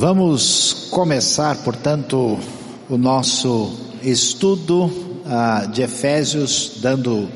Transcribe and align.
Vamos 0.00 0.86
começar, 0.92 1.56
portanto, 1.64 2.38
o 2.88 2.96
nosso 2.96 3.76
estudo 4.00 4.84
uh, 4.84 5.68
de 5.72 5.82
Efésios, 5.82 6.74
dando 6.76 7.28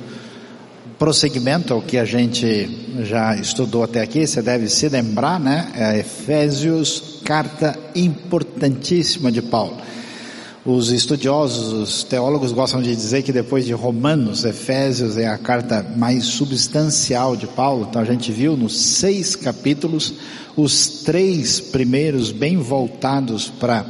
prosseguimento 0.97 1.75
ao 1.75 1.83
que 1.83 1.99
a 1.99 2.05
gente 2.05 3.03
já 3.03 3.35
estudou 3.35 3.83
até 3.83 4.01
aqui. 4.01 4.25
Você 4.25 4.41
deve 4.41 4.69
se 4.69 4.89
lembrar, 4.89 5.41
né? 5.41 5.73
É 5.75 5.99
Efésios, 5.99 7.19
carta 7.25 7.77
importantíssima 7.97 9.33
de 9.33 9.43
Paulo. 9.43 9.79
Os 10.65 10.93
estudiosos, 10.93 11.73
os 11.73 12.05
teólogos 12.05 12.53
gostam 12.53 12.81
de 12.81 12.95
dizer 12.95 13.23
que 13.23 13.33
depois 13.33 13.67
de 13.67 13.73
Romanos, 13.73 14.45
Efésios 14.45 15.17
é 15.17 15.27
a 15.27 15.37
carta 15.37 15.85
mais 15.97 16.25
substancial 16.25 17.35
de 17.35 17.49
Paulo. 17.49 17.89
Então 17.91 18.01
a 18.01 18.05
gente 18.05 18.31
viu 18.31 18.57
nos 18.57 18.81
seis 18.81 19.35
capítulos, 19.35 20.15
os 20.57 21.03
três 21.03 21.59
primeiros 21.59 22.31
bem 22.31 22.59
voltados 22.59 23.49
para 23.49 23.85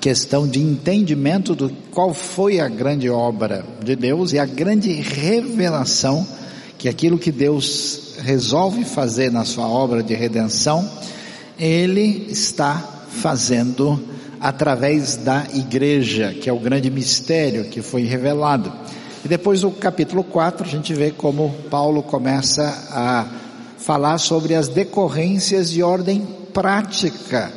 questão 0.00 0.48
de 0.48 0.58
entendimento 0.58 1.54
do 1.54 1.68
qual 1.90 2.14
foi 2.14 2.60
a 2.60 2.68
grande 2.68 3.10
obra 3.10 3.62
de 3.84 3.94
Deus 3.94 4.32
e 4.32 4.38
a 4.38 4.46
grande 4.46 4.92
revelação 4.92 6.26
que 6.78 6.88
aquilo 6.88 7.18
que 7.18 7.30
Deus 7.30 8.14
resolve 8.22 8.84
fazer 8.84 9.30
na 9.30 9.44
sua 9.44 9.68
obra 9.68 10.02
de 10.02 10.14
redenção, 10.14 10.88
Ele 11.58 12.26
está 12.30 13.04
fazendo 13.10 14.15
através 14.40 15.16
da 15.16 15.46
igreja, 15.54 16.34
que 16.34 16.48
é 16.48 16.52
o 16.52 16.58
grande 16.58 16.90
mistério 16.90 17.64
que 17.64 17.82
foi 17.82 18.02
revelado. 18.02 18.72
E 19.24 19.28
depois 19.28 19.62
do 19.62 19.70
capítulo 19.70 20.22
4, 20.22 20.64
a 20.64 20.68
gente 20.68 20.94
vê 20.94 21.10
como 21.10 21.54
Paulo 21.70 22.02
começa 22.02 22.62
a 22.90 23.26
falar 23.76 24.18
sobre 24.18 24.54
as 24.54 24.68
decorrências 24.68 25.70
de 25.70 25.82
ordem 25.82 26.26
prática 26.52 27.52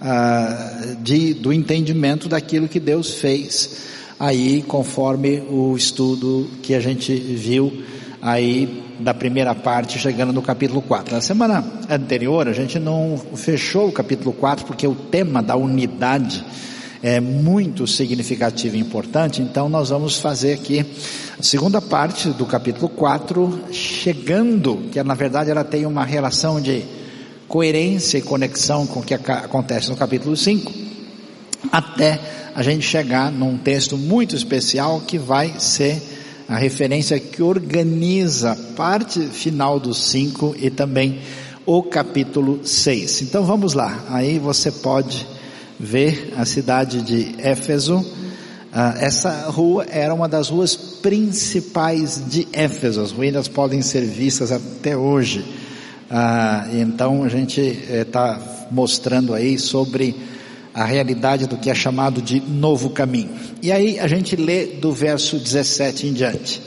uh, 0.00 0.96
de, 0.96 1.34
do 1.34 1.52
entendimento 1.52 2.28
daquilo 2.28 2.68
que 2.68 2.78
Deus 2.78 3.14
fez. 3.14 3.84
Aí, 4.18 4.62
conforme 4.62 5.40
o 5.50 5.76
estudo 5.76 6.48
que 6.62 6.74
a 6.74 6.80
gente 6.80 7.14
viu 7.14 7.82
aí 8.22 8.83
da 8.98 9.12
primeira 9.12 9.54
parte, 9.54 9.98
chegando 9.98 10.32
no 10.32 10.42
capítulo 10.42 10.80
4. 10.82 11.14
Na 11.14 11.20
semana 11.20 11.64
anterior, 11.90 12.48
a 12.48 12.52
gente 12.52 12.78
não 12.78 13.20
fechou 13.34 13.88
o 13.88 13.92
capítulo 13.92 14.32
4 14.32 14.64
porque 14.64 14.86
o 14.86 14.94
tema 14.94 15.42
da 15.42 15.56
unidade 15.56 16.44
é 17.02 17.20
muito 17.20 17.86
significativo 17.86 18.76
e 18.76 18.80
importante, 18.80 19.42
então 19.42 19.68
nós 19.68 19.90
vamos 19.90 20.18
fazer 20.18 20.54
aqui 20.54 20.86
a 21.38 21.42
segunda 21.42 21.78
parte 21.82 22.30
do 22.30 22.46
capítulo 22.46 22.88
4, 22.88 23.64
chegando, 23.70 24.88
que 24.90 25.02
na 25.02 25.14
verdade 25.14 25.50
ela 25.50 25.62
tem 25.62 25.84
uma 25.84 26.02
relação 26.02 26.58
de 26.58 26.82
coerência 27.46 28.16
e 28.16 28.22
conexão 28.22 28.86
com 28.86 29.00
o 29.00 29.02
que 29.02 29.12
acontece 29.12 29.90
no 29.90 29.96
capítulo 29.96 30.34
5, 30.34 30.72
até 31.70 32.18
a 32.54 32.62
gente 32.62 32.86
chegar 32.86 33.30
num 33.30 33.58
texto 33.58 33.98
muito 33.98 34.34
especial 34.34 35.00
que 35.00 35.18
vai 35.18 35.54
ser 35.58 36.00
a 36.48 36.56
referência 36.56 37.18
que 37.18 37.42
organiza 37.42 38.52
a 38.52 38.56
parte 38.76 39.20
final 39.20 39.80
do 39.80 39.94
5 39.94 40.56
e 40.58 40.70
também 40.70 41.20
o 41.66 41.82
capítulo 41.82 42.60
6. 42.66 43.22
Então 43.22 43.44
vamos 43.44 43.74
lá, 43.74 44.04
aí 44.08 44.38
você 44.38 44.70
pode 44.70 45.26
ver 45.78 46.34
a 46.36 46.44
cidade 46.44 47.02
de 47.02 47.34
Éfeso. 47.38 48.04
Ah, 48.72 48.94
essa 48.98 49.48
rua 49.50 49.86
era 49.88 50.12
uma 50.12 50.28
das 50.28 50.48
ruas 50.48 50.74
principais 50.76 52.22
de 52.28 52.46
Éfeso, 52.52 53.00
as 53.00 53.12
ruínas 53.12 53.48
podem 53.48 53.80
ser 53.82 54.02
vistas 54.02 54.52
até 54.52 54.96
hoje. 54.96 55.44
Ah, 56.10 56.66
então 56.74 57.24
a 57.24 57.28
gente 57.28 57.60
está 57.60 58.38
eh, 58.40 58.66
mostrando 58.70 59.32
aí 59.32 59.58
sobre 59.58 60.14
a 60.74 60.84
realidade 60.84 61.46
do 61.46 61.56
que 61.56 61.70
é 61.70 61.74
chamado 61.74 62.20
de 62.20 62.40
novo 62.40 62.90
caminho. 62.90 63.30
E 63.62 63.70
aí 63.70 63.98
a 63.98 64.08
gente 64.08 64.34
lê 64.34 64.66
do 64.66 64.92
verso 64.92 65.38
17 65.38 66.08
em 66.08 66.12
diante. 66.12 66.60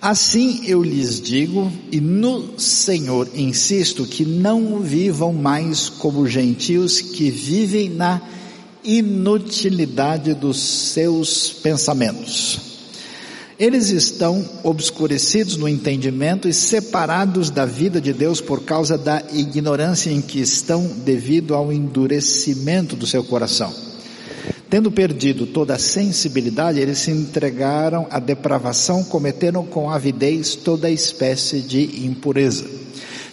Assim 0.00 0.62
eu 0.66 0.82
lhes 0.82 1.20
digo, 1.20 1.72
e 1.90 2.00
no 2.00 2.58
Senhor 2.58 3.28
insisto, 3.34 4.06
que 4.06 4.24
não 4.24 4.80
vivam 4.80 5.32
mais 5.32 5.88
como 5.88 6.26
gentios 6.28 7.00
que 7.00 7.30
vivem 7.30 7.88
na 7.88 8.20
inutilidade 8.84 10.34
dos 10.34 10.60
seus 10.60 11.50
pensamentos 11.50 12.73
eles 13.58 13.90
estão 13.90 14.44
obscurecidos 14.62 15.56
no 15.56 15.68
entendimento 15.68 16.48
e 16.48 16.52
separados 16.52 17.50
da 17.50 17.64
vida 17.64 18.00
de 18.00 18.12
Deus 18.12 18.40
por 18.40 18.64
causa 18.64 18.98
da 18.98 19.22
ignorância 19.32 20.10
em 20.10 20.20
que 20.20 20.40
estão 20.40 20.84
devido 21.04 21.54
ao 21.54 21.72
endurecimento 21.72 22.96
do 22.96 23.06
seu 23.06 23.22
coração. 23.22 23.72
Tendo 24.68 24.90
perdido 24.90 25.46
toda 25.46 25.74
a 25.74 25.78
sensibilidade, 25.78 26.80
eles 26.80 26.98
se 26.98 27.10
entregaram 27.12 28.08
à 28.10 28.18
depravação, 28.18 29.04
cometeram 29.04 29.64
com 29.64 29.88
avidez 29.88 30.56
toda 30.56 30.90
espécie 30.90 31.60
de 31.60 32.04
impureza. 32.04 32.64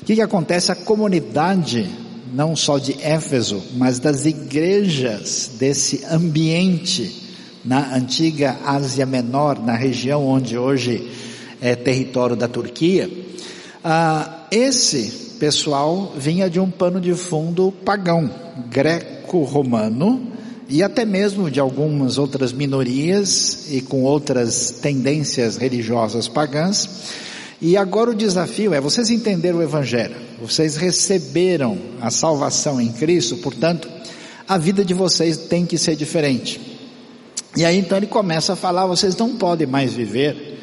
O 0.02 0.06
que, 0.06 0.16
que 0.16 0.22
acontece? 0.22 0.72
A 0.72 0.76
comunidade, 0.76 1.90
não 2.32 2.56
só 2.56 2.78
de 2.78 2.96
Éfeso, 3.02 3.62
mas 3.76 3.98
das 3.98 4.26
igrejas 4.26 5.50
desse 5.58 6.06
ambiente, 6.06 7.21
na 7.64 7.96
antiga 7.96 8.58
Ásia 8.66 9.06
Menor, 9.06 9.64
na 9.64 9.76
região 9.76 10.26
onde 10.26 10.58
hoje 10.58 11.10
é 11.62 11.76
território 11.76 12.36
da 12.36 12.48
Turquia, 12.48 13.10
ah, 13.84 14.48
esse 14.52 15.36
pessoal 15.40 16.14
vinha 16.18 16.50
de 16.50 16.60
um 16.60 16.70
pano 16.70 17.00
de 17.00 17.14
fundo 17.14 17.72
pagão, 17.84 18.30
greco-romano, 18.70 20.32
e 20.70 20.82
até 20.82 21.04
mesmo 21.04 21.52
de 21.52 21.60
algumas 21.60 22.18
outras 22.18 22.54
minorias 22.54 23.68
e 23.70 23.82
com 23.82 24.04
outras 24.04 24.80
tendências 24.82 25.58
religiosas 25.58 26.28
pagãs. 26.28 26.90
E 27.62 27.76
agora 27.76 28.12
o 28.12 28.16
desafio 28.16 28.74
é, 28.74 28.80
vocês 28.80 29.10
entenderam 29.10 29.60
o 29.60 29.64
Evangelho, 29.64 30.16
vocês 30.42 30.78
receberam 30.78 31.78
a 32.00 32.10
salvação 32.10 32.80
em 32.80 32.92
Cristo, 32.92 33.38
portanto, 33.38 33.88
a 34.48 34.58
vida 34.58 34.84
de 34.84 34.94
vocês 34.94 35.38
tem 35.38 35.66
que 35.66 35.78
ser 35.78 35.96
diferente. 35.96 36.71
E 37.56 37.66
aí 37.66 37.78
então 37.78 37.98
ele 37.98 38.08
começa 38.08 38.54
a 38.54 38.56
falar: 38.56 38.86
vocês 38.86 39.16
não 39.16 39.36
podem 39.36 39.68
mais 39.68 39.94
viver 39.94 40.60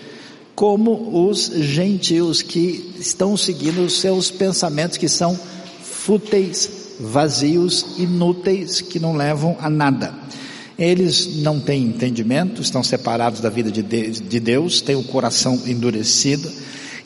como 0.55 1.29
os 1.29 1.53
gentios 1.55 2.43
que 2.43 2.95
estão 2.99 3.37
seguindo 3.37 3.83
os 3.83 4.01
seus 4.01 4.31
pensamentos 4.31 4.97
que 4.97 5.09
são 5.09 5.39
fúteis, 5.83 6.97
vazios, 6.99 7.87
inúteis, 7.97 8.81
que 8.81 8.99
não 8.99 9.15
levam 9.15 9.57
a 9.61 9.71
nada. 9.71 10.13
Eles 10.77 11.43
não 11.43 11.61
têm 11.61 11.85
entendimento, 11.85 12.61
estão 12.61 12.83
separados 12.83 13.41
da 13.41 13.49
vida 13.49 13.71
de 13.71 14.41
Deus, 14.41 14.81
têm 14.81 14.97
o 14.97 15.05
coração 15.05 15.61
endurecido, 15.67 16.51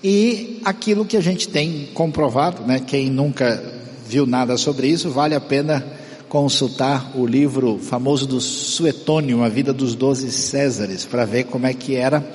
e 0.02 0.60
aquilo 0.64 1.04
que 1.04 1.16
a 1.16 1.20
gente 1.20 1.48
tem 1.48 1.88
comprovado, 1.92 2.66
né, 2.66 2.80
quem 2.80 3.10
nunca 3.10 3.62
viu 4.08 4.26
nada 4.26 4.56
sobre 4.56 4.88
isso, 4.88 5.10
vale 5.10 5.34
a 5.34 5.40
pena 5.40 5.84
consultar 6.32 7.12
o 7.14 7.26
livro 7.26 7.78
famoso 7.78 8.26
do 8.26 8.40
Suetônio, 8.40 9.42
A 9.42 9.50
Vida 9.50 9.70
dos 9.70 9.94
Doze 9.94 10.32
Césares, 10.32 11.04
para 11.04 11.26
ver 11.26 11.44
como 11.44 11.66
é 11.66 11.74
que 11.74 11.94
era 11.94 12.26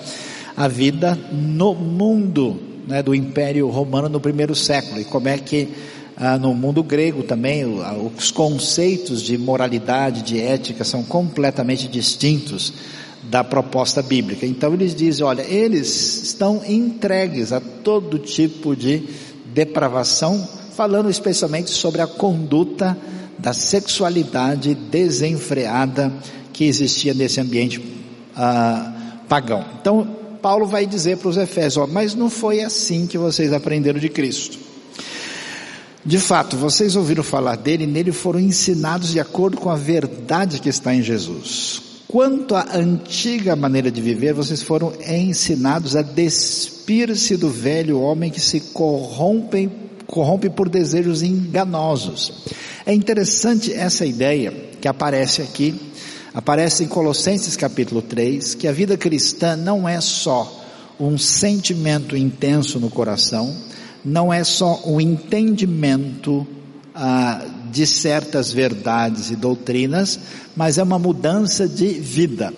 a 0.56 0.68
vida 0.68 1.18
no 1.32 1.74
mundo 1.74 2.62
né, 2.88 3.02
do 3.02 3.16
Império 3.16 3.68
Romano 3.70 4.08
no 4.08 4.20
primeiro 4.20 4.54
século 4.54 5.02
e 5.02 5.04
como 5.04 5.28
é 5.28 5.40
que 5.40 5.70
ah, 6.16 6.38
no 6.38 6.54
mundo 6.54 6.84
grego 6.84 7.24
também 7.24 7.66
os 8.16 8.30
conceitos 8.30 9.24
de 9.24 9.36
moralidade, 9.36 10.22
de 10.22 10.40
ética 10.40 10.84
são 10.84 11.02
completamente 11.02 11.88
distintos 11.88 12.74
da 13.24 13.44
proposta 13.44 14.04
bíblica. 14.04 14.46
Então 14.46 14.76
eles 14.76 14.94
dizem, 14.94 15.26
olha, 15.26 15.42
eles 15.42 16.22
estão 16.22 16.62
entregues 16.68 17.52
a 17.52 17.60
todo 17.60 18.20
tipo 18.20 18.76
de 18.76 19.10
depravação, 19.56 20.48
falando 20.76 21.10
especialmente 21.10 21.72
sobre 21.72 22.00
a 22.04 22.06
conduta 22.06 22.96
da 23.38 23.54
sexualidade 23.54 24.74
desenfreada 24.76 26.12
que 26.52 26.66
existia 26.66 27.14
nesse 27.14 27.40
ambiente 27.40 27.82
ah, 28.36 28.94
pagão. 29.30 29.64
Então, 29.80 30.16
Paulo 30.42 30.66
vai 30.66 30.86
dizer 30.86 31.18
para 31.18 31.30
os 31.30 31.38
Efésios: 31.38 31.78
ó, 31.78 31.88
mas 31.88 32.16
não 32.16 32.30
foi 32.30 32.62
assim 32.62 33.06
que 33.06 33.18
vocês 33.18 33.54
aprenderam 33.54 34.00
de 34.00 34.10
Cristo. 34.10 34.58
De 36.06 36.18
fato, 36.18 36.56
vocês 36.56 36.96
ouviram 36.96 37.22
falar 37.22 37.58
dele 37.58 37.84
e 37.84 37.88
nele 37.88 38.14
foram 38.14 38.40
ensinados 38.40 39.12
de 39.12 39.20
acordo 39.20 39.58
com 39.58 39.70
a 39.70 39.76
verdade 39.76 40.62
que 40.62 40.70
está 40.70 40.96
em 40.96 41.02
Jesus. 41.02 41.82
Quanto 42.08 42.56
à 42.56 42.78
antiga 42.78 43.58
maneira 43.58 43.92
de 43.92 44.02
viver, 44.02 44.34
vocês 44.34 44.62
foram 44.62 44.94
ensinados 45.06 45.98
a 45.98 46.02
despir-se 46.02 47.36
do 47.36 47.50
velho 47.50 48.00
homem 48.00 48.32
que 48.32 48.40
se 48.40 48.62
corrompe, 48.62 49.70
corrompe 50.08 50.50
por 50.50 50.70
desejos 50.70 51.22
enganosos 51.22 52.34
é 52.88 52.94
interessante 52.94 53.74
essa 53.74 54.06
ideia 54.06 54.50
que 54.80 54.88
aparece 54.88 55.42
aqui, 55.42 55.76
aparece 56.34 56.86
em 56.86 56.88
Colossenses 56.88 57.58
capítulo 57.58 58.02
3, 58.02 58.56
que 58.56 58.66
a 58.66 58.72
vida 58.72 58.96
cristã 58.96 59.58
não 59.58 59.90
é 59.90 60.00
só 60.00 60.66
um 60.98 61.18
sentimento 61.18 62.16
intenso 62.16 62.80
no 62.80 62.90
coração, 62.90 63.54
não 64.06 64.32
é 64.32 64.42
só 64.46 64.82
um 64.86 65.02
entendimento 65.02 66.48
ah, 66.96 67.46
de 67.70 67.86
certas 67.86 68.54
verdades 68.54 69.32
e 69.32 69.36
doutrinas, 69.36 70.18
mas 70.56 70.78
é 70.78 70.84
uma 70.84 70.98
mudança 70.98 71.68
de 71.68 71.90
vida. 71.90 72.54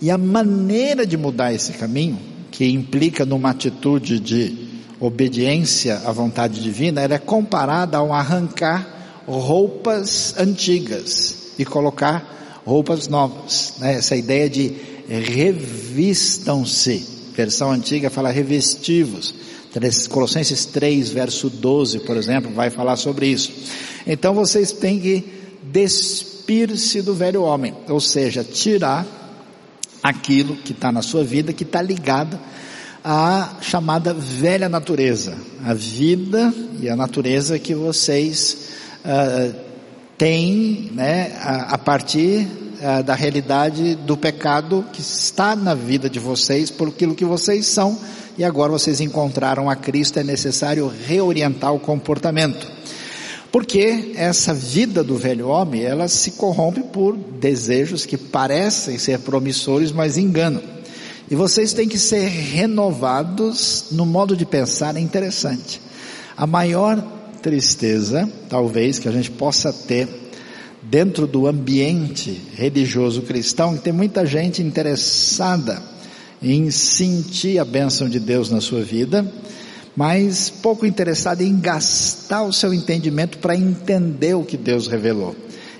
E 0.00 0.12
a 0.12 0.16
maneira 0.16 1.04
de 1.04 1.16
mudar 1.16 1.52
esse 1.52 1.72
caminho, 1.72 2.20
que 2.52 2.66
implica 2.66 3.26
numa 3.26 3.50
atitude 3.50 4.20
de 4.20 4.71
obediência 5.02 6.00
à 6.04 6.12
vontade 6.12 6.60
divina, 6.60 7.00
ela 7.00 7.14
é 7.14 7.18
comparada 7.18 7.98
ao 7.98 8.12
arrancar 8.12 9.24
roupas 9.26 10.34
antigas 10.38 11.54
e 11.58 11.64
colocar 11.64 12.62
roupas 12.64 13.08
novas. 13.08 13.74
Né? 13.78 13.94
Essa 13.94 14.14
ideia 14.14 14.48
de 14.48 14.76
revistam-se. 15.08 17.04
Versão 17.34 17.72
antiga 17.72 18.10
fala 18.10 18.30
revestivos. 18.30 19.34
Colossenses 20.08 20.66
3, 20.66 21.10
verso 21.10 21.50
12, 21.50 22.00
por 22.00 22.16
exemplo, 22.16 22.52
vai 22.52 22.70
falar 22.70 22.94
sobre 22.96 23.26
isso. 23.26 23.52
Então 24.06 24.32
vocês 24.34 24.70
têm 24.70 25.00
que 25.00 25.24
despir-se 25.64 27.02
do 27.02 27.14
velho 27.14 27.42
homem, 27.42 27.74
ou 27.88 27.98
seja, 27.98 28.44
tirar 28.44 29.04
aquilo 30.00 30.54
que 30.56 30.72
está 30.72 30.92
na 30.92 31.02
sua 31.02 31.24
vida, 31.24 31.52
que 31.52 31.64
está 31.64 31.82
ligado 31.82 32.38
à 33.04 33.56
chamada 33.60 34.14
velha 34.14 34.68
natureza, 34.68 35.34
a 35.64 35.74
vida 35.74 36.52
e 36.80 36.88
a 36.88 36.94
natureza 36.94 37.58
que 37.58 37.74
vocês 37.74 38.68
uh, 39.04 39.54
têm 40.16 40.90
né, 40.94 41.36
a, 41.40 41.74
a 41.74 41.78
partir 41.78 42.46
uh, 42.46 43.02
da 43.02 43.14
realidade 43.14 43.96
do 43.96 44.16
pecado 44.16 44.84
que 44.92 45.00
está 45.00 45.56
na 45.56 45.74
vida 45.74 46.08
de 46.08 46.18
vocês, 46.18 46.70
por 46.70 46.88
aquilo 46.88 47.14
que 47.14 47.24
vocês 47.24 47.66
são, 47.66 47.98
e 48.38 48.44
agora 48.44 48.72
vocês 48.72 49.00
encontraram 49.00 49.68
a 49.68 49.76
Cristo, 49.76 50.18
é 50.18 50.24
necessário 50.24 50.90
reorientar 51.06 51.74
o 51.74 51.80
comportamento. 51.80 52.70
Porque 53.50 54.12
essa 54.16 54.54
vida 54.54 55.04
do 55.04 55.16
velho 55.16 55.48
homem, 55.48 55.82
ela 55.82 56.08
se 56.08 56.32
corrompe 56.32 56.82
por 56.84 57.14
desejos 57.14 58.06
que 58.06 58.16
parecem 58.16 58.96
ser 58.96 59.18
promissores, 59.18 59.92
mas 59.92 60.16
enganam. 60.16 60.62
E 61.32 61.34
vocês 61.34 61.72
têm 61.72 61.88
que 61.88 61.98
ser 61.98 62.28
renovados 62.28 63.86
no 63.90 64.04
modo 64.04 64.36
de 64.36 64.44
pensar, 64.44 64.94
é 64.96 65.00
interessante. 65.00 65.80
A 66.36 66.46
maior 66.46 67.02
tristeza, 67.40 68.30
talvez, 68.50 68.98
que 68.98 69.08
a 69.08 69.10
gente 69.10 69.30
possa 69.30 69.72
ter 69.72 70.06
dentro 70.82 71.26
do 71.26 71.46
ambiente 71.46 72.38
religioso 72.54 73.22
cristão, 73.22 73.74
que 73.74 73.82
tem 73.82 73.94
muita 73.94 74.26
gente 74.26 74.62
interessada 74.62 75.82
em 76.42 76.70
sentir 76.70 77.58
a 77.58 77.64
bênção 77.64 78.10
de 78.10 78.20
Deus 78.20 78.50
na 78.50 78.60
sua 78.60 78.82
vida, 78.82 79.26
mas 79.96 80.50
pouco 80.50 80.84
interessado 80.84 81.40
em 81.40 81.58
gastar 81.58 82.42
o 82.42 82.52
seu 82.52 82.74
entendimento 82.74 83.38
para 83.38 83.56
entender 83.56 84.34
o 84.34 84.44
que 84.44 84.58
Deus 84.58 84.86
revelou. 84.86 85.34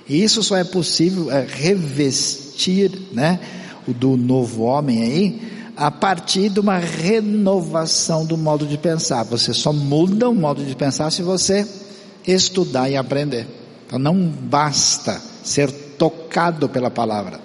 E 0.09 0.23
isso 0.23 0.41
só 0.41 0.57
é 0.57 0.63
possível 0.63 1.31
é, 1.31 1.45
revestir, 1.47 2.91
né, 3.11 3.39
do 3.87 4.15
novo 4.15 4.63
homem 4.63 5.01
aí, 5.01 5.41
a 5.75 5.89
partir 5.89 6.49
de 6.49 6.59
uma 6.59 6.77
renovação 6.77 8.25
do 8.25 8.37
modo 8.37 8.65
de 8.65 8.77
pensar. 8.77 9.23
Você 9.23 9.53
só 9.53 9.73
muda 9.73 10.29
o 10.29 10.35
modo 10.35 10.63
de 10.63 10.75
pensar 10.75 11.11
se 11.11 11.21
você 11.21 11.67
estudar 12.25 12.89
e 12.89 12.95
aprender. 12.95 13.47
Então 13.87 13.99
não 13.99 14.15
basta 14.15 15.19
ser 15.43 15.71
tocado 15.97 16.69
pela 16.69 16.89
palavra 16.89 17.39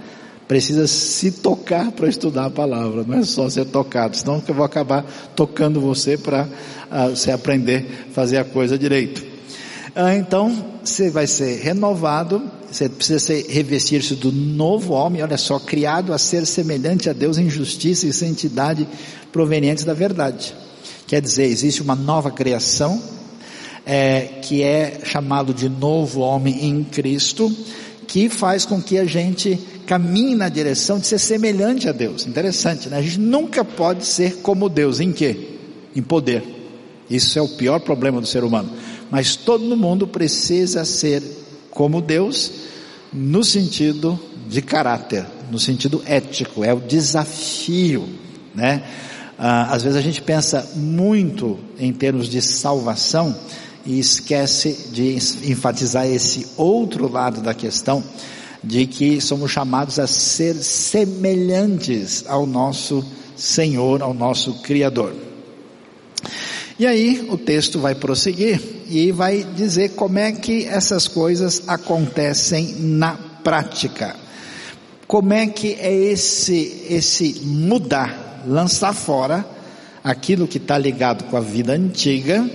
precisa 0.49 0.87
se 0.87 1.31
tocar 1.31 1.93
para 1.93 2.08
estudar 2.08 2.46
a 2.46 2.50
palavra, 2.50 3.05
não 3.06 3.19
é 3.19 3.23
só 3.23 3.50
ser 3.50 3.67
tocado, 3.67 4.17
senão 4.17 4.43
eu 4.49 4.55
vou 4.55 4.64
acabar 4.64 5.05
tocando 5.37 5.79
você 5.79 6.17
para 6.17 6.49
uh, 6.90 7.11
você 7.11 7.31
aprender 7.31 8.08
fazer 8.12 8.38
a 8.38 8.44
coisa 8.44 8.79
direito. 8.79 9.20
Uh, 9.94 10.17
então, 10.19 10.64
você 10.82 11.11
vai 11.11 11.26
ser 11.26 11.61
renovado, 11.61 12.43
você 12.70 12.88
precisa 12.88 13.32
revestir-se 13.49 14.15
do 14.15 14.31
novo 14.31 14.93
homem, 14.93 15.23
olha 15.23 15.38
só, 15.38 15.59
criado 15.59 16.12
a 16.12 16.19
ser 16.19 16.47
semelhante 16.47 17.09
a 17.09 17.12
Deus 17.12 17.38
em 17.38 17.49
justiça 17.49 18.06
e 18.06 18.12
santidade 18.12 18.87
provenientes 19.32 19.85
da 19.85 19.94
verdade. 19.94 20.55
Quer 21.06 21.23
dizer, 21.23 21.44
existe 21.44 21.81
uma 21.81 21.94
nova 21.94 22.31
criação, 22.31 23.03
é, 23.87 24.41
que 24.43 24.62
é 24.62 25.00
chamado 25.05 25.55
de 25.55 25.69
novo 25.69 26.20
homem 26.20 26.67
em 26.67 26.85
Cristo, 26.85 27.50
que 28.06 28.29
faz 28.29 28.67
com 28.67 28.82
que 28.82 28.99
a 28.99 29.05
gente 29.06 29.59
caminhe 29.87 30.35
na 30.35 30.50
direção 30.50 30.99
de 30.99 31.06
ser 31.06 31.19
semelhante 31.19 31.88
a 31.88 31.93
Deus. 31.93 32.26
Interessante, 32.26 32.91
né? 32.91 32.99
A 32.99 33.03
gente 33.03 33.19
nunca 33.19 33.64
pode 33.64 34.05
ser 34.05 34.37
como 34.43 34.69
Deus. 34.69 35.00
Em 35.00 35.12
quê? 35.12 35.56
Em 35.97 36.03
poder. 36.03 36.44
Isso 37.09 37.38
é 37.38 37.43
o 37.43 37.49
pior 37.49 37.81
problema 37.81 38.21
do 38.21 38.26
ser 38.26 38.44
humano. 38.44 38.71
Mas 39.11 39.35
todo 39.37 39.76
mundo 39.76 40.06
precisa 40.06 40.85
ser 40.85 41.23
como 41.70 42.00
Deus 42.00 42.50
no 43.12 43.43
sentido 43.43 44.19
de 44.49 44.62
caráter, 44.62 45.26
no 45.50 45.59
sentido 45.59 46.03
ético. 46.06 46.65
É 46.65 46.73
o 46.73 46.81
desafio, 46.81 48.09
né? 48.55 48.82
Ah, 49.38 49.73
às 49.73 49.82
vezes 49.82 49.97
a 49.97 50.03
gente 50.03 50.20
pensa 50.20 50.73
muito 50.75 51.59
em 51.79 51.93
termos 51.93 52.29
de 52.29 52.43
salvação 52.43 53.35
e 53.87 53.99
esquece 53.99 54.91
de 54.93 55.17
enfatizar 55.50 56.06
esse 56.06 56.47
outro 56.56 57.11
lado 57.11 57.41
da 57.41 57.55
questão 57.55 58.03
de 58.62 58.87
que 58.87 59.21
somos 59.21 59.50
chamados 59.50 59.99
a 59.99 60.06
ser 60.06 60.55
semelhantes 60.56 62.25
ao 62.26 62.47
nosso 62.47 63.05
Senhor, 63.37 64.03
ao 64.03 64.12
nosso 64.12 64.55
Criador. 64.62 65.28
E 66.79 66.87
aí 66.87 67.27
o 67.29 67.37
texto 67.37 67.81
vai 67.81 67.95
prosseguir 67.95 68.61
e 68.89 69.11
vai 69.11 69.43
dizer 69.43 69.91
como 69.91 70.19
é 70.19 70.31
que 70.31 70.65
essas 70.65 71.09
coisas 71.09 71.63
acontecem 71.67 72.77
na 72.79 73.15
prática. 73.43 74.15
Como 75.07 75.33
é 75.33 75.47
que 75.49 75.73
é 75.81 75.93
esse, 75.93 76.85
esse 76.89 77.41
mudar, 77.43 78.45
lançar 78.47 78.93
fora 78.93 79.45
aquilo 80.05 80.47
que 80.47 80.59
está 80.59 80.79
ligado 80.79 81.25
com 81.25 81.37
a 81.37 81.41
vida 81.41 81.73
antiga 81.73 82.49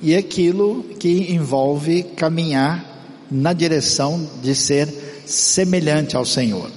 e 0.00 0.16
aquilo 0.16 0.82
que 0.98 1.32
envolve 1.32 2.02
caminhar 2.16 2.82
na 3.30 3.52
direção 3.52 4.26
de 4.42 4.54
ser 4.54 4.88
semelhante 5.26 6.16
ao 6.16 6.24
Senhor. 6.24 6.70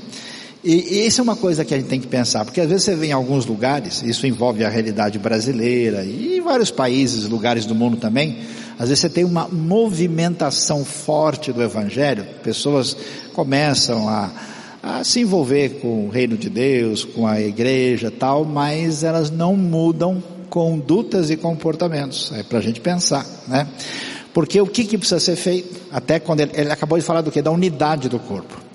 E, 0.63 0.73
e 0.73 1.05
isso 1.05 1.21
é 1.21 1.23
uma 1.23 1.35
coisa 1.35 1.63
que 1.63 1.73
a 1.73 1.77
gente 1.77 1.87
tem 1.87 2.01
que 2.01 2.07
pensar, 2.07 2.43
porque 2.43 2.59
às 2.59 2.67
vezes 2.67 2.83
você 2.83 2.95
vê 2.95 3.07
em 3.07 3.11
alguns 3.13 3.45
lugares, 3.45 4.01
isso 4.03 4.27
envolve 4.27 4.65
a 4.65 4.69
realidade 4.69 5.17
brasileira 5.17 6.03
e 6.03 6.41
vários 6.41 6.69
países, 6.69 7.25
lugares 7.25 7.65
do 7.65 7.73
mundo 7.73 7.95
também, 7.95 8.39
às 8.77 8.89
vezes 8.89 8.99
você 8.99 9.09
tem 9.09 9.23
uma 9.23 9.47
movimentação 9.47 10.83
forte 10.83 11.53
do 11.53 11.63
Evangelho, 11.63 12.25
pessoas 12.43 12.95
começam 13.33 14.09
a, 14.09 14.29
a 14.83 15.03
se 15.03 15.21
envolver 15.21 15.79
com 15.81 16.07
o 16.07 16.09
reino 16.09 16.37
de 16.37 16.49
Deus, 16.49 17.05
com 17.05 17.25
a 17.25 17.39
igreja 17.39 18.11
tal, 18.11 18.43
mas 18.43 19.03
elas 19.03 19.31
não 19.31 19.55
mudam 19.55 20.21
condutas 20.49 21.29
e 21.29 21.37
comportamentos. 21.37 22.31
É 22.33 22.43
para 22.43 22.57
a 22.59 22.61
gente 22.61 22.81
pensar, 22.81 23.25
né? 23.47 23.67
Porque 24.33 24.59
o 24.59 24.67
que, 24.67 24.83
que 24.83 24.97
precisa 24.97 25.19
ser 25.19 25.35
feito? 25.35 25.79
Até 25.91 26.19
quando 26.19 26.41
ele, 26.41 26.51
ele 26.53 26.71
acabou 26.71 26.97
de 26.97 27.03
falar 27.03 27.21
do 27.21 27.31
que? 27.31 27.41
Da 27.41 27.51
unidade 27.51 28.09
do 28.09 28.19
corpo. 28.19 28.68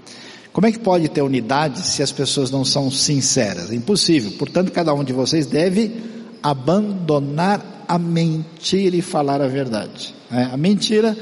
Como 0.55 0.69
é 0.69 0.71
que 0.71 0.79
pode 0.79 1.09
ter 1.09 1.21
unidade 1.21 1.81
se 1.81 2.01
as 2.01 2.13
pessoas 2.13 2.49
não 2.49 2.65
são 2.65 2.89
sinceras? 2.89 3.73
É 3.73 3.75
impossível. 3.75 4.31
Portanto, 4.39 4.71
cada 4.71 4.95
um 4.95 5.03
de 5.03 5.13
vocês 5.13 5.47
deve 5.47 5.91
abandonar 6.41 7.85
a 7.89 7.99
mentira 7.99 8.95
e 8.95 9.03
falar 9.03 9.43
a 9.43 9.49
verdade. 9.49 10.15
É, 10.31 10.45
a 10.45 10.57
mentira 10.57 11.19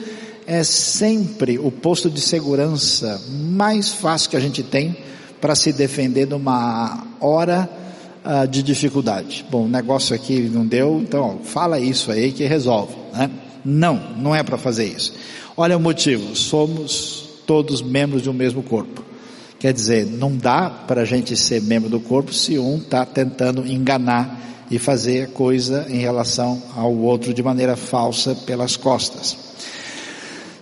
é 0.46 0.62
sempre 0.62 1.58
o 1.58 1.70
posto 1.70 2.10
de 2.10 2.20
segurança 2.20 3.18
mais 3.30 3.90
fácil 3.90 4.28
que 4.28 4.36
a 4.36 4.40
gente 4.40 4.62
tem 4.62 4.94
para 5.40 5.54
se 5.54 5.72
defender 5.72 6.26
numa 6.26 7.02
hora 7.18 7.70
uh, 8.26 8.46
de 8.46 8.62
dificuldade. 8.62 9.46
Bom, 9.50 9.64
o 9.64 9.68
negócio 9.68 10.14
aqui 10.14 10.42
não 10.42 10.66
deu, 10.66 11.00
então 11.00 11.40
fala 11.42 11.80
isso 11.80 12.12
aí 12.12 12.32
que 12.32 12.44
resolve. 12.44 12.94
Né? 13.14 13.30
Não, 13.64 14.12
não 14.14 14.34
é 14.34 14.42
para 14.42 14.58
fazer 14.58 14.84
isso. 14.84 15.14
Olha 15.56 15.74
o 15.74 15.80
motivo, 15.80 16.36
somos 16.36 17.30
todos 17.46 17.80
membros 17.80 18.20
de 18.20 18.28
um 18.28 18.34
mesmo 18.34 18.62
corpo. 18.62 19.11
Quer 19.62 19.72
dizer, 19.72 20.06
não 20.06 20.36
dá 20.36 20.68
para 20.68 21.02
a 21.02 21.04
gente 21.04 21.36
ser 21.36 21.62
membro 21.62 21.88
do 21.88 22.00
corpo 22.00 22.34
se 22.34 22.58
um 22.58 22.78
está 22.78 23.06
tentando 23.06 23.64
enganar 23.64 24.66
e 24.68 24.76
fazer 24.76 25.28
coisa 25.28 25.86
em 25.88 25.98
relação 25.98 26.60
ao 26.74 26.92
outro 26.92 27.32
de 27.32 27.44
maneira 27.44 27.76
falsa 27.76 28.34
pelas 28.34 28.76
costas. 28.76 29.38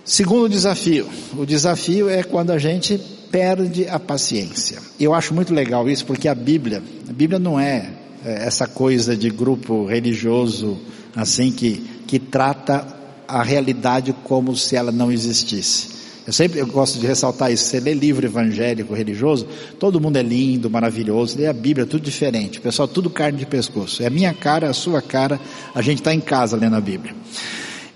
Segundo 0.05 0.47
desafio, 0.47 1.09
o 1.35 1.47
desafio 1.47 2.11
é 2.11 2.21
quando 2.21 2.51
a 2.51 2.59
gente 2.59 3.01
perde 3.31 3.87
a 3.87 3.99
paciência. 3.99 4.77
Eu 4.99 5.15
acho 5.15 5.33
muito 5.33 5.51
legal 5.51 5.89
isso 5.89 6.05
porque 6.05 6.27
a 6.27 6.35
Bíblia, 6.35 6.83
a 7.09 7.11
Bíblia 7.11 7.39
não 7.39 7.59
é, 7.59 7.89
é 8.23 8.45
essa 8.45 8.67
coisa 8.67 9.17
de 9.17 9.31
grupo 9.31 9.83
religioso 9.83 10.77
assim 11.15 11.51
que 11.51 11.83
que 12.05 12.19
trata 12.19 12.85
a 13.27 13.41
realidade 13.41 14.13
como 14.25 14.55
se 14.55 14.75
ela 14.75 14.91
não 14.91 15.11
existisse. 15.11 16.00
Eu 16.31 16.33
sempre 16.33 16.59
eu 16.59 16.67
gosto 16.67 16.97
de 16.97 17.05
ressaltar 17.05 17.51
isso. 17.51 17.65
Você 17.65 17.81
lê 17.81 17.93
livro 17.93 18.25
evangélico, 18.25 18.93
religioso, 18.93 19.45
todo 19.77 19.99
mundo 19.99 20.15
é 20.15 20.23
lindo, 20.23 20.69
maravilhoso. 20.69 21.37
Lê 21.37 21.45
a 21.45 21.51
Bíblia, 21.51 21.85
tudo 21.85 22.05
diferente. 22.05 22.57
O 22.57 22.61
pessoal, 22.61 22.87
tudo 22.87 23.09
carne 23.09 23.37
de 23.37 23.45
pescoço. 23.45 24.01
É 24.01 24.07
a 24.07 24.09
minha 24.09 24.33
cara, 24.33 24.69
a 24.69 24.73
sua 24.73 25.01
cara. 25.01 25.37
A 25.75 25.81
gente 25.81 25.97
está 25.97 26.13
em 26.13 26.21
casa 26.21 26.55
lendo 26.55 26.77
a 26.77 26.79
Bíblia. 26.79 27.13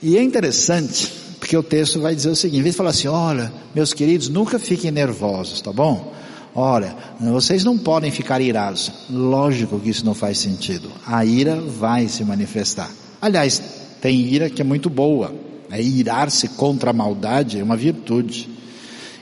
E 0.04 0.18
é 0.18 0.22
interessante, 0.22 1.10
Porque 1.40 1.56
o 1.56 1.64
texto 1.64 2.02
vai 2.02 2.14
dizer 2.14 2.28
o 2.28 2.36
seguinte, 2.36 2.60
em 2.60 2.64
vez 2.64 2.74
de 2.74 2.78
falar 2.78 2.90
assim, 2.90 3.08
olha, 3.08 3.54
meus 3.74 3.94
queridos, 3.94 4.28
nunca 4.28 4.60
fiquem 4.60 4.92
nervosos, 4.92 5.62
tá 5.62 5.72
bom? 5.72 6.14
Olha, 6.54 6.94
vocês 7.22 7.64
não 7.64 7.78
podem 7.78 8.12
ficar 8.12 8.42
irados. 8.42 8.92
Lógico 9.10 9.80
que 9.80 9.90
isso 9.90 10.06
não 10.06 10.14
faz 10.14 10.40
sentido. 10.40 10.92
A 11.08 11.24
ira 11.24 11.56
vai 11.56 12.10
se 12.10 12.26
manifestar. 12.26 12.92
Aliás, 13.22 13.62
tem 14.02 14.20
ira 14.20 14.50
que 14.50 14.62
é 14.62 14.66
muito 14.66 14.90
boa. 14.90 15.45
É 15.70 15.82
irar-se 15.82 16.50
contra 16.50 16.92
a 16.92 16.94
maldade 16.94 17.60
é 17.60 17.64
uma 17.64 17.76
virtude. 17.76 18.50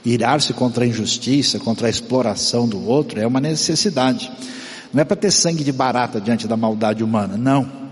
Irar-se 0.04 0.52
contra 0.52 0.84
a 0.84 0.86
injustiça, 0.86 1.58
contra 1.58 1.86
a 1.86 1.90
exploração 1.90 2.68
do 2.68 2.86
outro 2.86 3.20
é 3.20 3.26
uma 3.26 3.40
necessidade. 3.40 4.30
Não 4.92 5.00
é 5.00 5.04
para 5.04 5.16
ter 5.16 5.30
sangue 5.30 5.64
de 5.64 5.72
barata 5.72 6.20
diante 6.20 6.46
da 6.46 6.56
maldade 6.56 7.02
humana, 7.02 7.36
não. 7.36 7.84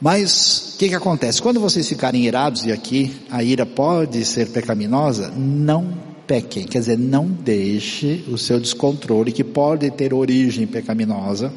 Mas 0.00 0.74
o 0.74 0.78
que, 0.78 0.88
que 0.88 0.94
acontece? 0.96 1.40
Quando 1.40 1.60
vocês 1.60 1.88
ficarem 1.88 2.24
irados, 2.24 2.66
e 2.66 2.72
aqui 2.72 3.14
a 3.30 3.42
ira 3.44 3.64
pode 3.64 4.24
ser 4.24 4.48
pecaminosa, 4.48 5.30
não 5.30 5.96
pequem, 6.26 6.64
quer 6.64 6.80
dizer, 6.80 6.98
não 6.98 7.26
deixe 7.26 8.24
o 8.28 8.36
seu 8.36 8.58
descontrole, 8.58 9.30
que 9.30 9.44
pode 9.44 9.90
ter 9.92 10.12
origem 10.12 10.66
pecaminosa, 10.66 11.52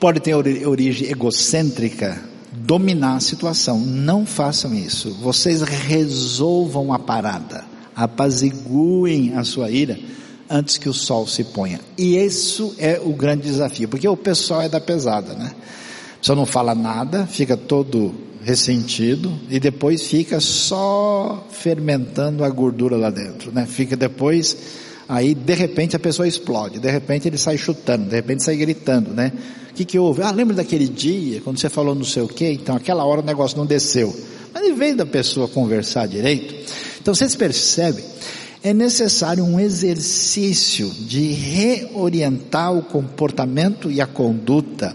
pode 0.00 0.18
ter 0.18 0.34
origem 0.34 1.08
egocêntrica, 1.08 2.20
dominar 2.58 3.16
a 3.16 3.20
situação. 3.20 3.78
Não 3.80 4.26
façam 4.26 4.74
isso. 4.74 5.10
Vocês 5.20 5.62
resolvam 5.62 6.92
a 6.92 6.98
parada, 6.98 7.64
apaziguem 7.94 9.34
a 9.36 9.44
sua 9.44 9.70
ira 9.70 9.98
antes 10.50 10.78
que 10.78 10.88
o 10.88 10.94
sol 10.94 11.26
se 11.26 11.44
ponha. 11.44 11.80
E 11.96 12.16
isso 12.16 12.74
é 12.78 13.00
o 13.02 13.12
grande 13.12 13.42
desafio, 13.42 13.88
porque 13.88 14.08
o 14.08 14.16
pessoal 14.16 14.62
é 14.62 14.68
da 14.68 14.80
pesada, 14.80 15.34
né? 15.34 15.52
Só 16.20 16.34
não 16.34 16.46
fala 16.46 16.74
nada, 16.74 17.26
fica 17.26 17.56
todo 17.56 18.14
ressentido 18.42 19.32
e 19.50 19.60
depois 19.60 20.06
fica 20.06 20.40
só 20.40 21.46
fermentando 21.50 22.44
a 22.44 22.48
gordura 22.48 22.96
lá 22.96 23.10
dentro, 23.10 23.52
né? 23.52 23.66
Fica 23.66 23.96
depois, 23.96 24.56
aí 25.08 25.34
de 25.34 25.54
repente 25.54 25.96
a 25.96 25.98
pessoa 25.98 26.28
explode, 26.28 26.78
de 26.78 26.90
repente 26.90 27.26
ele 27.26 27.38
sai 27.38 27.56
chutando, 27.56 28.08
de 28.08 28.14
repente 28.14 28.44
sai 28.44 28.56
gritando, 28.56 29.10
né? 29.10 29.32
O 29.70 29.74
que 29.74 29.84
que 29.84 29.98
houve? 29.98 30.22
Ah, 30.22 30.30
lembra 30.30 30.56
daquele 30.56 30.88
dia 30.88 31.40
quando 31.40 31.58
você 31.58 31.68
falou 31.68 31.94
não 31.94 32.04
sei 32.04 32.22
o 32.22 32.28
que? 32.28 32.50
Então 32.50 32.76
aquela 32.76 33.04
hora 33.04 33.20
o 33.20 33.24
negócio 33.24 33.56
não 33.56 33.64
desceu. 33.64 34.14
Mas 34.52 34.64
em 34.64 34.74
vez 34.74 34.96
da 34.96 35.06
pessoa 35.06 35.48
conversar 35.48 36.06
direito, 36.06 36.54
então 37.00 37.14
vocês 37.14 37.34
percebem, 37.34 38.04
é 38.62 38.74
necessário 38.74 39.44
um 39.44 39.58
exercício 39.58 40.90
de 40.90 41.32
reorientar 41.32 42.76
o 42.76 42.82
comportamento 42.82 43.90
e 43.90 44.00
a 44.00 44.06
conduta 44.06 44.94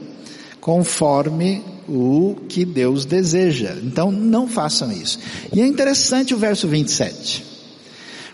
conforme 0.60 1.62
o 1.88 2.36
que 2.48 2.65
Deus 2.65 3.05
deseja. 3.05 3.75
Então 3.84 4.12
não 4.12 4.48
façam 4.48 4.91
isso. 4.91 5.20
E 5.53 5.62
é 5.62 5.65
interessante 5.65 6.34
o 6.34 6.38
verso 6.38 6.67
27. 6.67 7.52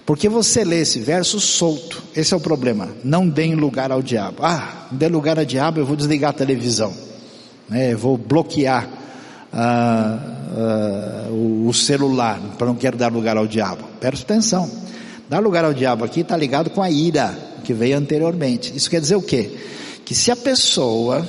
Porque 0.10 0.28
você 0.28 0.64
lê 0.64 0.82
esse 0.82 0.98
verso 0.98 1.40
solto. 1.40 2.02
Esse 2.16 2.34
é 2.34 2.38
o 2.38 2.40
problema. 2.40 2.90
Não 3.04 3.30
deem 3.30 3.54
lugar 3.54 3.92
ao 3.92 4.02
diabo. 4.02 4.38
Ah, 4.42 4.88
não 4.92 4.98
dê 4.98 5.08
lugar 5.08 5.38
ao 5.38 5.46
diabo, 5.46 5.80
eu 5.80 5.86
vou 5.86 5.96
desligar 5.96 6.32
a 6.32 6.34
televisão. 6.34 6.92
É, 7.72 7.94
vou 7.94 8.18
bloquear 8.18 8.90
ah, 9.54 10.20
ah, 10.58 11.28
o 11.30 11.72
celular, 11.76 12.40
para 12.58 12.66
não 12.66 12.74
quero 12.74 12.98
dar 12.98 13.12
lugar 13.14 13.38
ao 13.38 13.46
diabo. 13.46 13.84
Presta 14.00 14.34
atenção. 14.34 14.68
Dar 15.30 15.38
lugar 15.38 15.64
ao 15.64 15.76
diabo 15.76 16.04
aqui 16.04 16.22
está 16.22 16.36
ligado 16.36 16.72
com 16.72 16.82
a 16.82 16.90
ira 16.90 17.38
que 17.64 17.72
veio 17.72 17.96
anteriormente. 17.96 18.76
Isso 18.76 18.90
quer 18.90 19.02
dizer 19.02 19.16
o 19.16 19.22
quê? 19.22 19.60
Que 20.04 20.16
se 20.16 20.32
a 20.32 20.36
pessoa 20.36 21.24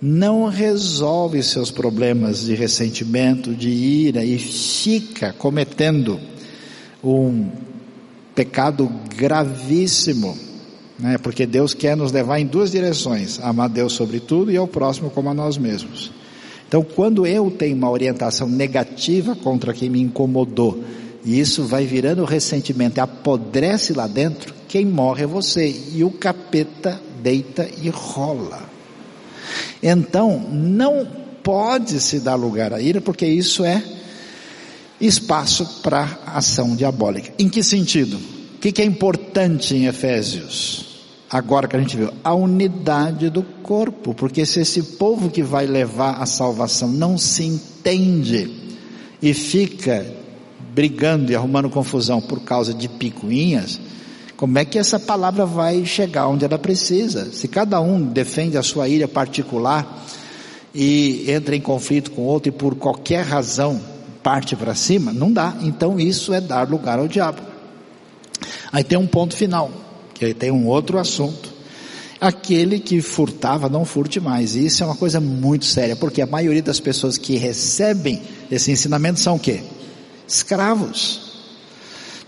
não 0.00 0.46
resolve 0.46 1.42
seus 1.42 1.70
problemas 1.70 2.46
de 2.46 2.54
ressentimento, 2.54 3.54
de 3.54 3.68
ira 3.68 4.24
e 4.24 4.38
fica 4.38 5.34
cometendo 5.34 6.18
um 7.04 7.50
pecado 8.34 8.90
gravíssimo, 9.16 10.36
né? 10.98 11.18
Porque 11.18 11.46
Deus 11.46 11.74
quer 11.74 11.96
nos 11.96 12.12
levar 12.12 12.38
em 12.38 12.46
duas 12.46 12.70
direções: 12.70 13.40
amar 13.40 13.68
Deus 13.68 13.92
sobre 13.92 14.20
tudo 14.20 14.50
e 14.50 14.56
ao 14.56 14.66
próximo 14.66 15.10
como 15.10 15.28
a 15.30 15.34
nós 15.34 15.58
mesmos. 15.58 16.12
Então, 16.68 16.82
quando 16.82 17.26
eu 17.26 17.50
tenho 17.50 17.76
uma 17.76 17.90
orientação 17.90 18.48
negativa 18.48 19.36
contra 19.36 19.74
quem 19.74 19.90
me 19.90 20.00
incomodou, 20.00 20.82
e 21.24 21.38
isso 21.38 21.64
vai 21.64 21.84
virando 21.84 22.24
ressentimento, 22.24 22.98
apodrece 22.98 23.92
lá 23.92 24.06
dentro, 24.06 24.54
quem 24.68 24.86
morre 24.86 25.24
é 25.24 25.26
você, 25.26 25.74
e 25.92 26.02
o 26.02 26.10
capeta 26.10 26.98
deita 27.22 27.68
e 27.82 27.90
rola. 27.90 28.62
Então, 29.82 30.46
não 30.50 31.06
pode 31.42 32.00
se 32.00 32.20
dar 32.20 32.36
lugar 32.36 32.72
à 32.72 32.80
ira, 32.80 33.02
porque 33.02 33.26
isso 33.26 33.64
é 33.64 33.82
espaço 35.02 35.80
para 35.82 36.18
ação 36.26 36.76
diabólica. 36.76 37.32
Em 37.38 37.48
que 37.48 37.62
sentido? 37.62 38.16
O 38.54 38.58
que, 38.60 38.70
que 38.70 38.80
é 38.80 38.84
importante 38.84 39.74
em 39.74 39.86
Efésios? 39.86 40.92
Agora 41.28 41.66
que 41.66 41.74
a 41.74 41.80
gente 41.80 41.96
viu, 41.96 42.12
a 42.22 42.32
unidade 42.34 43.28
do 43.28 43.42
corpo, 43.42 44.14
porque 44.14 44.46
se 44.46 44.60
esse 44.60 44.82
povo 44.82 45.30
que 45.30 45.42
vai 45.42 45.66
levar 45.66 46.22
a 46.22 46.26
salvação 46.26 46.88
não 46.88 47.18
se 47.18 47.42
entende 47.44 48.50
e 49.20 49.34
fica 49.34 50.06
brigando 50.72 51.32
e 51.32 51.34
arrumando 51.34 51.68
confusão 51.68 52.20
por 52.20 52.40
causa 52.40 52.72
de 52.72 52.88
picuinhas, 52.88 53.80
como 54.36 54.58
é 54.58 54.64
que 54.64 54.78
essa 54.78 55.00
palavra 55.00 55.46
vai 55.46 55.84
chegar 55.86 56.28
onde 56.28 56.44
ela 56.44 56.58
precisa? 56.58 57.32
Se 57.32 57.48
cada 57.48 57.80
um 57.80 58.02
defende 58.02 58.58
a 58.58 58.62
sua 58.62 58.88
ilha 58.88 59.08
particular 59.08 60.04
e 60.74 61.30
entra 61.30 61.56
em 61.56 61.60
conflito 61.60 62.10
com 62.10 62.22
outro 62.22 62.50
e 62.50 62.52
por 62.52 62.74
qualquer 62.74 63.24
razão 63.24 63.91
parte 64.22 64.56
para 64.56 64.74
cima, 64.74 65.12
não 65.12 65.32
dá. 65.32 65.54
Então 65.60 65.98
isso 65.98 66.32
é 66.32 66.40
dar 66.40 66.68
lugar 66.68 66.98
ao 66.98 67.08
diabo. 67.08 67.42
Aí 68.72 68.82
tem 68.82 68.98
um 68.98 69.06
ponto 69.06 69.36
final, 69.36 69.70
que 70.14 70.24
aí 70.24 70.34
tem 70.34 70.50
um 70.50 70.66
outro 70.66 70.98
assunto. 70.98 71.52
Aquele 72.20 72.78
que 72.78 73.00
furtava, 73.00 73.68
não 73.68 73.84
furte 73.84 74.20
mais. 74.20 74.54
E 74.54 74.66
isso 74.66 74.82
é 74.82 74.86
uma 74.86 74.94
coisa 74.94 75.20
muito 75.20 75.64
séria, 75.64 75.96
porque 75.96 76.22
a 76.22 76.26
maioria 76.26 76.62
das 76.62 76.78
pessoas 76.78 77.18
que 77.18 77.36
recebem 77.36 78.22
esse 78.50 78.70
ensinamento 78.70 79.18
são 79.18 79.36
o 79.36 79.40
quê? 79.40 79.60
Escravos 80.26 81.32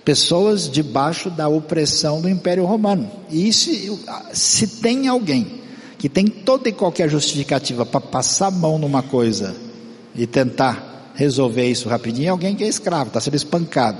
pessoas 0.04 0.68
debaixo 0.68 1.30
da 1.30 1.48
opressão 1.48 2.20
do 2.20 2.28
Império 2.28 2.64
Romano. 2.64 3.10
E 3.30 3.52
se, 3.52 3.98
se 4.32 4.66
tem 4.66 5.08
alguém 5.08 5.62
que 5.98 6.08
tem 6.08 6.26
toda 6.26 6.68
e 6.68 6.72
qualquer 6.72 7.08
justificativa 7.08 7.86
para 7.86 8.00
passar 8.00 8.48
a 8.48 8.50
mão 8.50 8.78
numa 8.78 9.02
coisa 9.02 9.56
e 10.14 10.26
tentar 10.26 10.93
resolver 11.14 11.66
isso 11.66 11.88
rapidinho, 11.88 12.30
alguém 12.30 12.54
que 12.54 12.64
é 12.64 12.68
escravo, 12.68 13.08
está 13.08 13.20
sendo 13.20 13.36
espancado, 13.36 13.98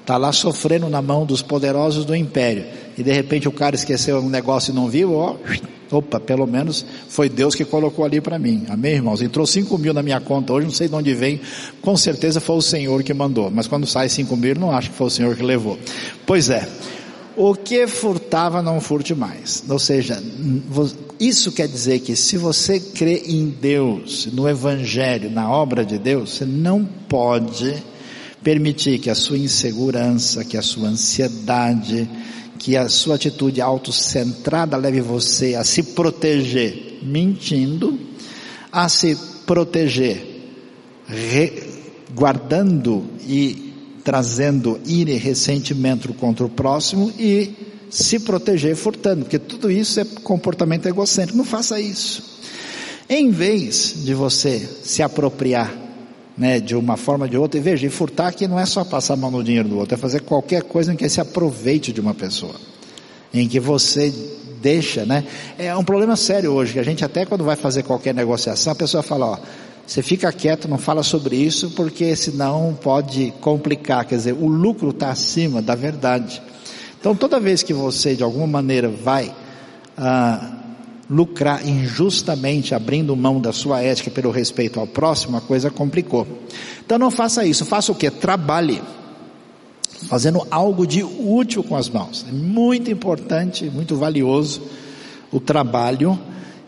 está 0.00 0.16
lá 0.16 0.32
sofrendo 0.32 0.88
na 0.88 1.00
mão 1.00 1.24
dos 1.24 1.42
poderosos 1.42 2.04
do 2.04 2.14
Império, 2.14 2.64
e 2.96 3.02
de 3.02 3.12
repente 3.12 3.48
o 3.48 3.52
cara 3.52 3.74
esqueceu 3.74 4.18
um 4.18 4.28
negócio 4.28 4.72
e 4.72 4.74
não 4.74 4.88
viu, 4.88 5.14
ó, 5.14 5.36
Opa, 5.90 6.18
pelo 6.18 6.46
menos 6.46 6.84
foi 7.08 7.28
Deus 7.28 7.54
que 7.54 7.64
colocou 7.64 8.04
ali 8.04 8.20
para 8.20 8.38
mim. 8.38 8.64
Amém, 8.68 8.94
irmãos? 8.94 9.22
Entrou 9.22 9.46
cinco 9.46 9.78
mil 9.78 9.94
na 9.94 10.02
minha 10.02 10.20
conta 10.20 10.52
hoje, 10.52 10.66
não 10.66 10.74
sei 10.74 10.88
de 10.88 10.94
onde 10.94 11.14
vem. 11.14 11.40
Com 11.80 11.96
certeza 11.96 12.40
foi 12.40 12.56
o 12.56 12.62
Senhor 12.62 13.02
que 13.02 13.14
mandou. 13.14 13.50
Mas 13.50 13.66
quando 13.66 13.86
sai 13.86 14.08
cinco 14.08 14.36
mil, 14.36 14.56
não 14.56 14.72
acho 14.72 14.90
que 14.90 14.96
foi 14.96 15.06
o 15.06 15.10
Senhor 15.10 15.36
que 15.36 15.42
levou. 15.42 15.78
Pois 16.26 16.50
é. 16.50 16.68
O 17.36 17.54
que 17.54 17.86
furtava 17.86 18.62
não 18.62 18.80
furte 18.80 19.14
mais. 19.14 19.62
Ou 19.68 19.78
seja, 19.78 20.22
isso 21.20 21.52
quer 21.52 21.68
dizer 21.68 22.00
que 22.00 22.16
se 22.16 22.38
você 22.38 22.80
crê 22.80 23.24
em 23.26 23.48
Deus, 23.48 24.26
no 24.32 24.48
Evangelho, 24.48 25.30
na 25.30 25.50
obra 25.50 25.84
de 25.84 25.98
Deus, 25.98 26.30
você 26.30 26.46
não 26.46 26.84
pode 26.84 27.82
permitir 28.42 28.98
que 28.98 29.10
a 29.10 29.14
sua 29.14 29.36
insegurança, 29.36 30.44
que 30.44 30.56
a 30.56 30.62
sua 30.62 30.88
ansiedade, 30.88 32.08
que 32.58 32.76
a 32.76 32.88
sua 32.88 33.16
atitude 33.16 33.60
autocentrada 33.60 34.76
leve 34.76 35.00
você 35.00 35.54
a 35.54 35.64
se 35.64 35.82
proteger 35.82 37.00
mentindo, 37.02 37.98
a 38.72 38.88
se 38.88 39.16
proteger 39.44 40.36
guardando 42.14 43.04
e 43.26 43.65
trazendo 44.06 44.78
ira 44.86 45.10
e 45.10 45.16
ressentimento 45.16 46.14
contra 46.14 46.46
o 46.46 46.48
próximo 46.48 47.12
e 47.18 47.50
se 47.90 48.20
proteger 48.20 48.76
furtando, 48.76 49.24
porque 49.24 49.36
tudo 49.36 49.68
isso 49.68 49.98
é 49.98 50.04
comportamento 50.22 50.86
egocêntrico. 50.86 51.36
Não 51.36 51.44
faça 51.44 51.80
isso. 51.80 52.22
Em 53.10 53.32
vez 53.32 54.04
de 54.04 54.14
você 54.14 54.60
se 54.84 55.02
apropriar 55.02 55.74
né, 56.38 56.60
de 56.60 56.76
uma 56.76 56.96
forma 56.96 57.24
ou 57.24 57.28
de 57.28 57.36
outra. 57.36 57.58
E 57.58 57.62
veja, 57.62 57.84
e 57.84 57.90
furtar 57.90 58.28
aqui 58.28 58.46
não 58.46 58.60
é 58.60 58.64
só 58.64 58.84
passar 58.84 59.14
a 59.14 59.16
mão 59.16 59.30
no 59.30 59.42
dinheiro 59.42 59.68
do 59.68 59.76
outro, 59.76 59.96
é 59.96 59.98
fazer 59.98 60.20
qualquer 60.20 60.62
coisa 60.62 60.92
em 60.92 60.96
que 60.96 61.08
se 61.08 61.20
aproveite 61.20 61.92
de 61.92 62.00
uma 62.00 62.14
pessoa, 62.14 62.54
em 63.34 63.48
que 63.48 63.58
você 63.58 64.14
deixa, 64.62 65.04
né? 65.04 65.24
É 65.58 65.74
um 65.74 65.82
problema 65.82 66.14
sério 66.14 66.52
hoje, 66.52 66.74
que 66.74 66.78
a 66.78 66.84
gente 66.84 67.04
até 67.04 67.26
quando 67.26 67.42
vai 67.42 67.56
fazer 67.56 67.82
qualquer 67.82 68.14
negociação, 68.14 68.72
a 68.72 68.76
pessoa 68.76 69.02
fala, 69.02 69.26
ó, 69.26 69.38
você 69.86 70.02
fica 70.02 70.32
quieto, 70.32 70.66
não 70.66 70.78
fala 70.78 71.04
sobre 71.04 71.36
isso, 71.36 71.70
porque 71.70 72.16
senão 72.16 72.76
pode 72.82 73.32
complicar, 73.40 74.04
quer 74.04 74.16
dizer, 74.16 74.32
o 74.32 74.48
lucro 74.48 74.90
está 74.90 75.10
acima 75.10 75.62
da 75.62 75.76
verdade. 75.76 76.42
Então 76.98 77.14
toda 77.14 77.38
vez 77.38 77.62
que 77.62 77.72
você 77.72 78.16
de 78.16 78.24
alguma 78.24 78.48
maneira 78.48 78.88
vai 78.88 79.32
ah, 79.96 80.58
lucrar 81.08 81.64
injustamente, 81.64 82.74
abrindo 82.74 83.14
mão 83.14 83.40
da 83.40 83.52
sua 83.52 83.80
ética 83.80 84.10
pelo 84.10 84.32
respeito 84.32 84.80
ao 84.80 84.88
próximo, 84.88 85.36
a 85.36 85.40
coisa 85.40 85.70
complicou. 85.70 86.26
Então 86.84 86.98
não 86.98 87.10
faça 87.10 87.46
isso, 87.46 87.64
faça 87.64 87.92
o 87.92 87.94
que? 87.94 88.10
Trabalhe. 88.10 88.82
Fazendo 90.08 90.46
algo 90.50 90.84
de 90.84 91.02
útil 91.02 91.62
com 91.62 91.76
as 91.76 91.88
mãos. 91.88 92.26
É 92.28 92.32
muito 92.32 92.90
importante, 92.90 93.70
muito 93.70 93.96
valioso 93.96 94.62
o 95.32 95.40
trabalho 95.40 96.18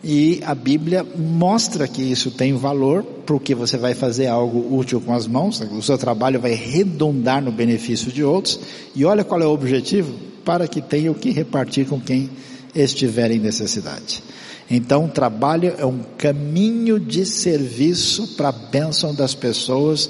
e 0.03 0.41
a 0.45 0.55
Bíblia 0.55 1.05
mostra 1.17 1.87
que 1.87 2.01
isso 2.01 2.31
tem 2.31 2.53
valor, 2.53 3.03
porque 3.25 3.53
você 3.53 3.77
vai 3.77 3.93
fazer 3.93 4.27
algo 4.27 4.77
útil 4.77 5.01
com 5.01 5.13
as 5.13 5.27
mãos, 5.27 5.61
o 5.61 5.81
seu 5.81 5.97
trabalho 5.97 6.39
vai 6.39 6.53
redundar 6.53 7.41
no 7.41 7.51
benefício 7.51 8.11
de 8.11 8.23
outros, 8.23 8.59
e 8.95 9.03
olha 9.05 9.23
qual 9.23 9.41
é 9.41 9.45
o 9.45 9.51
objetivo, 9.51 10.13
para 10.45 10.67
que 10.67 10.81
tenha 10.81 11.11
o 11.11 11.15
que 11.15 11.31
repartir 11.31 11.85
com 11.85 11.99
quem 11.99 12.29
estiver 12.73 13.31
em 13.31 13.39
necessidade. 13.39 14.23
Então, 14.71 15.05
o 15.05 15.09
trabalho 15.09 15.73
é 15.77 15.85
um 15.85 15.99
caminho 16.17 16.99
de 16.99 17.25
serviço 17.25 18.35
para 18.35 18.49
a 18.49 18.53
bênção 18.53 19.13
das 19.13 19.33
pessoas 19.33 20.09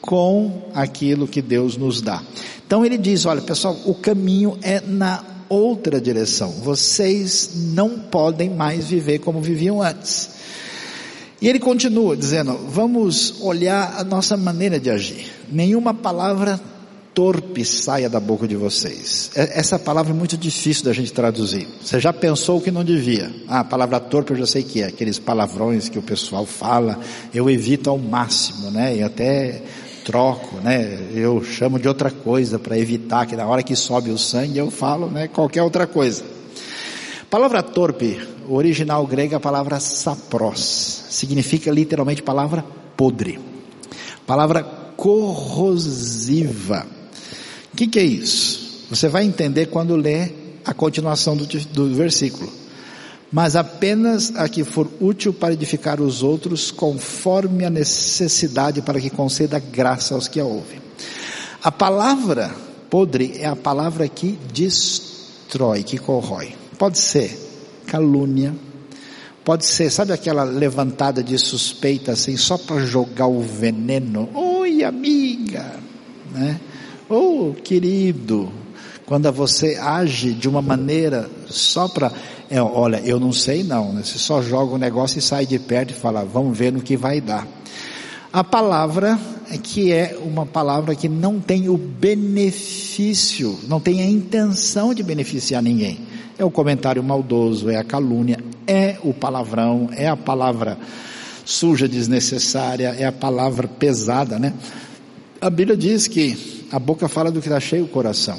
com 0.00 0.62
aquilo 0.72 1.26
que 1.26 1.42
Deus 1.42 1.76
nos 1.76 2.00
dá. 2.00 2.22
Então 2.64 2.84
ele 2.84 2.96
diz, 2.96 3.26
olha 3.26 3.42
pessoal, 3.42 3.76
o 3.84 3.94
caminho 3.94 4.56
é 4.62 4.80
na 4.80 5.22
outra 5.48 6.00
direção. 6.00 6.50
Vocês 6.50 7.50
não 7.54 7.98
podem 7.98 8.50
mais 8.50 8.88
viver 8.88 9.18
como 9.20 9.40
viviam 9.40 9.82
antes. 9.82 10.30
E 11.40 11.48
ele 11.48 11.58
continua 11.58 12.16
dizendo: 12.16 12.58
vamos 12.68 13.40
olhar 13.40 13.94
a 13.98 14.04
nossa 14.04 14.36
maneira 14.36 14.80
de 14.80 14.90
agir. 14.90 15.30
Nenhuma 15.50 15.92
palavra 15.92 16.60
torpe 17.16 17.64
saia 17.64 18.10
da 18.10 18.20
boca 18.20 18.46
de 18.46 18.54
vocês. 18.54 19.30
É, 19.34 19.58
essa 19.58 19.78
palavra 19.78 20.12
é 20.12 20.14
muito 20.14 20.36
difícil 20.36 20.84
da 20.84 20.92
gente 20.92 21.12
traduzir. 21.14 21.66
Você 21.82 21.98
já 21.98 22.12
pensou 22.12 22.60
que 22.60 22.70
não 22.70 22.84
devia? 22.84 23.34
Ah, 23.48 23.60
a 23.60 23.64
palavra 23.64 23.98
torpe 23.98 24.32
eu 24.32 24.36
já 24.36 24.46
sei 24.46 24.62
que 24.62 24.82
é, 24.82 24.86
aqueles 24.86 25.18
palavrões 25.18 25.88
que 25.88 25.98
o 25.98 26.02
pessoal 26.02 26.44
fala, 26.44 27.00
eu 27.32 27.48
evito 27.48 27.88
ao 27.88 27.96
máximo, 27.96 28.70
né? 28.70 28.96
E 28.96 29.02
até 29.02 29.62
troco, 30.06 30.56
né? 30.60 31.10
Eu 31.12 31.42
chamo 31.42 31.80
de 31.80 31.88
outra 31.88 32.12
coisa 32.12 32.60
para 32.60 32.78
evitar 32.78 33.26
que 33.26 33.34
na 33.34 33.44
hora 33.44 33.64
que 33.64 33.74
sobe 33.74 34.10
o 34.10 34.16
sangue 34.16 34.56
eu 34.56 34.70
falo, 34.70 35.10
né? 35.10 35.26
Qualquer 35.26 35.62
outra 35.62 35.84
coisa. 35.84 36.24
palavra 37.28 37.60
torpe, 37.60 38.16
original 38.48 39.04
grego 39.04 39.34
é 39.34 39.36
a 39.36 39.40
palavra 39.40 39.80
sapros, 39.80 41.04
significa 41.10 41.72
literalmente 41.72 42.22
palavra 42.22 42.64
podre. 42.96 43.40
Palavra 44.24 44.62
corrosiva. 44.96 46.86
O 47.72 47.76
que, 47.76 47.88
que 47.88 47.98
é 47.98 48.04
isso? 48.04 48.86
Você 48.88 49.08
vai 49.08 49.24
entender 49.24 49.66
quando 49.66 49.96
ler 49.96 50.60
a 50.64 50.72
continuação 50.72 51.36
do, 51.36 51.46
do 51.46 51.94
versículo 51.94 52.48
mas 53.32 53.56
apenas 53.56 54.32
a 54.36 54.48
que 54.48 54.64
for 54.64 54.88
útil 55.00 55.32
para 55.32 55.52
edificar 55.52 56.00
os 56.00 56.22
outros, 56.22 56.70
conforme 56.70 57.64
a 57.64 57.70
necessidade, 57.70 58.82
para 58.82 59.00
que 59.00 59.10
conceda 59.10 59.58
graça 59.58 60.14
aos 60.14 60.28
que 60.28 60.40
a 60.40 60.44
ouvem. 60.44 60.80
A 61.62 61.72
palavra 61.72 62.54
podre 62.88 63.36
é 63.38 63.46
a 63.46 63.56
palavra 63.56 64.08
que 64.08 64.38
destrói, 64.52 65.82
que 65.82 65.98
corrói. 65.98 66.54
Pode 66.78 66.98
ser 66.98 67.36
calúnia, 67.86 68.54
pode 69.44 69.64
ser, 69.64 69.90
sabe 69.90 70.12
aquela 70.12 70.44
levantada 70.44 71.22
de 71.22 71.38
suspeita 71.38 72.12
assim, 72.12 72.36
só 72.36 72.56
para 72.58 72.84
jogar 72.84 73.26
o 73.26 73.40
veneno? 73.40 74.28
Oi, 74.34 74.84
amiga, 74.84 75.74
né? 76.32 76.60
Oh, 77.08 77.54
querido, 77.62 78.52
quando 79.06 79.30
você 79.32 79.76
age 79.80 80.32
de 80.34 80.48
uma 80.48 80.60
maneira 80.60 81.30
só 81.48 81.88
para 81.88 82.12
é, 82.48 82.60
olha, 82.60 83.00
eu 83.04 83.18
não 83.18 83.32
sei 83.32 83.62
não, 83.62 83.92
né? 83.92 84.02
você 84.04 84.18
só 84.18 84.40
joga 84.40 84.74
o 84.74 84.78
negócio 84.78 85.18
e 85.18 85.22
sai 85.22 85.46
de 85.46 85.58
perto 85.58 85.90
e 85.90 85.94
fala, 85.94 86.24
vamos 86.24 86.56
ver 86.56 86.72
no 86.72 86.80
que 86.80 86.96
vai 86.96 87.20
dar. 87.20 87.46
A 88.32 88.44
palavra 88.44 89.18
é 89.50 89.56
que 89.56 89.92
é 89.92 90.18
uma 90.22 90.44
palavra 90.44 90.94
que 90.94 91.08
não 91.08 91.40
tem 91.40 91.68
o 91.68 91.76
benefício, 91.76 93.58
não 93.66 93.80
tem 93.80 94.02
a 94.02 94.06
intenção 94.06 94.92
de 94.92 95.02
beneficiar 95.02 95.62
ninguém. 95.62 96.00
É 96.38 96.44
o 96.44 96.50
comentário 96.50 97.02
maldoso, 97.02 97.70
é 97.70 97.76
a 97.76 97.84
calúnia, 97.84 98.38
é 98.66 98.96
o 99.02 99.14
palavrão, 99.14 99.88
é 99.96 100.06
a 100.08 100.16
palavra 100.16 100.76
suja, 101.44 101.88
desnecessária, 101.88 102.94
é 102.98 103.06
a 103.06 103.12
palavra 103.12 103.66
pesada, 103.66 104.38
né? 104.38 104.52
A 105.40 105.48
Bíblia 105.48 105.76
diz 105.76 106.06
que 106.08 106.66
a 106.70 106.78
boca 106.78 107.08
fala 107.08 107.30
do 107.30 107.40
que 107.40 107.48
está 107.48 107.60
cheio 107.60 107.84
o 107.84 107.88
coração. 107.88 108.38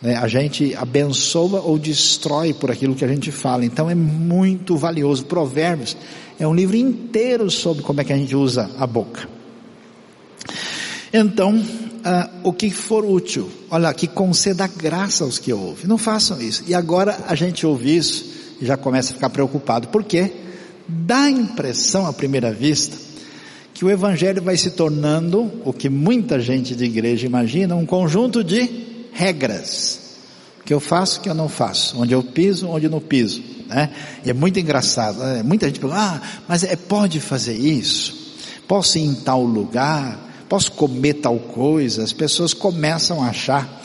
Né? 0.00 0.16
A 0.16 0.28
gente 0.28 0.74
abençoa 0.74 1.60
ou 1.60 1.78
destrói 1.78 2.54
por 2.54 2.70
aquilo 2.70 2.94
que 2.94 3.04
a 3.04 3.08
gente 3.08 3.30
fala. 3.30 3.64
Então 3.64 3.90
é 3.90 3.94
muito 3.94 4.76
valioso. 4.76 5.24
Provérbios 5.24 5.96
é 6.38 6.46
um 6.46 6.54
livro 6.54 6.76
inteiro 6.76 7.50
sobre 7.50 7.82
como 7.82 8.00
é 8.00 8.04
que 8.04 8.12
a 8.12 8.16
gente 8.16 8.34
usa 8.34 8.70
a 8.78 8.86
boca. 8.86 9.28
Então, 11.12 11.56
uh, 11.56 12.30
o 12.44 12.52
que 12.52 12.70
for 12.70 13.04
útil, 13.04 13.48
olha, 13.70 13.92
que 13.94 14.06
conceda 14.06 14.66
graça 14.66 15.24
aos 15.24 15.38
que 15.38 15.52
ouvem. 15.52 15.86
Não 15.86 15.98
façam 15.98 16.40
isso. 16.40 16.62
E 16.66 16.74
agora 16.74 17.24
a 17.26 17.34
gente 17.34 17.66
ouve 17.66 17.96
isso 17.96 18.26
e 18.60 18.66
já 18.66 18.76
começa 18.76 19.12
a 19.12 19.14
ficar 19.14 19.30
preocupado. 19.30 19.88
Por 19.88 20.04
quê? 20.04 20.30
Dá 20.86 21.22
a 21.22 21.30
impressão 21.30 22.06
à 22.06 22.12
primeira 22.12 22.52
vista 22.52 22.96
que 23.74 23.84
o 23.84 23.90
evangelho 23.90 24.42
vai 24.42 24.56
se 24.56 24.72
tornando 24.72 25.52
o 25.64 25.72
que 25.72 25.88
muita 25.88 26.40
gente 26.40 26.74
de 26.74 26.84
igreja 26.84 27.26
imagina, 27.26 27.76
um 27.76 27.86
conjunto 27.86 28.42
de 28.42 28.88
regras. 29.12 30.00
O 30.60 30.64
que 30.64 30.74
eu 30.74 30.80
faço, 30.80 31.18
o 31.18 31.22
que 31.22 31.28
eu 31.28 31.34
não 31.34 31.48
faço. 31.48 32.00
Onde 32.00 32.14
eu 32.14 32.22
piso, 32.22 32.68
onde 32.68 32.86
eu 32.86 32.90
não 32.90 33.00
piso. 33.00 33.42
Né? 33.68 33.90
E 34.24 34.30
é 34.30 34.34
muito 34.34 34.58
engraçado. 34.58 35.18
Né? 35.18 35.42
Muita 35.42 35.66
gente 35.66 35.80
fala, 35.80 35.96
ah, 35.96 36.42
mas 36.48 36.64
é, 36.64 36.76
pode 36.76 37.20
fazer 37.20 37.54
isso? 37.54 38.36
Posso 38.66 38.98
ir 38.98 39.02
em 39.02 39.14
tal 39.14 39.42
lugar? 39.42 40.46
Posso 40.48 40.72
comer 40.72 41.14
tal 41.14 41.38
coisa? 41.38 42.02
As 42.02 42.12
pessoas 42.12 42.54
começam 42.54 43.22
a 43.22 43.28
achar 43.28 43.82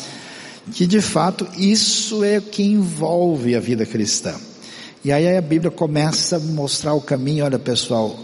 que 0.71 0.87
de 0.87 1.01
fato 1.01 1.47
isso 1.57 2.23
é 2.23 2.37
o 2.37 2.41
que 2.41 2.63
envolve 2.63 3.55
a 3.55 3.59
vida 3.59 3.85
cristã. 3.85 4.33
E 5.03 5.11
aí 5.11 5.37
a 5.37 5.41
Bíblia 5.41 5.69
começa 5.69 6.37
a 6.37 6.39
mostrar 6.39 6.93
o 6.93 7.01
caminho, 7.01 7.43
olha 7.43 7.59
pessoal, 7.59 8.17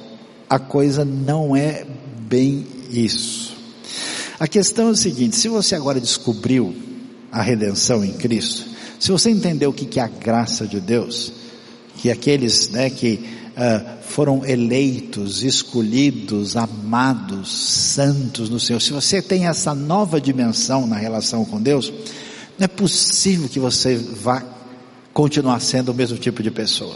a 0.50 0.58
coisa 0.58 1.04
não 1.04 1.56
é 1.56 1.86
bem 2.22 2.66
isso. 2.90 3.58
A 4.40 4.48
questão 4.48 4.88
é 4.88 4.92
o 4.92 4.96
seguinte, 4.96 5.36
se 5.36 5.50
você 5.50 5.76
agora 5.76 6.00
descobriu 6.00 6.74
a 7.32 7.42
redenção 7.42 8.04
em 8.04 8.14
Cristo, 8.14 8.66
se 9.00 9.12
você 9.12 9.30
entender 9.30 9.66
o 9.68 9.74
que 9.74 10.00
é 10.00 10.04
a 10.04 10.08
graça 10.08 10.68
de 10.68 10.80
Deus, 10.80 11.32
que 11.98 12.10
aqueles 12.10 12.70
né, 12.70 12.90
que 12.90 13.20
uh, 13.56 14.04
foram 14.04 14.46
eleitos, 14.46 15.44
escolhidos, 15.44 16.58
amados, 16.58 17.50
santos 17.50 18.50
no 18.50 18.60
Senhor, 18.60 18.82
se 18.82 18.92
você 18.92 19.22
tem 19.22 19.48
essa 19.48 19.74
nova 19.74 20.20
dimensão 20.20 20.86
na 20.86 20.98
relação 20.98 21.46
com 21.46 21.62
Deus, 21.62 21.92
não 22.58 22.66
é 22.66 22.68
possível 22.68 23.48
que 23.48 23.60
você 23.60 23.96
vá 23.96 24.44
continuar 25.14 25.60
sendo 25.62 25.92
o 25.92 25.96
mesmo 25.96 26.18
tipo 26.18 26.44
de 26.44 26.52
pessoa. 26.52 26.96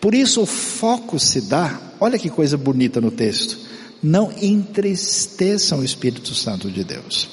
Por 0.00 0.14
isso 0.14 0.42
o 0.42 0.46
foco 0.46 1.18
se 1.18 1.42
dá, 1.42 1.80
olha 2.00 2.18
que 2.18 2.28
coisa 2.28 2.56
bonita 2.56 3.00
no 3.00 3.10
texto, 3.10 3.58
não 4.02 4.32
entristeçam 4.42 5.78
o 5.78 5.84
Espírito 5.84 6.34
Santo 6.34 6.70
de 6.70 6.82
Deus. 6.82 7.28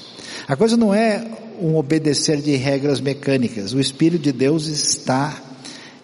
A 0.47 0.55
coisa 0.55 0.77
não 0.77 0.93
é 0.93 1.25
um 1.61 1.77
obedecer 1.77 2.41
de 2.41 2.55
regras 2.55 2.99
mecânicas. 2.99 3.73
O 3.73 3.79
Espírito 3.79 4.23
de 4.23 4.31
Deus 4.31 4.67
está 4.67 5.41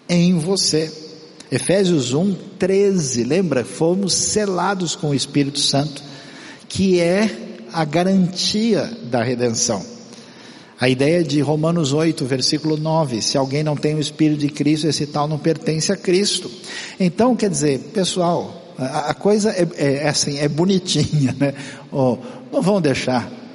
em 0.08 0.38
você. 0.38 0.92
Efésios 1.50 2.12
1, 2.12 2.34
13, 2.58 3.24
lembra? 3.24 3.64
Fomos 3.64 4.12
selados 4.14 4.96
com 4.96 5.10
o 5.10 5.14
Espírito 5.14 5.60
Santo, 5.60 6.02
que 6.68 7.00
é 7.00 7.30
a 7.72 7.84
garantia 7.84 8.90
da 9.04 9.22
redenção. 9.22 9.82
A 10.78 10.88
ideia 10.88 11.24
de 11.24 11.40
Romanos 11.40 11.92
8, 11.92 12.24
versículo 12.26 12.76
9, 12.76 13.22
se 13.22 13.38
alguém 13.38 13.62
não 13.62 13.76
tem 13.76 13.94
o 13.94 14.00
Espírito 14.00 14.40
de 14.40 14.48
Cristo, 14.48 14.86
esse 14.86 15.06
tal 15.06 15.26
não 15.26 15.38
pertence 15.38 15.90
a 15.90 15.96
Cristo. 15.96 16.50
Então, 17.00 17.34
quer 17.34 17.48
dizer, 17.48 17.78
pessoal, 17.94 18.74
a, 18.76 19.10
a 19.10 19.14
coisa 19.14 19.50
é, 19.50 19.66
é, 19.76 19.92
é, 20.02 20.08
assim, 20.08 20.38
é 20.38 20.48
bonitinha, 20.48 21.34
né? 21.38 21.54
Oh, 21.90 22.18
não 22.52 22.60
vão 22.60 22.80
deixar 22.80 23.45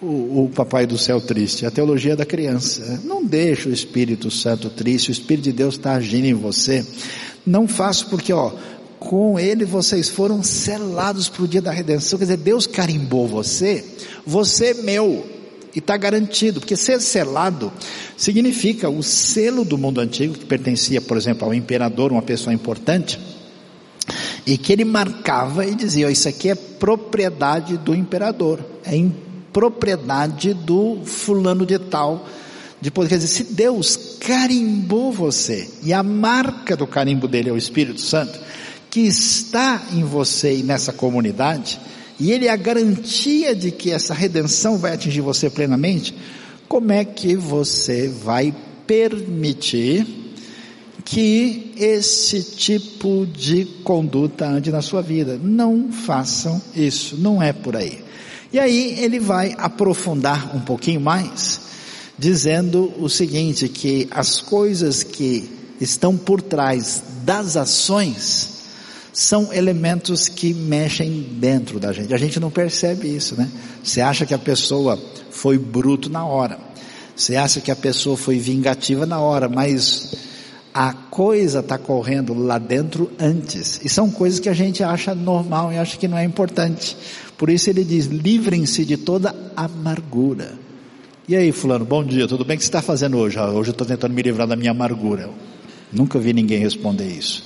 o, 0.00 0.44
o, 0.44 0.50
papai 0.54 0.86
do 0.86 0.98
céu 0.98 1.20
triste, 1.20 1.64
a 1.64 1.70
teologia 1.70 2.16
da 2.16 2.26
criança. 2.26 3.00
Não 3.04 3.24
deixa 3.24 3.68
o 3.68 3.72
Espírito 3.72 4.30
Santo 4.30 4.68
triste, 4.68 5.10
o 5.10 5.12
Espírito 5.12 5.44
de 5.44 5.52
Deus 5.52 5.74
está 5.74 5.92
agindo 5.92 6.26
em 6.26 6.34
você. 6.34 6.84
Não 7.46 7.66
faço 7.66 8.08
porque, 8.08 8.32
ó, 8.32 8.52
com 8.98 9.38
ele 9.38 9.64
vocês 9.64 10.08
foram 10.08 10.42
selados 10.42 11.28
para 11.28 11.44
o 11.44 11.48
dia 11.48 11.62
da 11.62 11.70
redenção. 11.70 12.18
Quer 12.18 12.24
dizer, 12.26 12.36
Deus 12.38 12.66
carimbou 12.66 13.26
você, 13.26 13.84
você 14.26 14.66
é 14.66 14.74
meu, 14.74 15.24
e 15.74 15.78
está 15.78 15.96
garantido, 15.96 16.58
porque 16.60 16.74
ser 16.74 17.00
selado 17.02 17.70
significa 18.16 18.88
o 18.88 19.02
selo 19.02 19.62
do 19.62 19.76
mundo 19.76 20.00
antigo, 20.00 20.32
que 20.32 20.46
pertencia, 20.46 21.02
por 21.02 21.18
exemplo, 21.18 21.46
ao 21.46 21.52
imperador, 21.52 22.12
uma 22.12 22.22
pessoa 22.22 22.54
importante, 22.54 23.20
e 24.46 24.56
que 24.56 24.72
ele 24.72 24.86
marcava 24.86 25.66
e 25.66 25.74
dizia: 25.74 26.10
Isso 26.10 26.28
aqui 26.28 26.48
é 26.48 26.54
propriedade 26.54 27.76
do 27.76 27.94
imperador, 27.94 28.64
é 28.84 28.96
propriedade 29.56 30.52
do 30.52 31.00
fulano 31.06 31.64
de 31.64 31.78
tal. 31.78 32.28
de 32.78 32.90
poder, 32.90 33.08
quer 33.08 33.14
dizer, 33.14 33.28
se 33.28 33.54
Deus 33.54 33.96
carimbou 34.20 35.10
você, 35.10 35.66
e 35.82 35.94
a 35.94 36.02
marca 36.02 36.76
do 36.76 36.86
carimbo 36.86 37.26
dele 37.26 37.48
é 37.48 37.52
o 37.54 37.56
Espírito 37.56 38.02
Santo, 38.02 38.38
que 38.90 39.00
está 39.00 39.82
em 39.94 40.04
você 40.04 40.58
e 40.58 40.62
nessa 40.62 40.92
comunidade, 40.92 41.80
e 42.20 42.32
ele 42.32 42.48
é 42.48 42.50
a 42.50 42.56
garantia 42.56 43.56
de 43.56 43.70
que 43.70 43.90
essa 43.90 44.12
redenção 44.12 44.76
vai 44.76 44.92
atingir 44.92 45.22
você 45.22 45.48
plenamente, 45.48 46.14
como 46.68 46.92
é 46.92 47.02
que 47.02 47.34
você 47.34 48.08
vai 48.08 48.54
permitir 48.86 50.06
que 51.02 51.72
esse 51.78 52.42
tipo 52.42 53.26
de 53.26 53.64
conduta 53.82 54.46
ande 54.46 54.70
na 54.70 54.82
sua 54.82 55.00
vida? 55.00 55.40
Não 55.42 55.90
façam 55.90 56.60
isso, 56.74 57.16
não 57.16 57.42
é 57.42 57.54
por 57.54 57.74
aí. 57.74 58.04
E 58.52 58.58
aí 58.58 58.98
ele 58.98 59.18
vai 59.18 59.54
aprofundar 59.58 60.54
um 60.56 60.60
pouquinho 60.60 61.00
mais, 61.00 61.60
dizendo 62.18 62.92
o 62.98 63.08
seguinte, 63.08 63.68
que 63.68 64.08
as 64.10 64.40
coisas 64.40 65.02
que 65.02 65.50
estão 65.80 66.16
por 66.16 66.40
trás 66.40 67.02
das 67.24 67.56
ações 67.56 68.56
são 69.12 69.52
elementos 69.52 70.28
que 70.28 70.52
mexem 70.52 71.26
dentro 71.38 71.80
da 71.80 71.92
gente. 71.92 72.12
A 72.12 72.18
gente 72.18 72.38
não 72.38 72.50
percebe 72.50 73.08
isso, 73.08 73.34
né? 73.34 73.50
Você 73.82 74.00
acha 74.00 74.26
que 74.26 74.34
a 74.34 74.38
pessoa 74.38 74.98
foi 75.30 75.58
bruto 75.58 76.10
na 76.10 76.24
hora. 76.24 76.58
Você 77.16 77.34
acha 77.34 77.60
que 77.60 77.70
a 77.70 77.76
pessoa 77.76 78.16
foi 78.16 78.38
vingativa 78.38 79.06
na 79.06 79.18
hora, 79.18 79.48
mas 79.48 80.14
a 80.72 80.92
coisa 80.92 81.60
está 81.60 81.78
correndo 81.78 82.34
lá 82.34 82.58
dentro 82.58 83.10
antes. 83.18 83.80
E 83.82 83.88
são 83.88 84.10
coisas 84.10 84.38
que 84.38 84.50
a 84.50 84.54
gente 84.54 84.84
acha 84.84 85.14
normal 85.14 85.72
e 85.72 85.78
acha 85.78 85.96
que 85.96 86.06
não 86.06 86.18
é 86.18 86.24
importante. 86.24 86.94
Por 87.36 87.50
isso 87.50 87.70
ele 87.70 87.84
diz: 87.84 88.06
livrem-se 88.06 88.84
de 88.84 88.96
toda 88.96 89.34
amargura. 89.56 90.54
E 91.28 91.34
aí, 91.34 91.50
Fulano, 91.50 91.84
bom 91.84 92.04
dia, 92.04 92.28
tudo 92.28 92.44
bem? 92.44 92.56
O 92.56 92.58
que 92.58 92.64
você 92.64 92.68
está 92.68 92.80
fazendo 92.80 93.18
hoje? 93.18 93.38
Ah, 93.38 93.50
hoje 93.50 93.70
eu 93.70 93.72
estou 93.72 93.86
tentando 93.86 94.14
me 94.14 94.22
livrar 94.22 94.46
da 94.46 94.54
minha 94.54 94.70
amargura. 94.70 95.28
Nunca 95.92 96.18
vi 96.18 96.32
ninguém 96.32 96.58
responder 96.58 97.06
isso. 97.06 97.42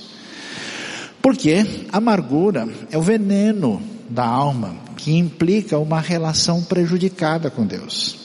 Porque 1.21 1.65
amargura 1.91 2.67
é 2.91 2.97
o 2.97 3.01
veneno 3.01 3.81
da 4.09 4.25
alma 4.25 4.75
que 4.97 5.17
implica 5.17 5.77
uma 5.77 5.99
relação 5.99 6.63
prejudicada 6.63 7.49
com 7.49 7.65
Deus. 7.65 8.17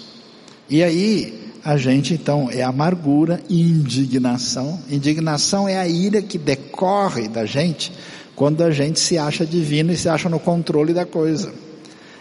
E 0.68 0.82
aí, 0.82 1.52
a 1.64 1.76
gente 1.76 2.14
então 2.14 2.48
é 2.50 2.62
amargura 2.62 3.40
e 3.48 3.60
indignação. 3.60 4.78
Indignação 4.90 5.68
é 5.68 5.78
a 5.78 5.88
ira 5.88 6.22
que 6.22 6.38
decorre 6.38 7.28
da 7.28 7.44
gente 7.44 7.92
quando 8.36 8.62
a 8.62 8.70
gente 8.70 9.00
se 9.00 9.16
acha 9.16 9.46
divino 9.46 9.90
e 9.90 9.96
se 9.96 10.08
acha 10.08 10.28
no 10.28 10.38
controle 10.38 10.92
da 10.92 11.06
coisa. 11.06 11.52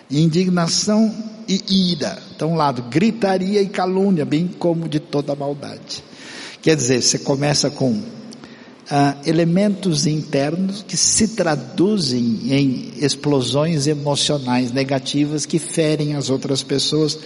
Indignação 0.10 1.14
e 1.48 1.92
ira. 1.92 2.18
Então, 2.34 2.54
um 2.54 2.56
lado, 2.56 2.84
gritaria 2.84 3.62
e 3.62 3.68
calúnia, 3.68 4.26
bem 4.26 4.48
como 4.48 4.88
de 4.88 5.00
toda 5.00 5.36
maldade. 5.36 6.02
Quer 6.62 6.78
dizer, 6.78 7.02
você 7.02 7.20
começa 7.20 7.70
com 7.70 8.02
ah, 8.90 9.18
elementos 9.26 10.06
internos 10.06 10.84
que 10.88 10.96
se 10.96 11.30
traduzem 11.30 12.40
em 12.50 12.94
explosões 12.98 13.86
emocionais 13.86 14.72
negativas 14.72 15.46
que 15.46 15.60
ferem 15.60 16.16
as 16.16 16.30
outras 16.30 16.64
pessoas. 16.64 17.20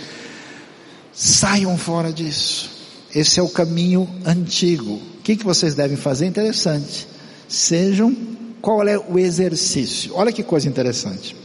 Saiam 1.13 1.77
fora 1.77 2.11
disso. 2.11 2.71
Esse 3.13 3.39
é 3.39 3.43
o 3.43 3.49
caminho 3.49 4.09
antigo. 4.25 4.93
O 4.93 5.21
que, 5.23 5.35
que 5.35 5.43
vocês 5.43 5.75
devem 5.75 5.97
fazer? 5.97 6.25
Interessante. 6.25 7.07
Sejam, 7.47 8.15
qual 8.61 8.87
é 8.87 8.97
o 8.97 9.17
exercício? 9.17 10.13
Olha 10.15 10.31
que 10.31 10.43
coisa 10.43 10.67
interessante. 10.67 11.35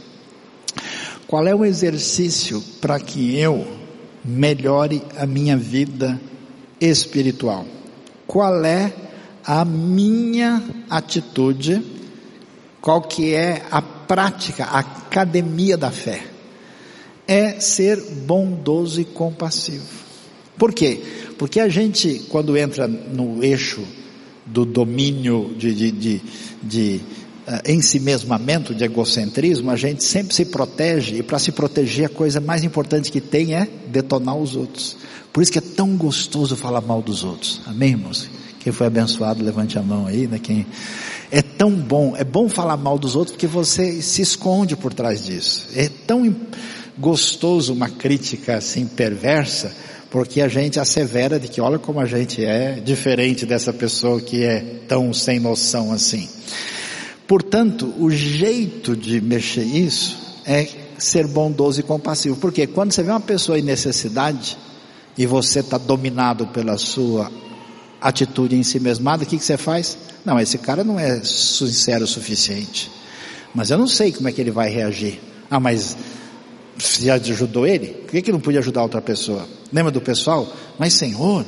Qual 1.27 1.47
é 1.47 1.55
o 1.55 1.65
exercício 1.65 2.61
para 2.79 2.99
que 2.99 3.37
eu 3.37 3.65
melhore 4.23 5.01
a 5.17 5.25
minha 5.25 5.57
vida 5.57 6.19
espiritual? 6.79 7.65
Qual 8.27 8.63
é 8.63 8.93
a 9.43 9.63
minha 9.63 10.63
atitude? 10.89 11.83
Qual 12.81 13.01
que 13.01 13.33
é 13.33 13.63
a 13.71 13.81
prática, 13.81 14.65
a 14.65 14.79
academia 14.79 15.77
da 15.77 15.91
fé? 15.91 16.23
É 17.27 17.59
ser 17.59 17.99
bondoso 17.99 19.01
e 19.01 19.05
compassivo. 19.05 20.05
Por 20.57 20.73
quê? 20.73 21.01
Porque 21.37 21.59
a 21.59 21.67
gente, 21.67 22.25
quando 22.29 22.55
entra 22.55 22.87
no 22.87 23.43
eixo 23.43 23.83
do 24.45 24.65
domínio 24.65 25.55
de, 25.57 25.73
de, 25.73 25.91
de, 25.91 26.21
de 26.61 27.01
uh, 27.47 27.71
ensimesmamento, 27.71 28.75
de 28.75 28.83
egocentrismo, 28.83 29.71
a 29.71 29.75
gente 29.75 30.03
sempre 30.03 30.35
se 30.35 30.45
protege, 30.45 31.17
e 31.17 31.23
para 31.23 31.39
se 31.39 31.51
proteger 31.51 32.05
a 32.05 32.09
coisa 32.09 32.39
mais 32.39 32.63
importante 32.63 33.11
que 33.11 33.21
tem 33.21 33.55
é 33.55 33.67
detonar 33.87 34.35
os 34.35 34.55
outros. 34.55 34.97
Por 35.33 35.41
isso 35.41 35.51
que 35.51 35.57
é 35.57 35.61
tão 35.61 35.97
gostoso 35.97 36.55
falar 36.55 36.81
mal 36.81 37.01
dos 37.01 37.23
outros. 37.23 37.61
Amém, 37.65 37.91
irmãos? 37.91 38.29
Quem 38.59 38.71
foi 38.71 38.87
abençoado, 38.87 39.43
levante 39.43 39.77
a 39.77 39.81
mão 39.81 40.07
aí, 40.07 40.27
né? 40.27 40.39
Quem... 40.39 40.65
É 41.31 41.41
tão 41.41 41.71
bom, 41.71 42.15
é 42.15 42.23
bom 42.23 42.47
falar 42.47 42.77
mal 42.77 42.97
dos 42.97 43.15
outros 43.15 43.35
porque 43.35 43.47
você 43.47 44.01
se 44.01 44.21
esconde 44.21 44.75
por 44.75 44.93
trás 44.93 45.25
disso. 45.25 45.67
É 45.75 45.89
tão 45.89 46.35
gostoso 46.97 47.73
uma 47.73 47.89
crítica 47.89 48.57
assim 48.57 48.85
perversa, 48.85 49.75
porque 50.15 50.39
a 50.39 50.47
gente 50.47 50.79
assevera 50.79 51.37
de 51.37 51.49
que 51.49 51.59
olha 51.59 51.77
como 51.77 51.99
a 51.99 52.05
gente 52.05 52.41
é 52.41 52.79
diferente 52.79 53.45
dessa 53.45 53.73
pessoa 53.73 54.21
que 54.21 54.45
é 54.45 54.61
tão 54.87 55.13
sem 55.13 55.41
noção 55.41 55.91
assim. 55.91 56.29
Portanto, 57.27 57.93
o 57.99 58.09
jeito 58.09 58.95
de 58.95 59.19
mexer 59.19 59.65
isso 59.65 60.17
é 60.45 60.69
ser 60.97 61.27
bondoso 61.27 61.81
e 61.81 61.83
compassivo. 61.83 62.37
Porque 62.37 62.65
quando 62.65 62.93
você 62.93 63.03
vê 63.03 63.11
uma 63.11 63.19
pessoa 63.19 63.59
em 63.59 63.61
necessidade 63.61 64.57
e 65.17 65.25
você 65.25 65.59
está 65.59 65.77
dominado 65.77 66.47
pela 66.47 66.77
sua 66.77 67.29
atitude 67.99 68.55
em 68.55 68.63
si 68.63 68.79
mesmada, 68.79 69.25
o 69.25 69.27
que, 69.27 69.37
que 69.37 69.43
você 69.43 69.57
faz? 69.57 69.97
Não, 70.23 70.39
esse 70.39 70.57
cara 70.57 70.81
não 70.81 70.97
é 70.97 71.21
sincero 71.25 72.05
o 72.05 72.07
suficiente. 72.07 72.89
Mas 73.53 73.69
eu 73.69 73.77
não 73.77 73.85
sei 73.85 74.13
como 74.13 74.29
é 74.29 74.31
que 74.31 74.39
ele 74.39 74.51
vai 74.51 74.69
reagir. 74.69 75.19
Ah, 75.51 75.59
mas 75.59 75.97
você 76.77 77.09
ajudou 77.09 77.65
ele? 77.65 77.87
Por 77.87 78.11
que, 78.11 78.21
que 78.21 78.31
não 78.31 78.39
podia 78.39 78.59
ajudar 78.59 78.83
outra 78.83 79.01
pessoa? 79.01 79.47
Lembra 79.71 79.91
do 79.91 80.01
pessoal? 80.01 80.47
Mas 80.77 80.93
Senhor, 80.93 81.45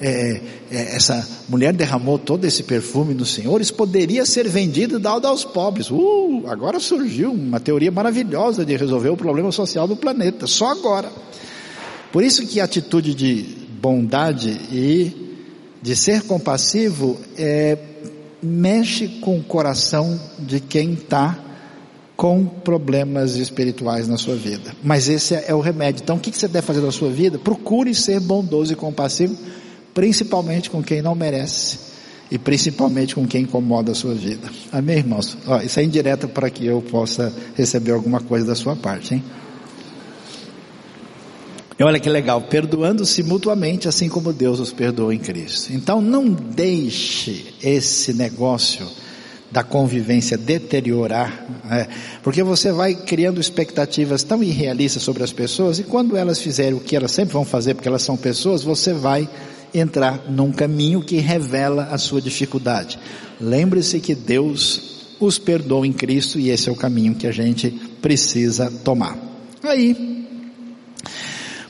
é, 0.00 0.40
é, 0.70 0.96
essa 0.96 1.26
mulher 1.48 1.72
derramou 1.72 2.18
todo 2.18 2.44
esse 2.44 2.62
perfume 2.62 3.14
no 3.14 3.26
Senhor, 3.26 3.60
isso 3.60 3.74
poderia 3.74 4.24
ser 4.24 4.48
vendido 4.48 4.96
e 4.96 5.00
dado 5.00 5.26
aos 5.26 5.44
pobres. 5.44 5.90
Uh, 5.90 6.44
agora 6.46 6.78
surgiu 6.78 7.32
uma 7.32 7.58
teoria 7.58 7.90
maravilhosa 7.90 8.64
de 8.64 8.76
resolver 8.76 9.08
o 9.08 9.16
problema 9.16 9.50
social 9.50 9.88
do 9.88 9.96
planeta, 9.96 10.46
só 10.46 10.70
agora. 10.70 11.10
Por 12.12 12.22
isso 12.22 12.46
que 12.46 12.60
a 12.60 12.64
atitude 12.64 13.14
de 13.14 13.56
bondade 13.80 14.50
e 14.72 15.28
de 15.82 15.96
ser 15.96 16.22
compassivo 16.22 17.18
é, 17.36 17.76
mexe 18.42 19.08
com 19.20 19.38
o 19.38 19.42
coração 19.42 20.18
de 20.38 20.60
quem 20.60 20.92
está 20.92 21.38
com 22.18 22.44
problemas 22.44 23.36
espirituais 23.36 24.08
na 24.08 24.18
sua 24.18 24.34
vida. 24.34 24.74
Mas 24.82 25.08
esse 25.08 25.36
é 25.36 25.54
o 25.54 25.60
remédio. 25.60 26.02
Então, 26.02 26.16
o 26.16 26.18
que 26.18 26.36
você 26.36 26.48
deve 26.48 26.66
fazer 26.66 26.80
na 26.80 26.90
sua 26.90 27.10
vida? 27.10 27.38
Procure 27.38 27.94
ser 27.94 28.18
bondoso 28.18 28.72
e 28.72 28.76
compassivo 28.76 29.38
principalmente 29.94 30.68
com 30.68 30.82
quem 30.82 31.00
não 31.00 31.14
merece 31.14 31.78
e 32.28 32.36
principalmente 32.36 33.14
com 33.14 33.24
quem 33.24 33.42
incomoda 33.42 33.92
a 33.92 33.94
sua 33.94 34.14
vida. 34.14 34.50
Amém, 34.72 34.98
irmãos? 34.98 35.38
Ó, 35.46 35.60
isso 35.60 35.78
é 35.78 35.84
indireto 35.84 36.26
para 36.26 36.50
que 36.50 36.66
eu 36.66 36.82
possa 36.82 37.32
receber 37.54 37.92
alguma 37.92 38.20
coisa 38.20 38.46
da 38.46 38.54
sua 38.56 38.74
parte, 38.74 39.14
hein? 39.14 39.24
E 41.78 41.84
olha 41.84 42.00
que 42.00 42.08
legal, 42.08 42.42
perdoando-se 42.42 43.22
mutuamente, 43.22 43.86
assim 43.86 44.08
como 44.08 44.32
Deus 44.32 44.58
os 44.58 44.72
perdoou 44.72 45.12
em 45.12 45.20
Cristo. 45.20 45.72
Então 45.72 46.00
não 46.00 46.28
deixe 46.28 47.54
esse 47.62 48.12
negócio 48.12 48.88
da 49.50 49.62
convivência 49.62 50.36
deteriorar, 50.36 51.46
é, 51.70 51.86
porque 52.22 52.42
você 52.42 52.70
vai 52.70 52.94
criando 52.94 53.40
expectativas 53.40 54.22
tão 54.22 54.42
irrealistas 54.42 55.02
sobre 55.02 55.22
as 55.22 55.32
pessoas 55.32 55.78
e 55.78 55.84
quando 55.84 56.16
elas 56.16 56.38
fizerem 56.38 56.74
o 56.74 56.80
que 56.80 56.94
elas 56.94 57.12
sempre 57.12 57.32
vão 57.32 57.44
fazer, 57.44 57.74
porque 57.74 57.88
elas 57.88 58.02
são 58.02 58.16
pessoas, 58.16 58.62
você 58.62 58.92
vai 58.92 59.28
entrar 59.72 60.24
num 60.28 60.52
caminho 60.52 61.00
que 61.00 61.16
revela 61.16 61.88
a 61.90 61.98
sua 61.98 62.20
dificuldade. 62.20 62.98
Lembre-se 63.40 64.00
que 64.00 64.14
Deus 64.14 65.16
os 65.20 65.38
perdoou 65.38 65.84
em 65.84 65.92
Cristo 65.92 66.38
e 66.38 66.50
esse 66.50 66.68
é 66.68 66.72
o 66.72 66.76
caminho 66.76 67.14
que 67.14 67.26
a 67.26 67.32
gente 67.32 67.70
precisa 68.00 68.70
tomar. 68.84 69.16
Aí, 69.62 70.26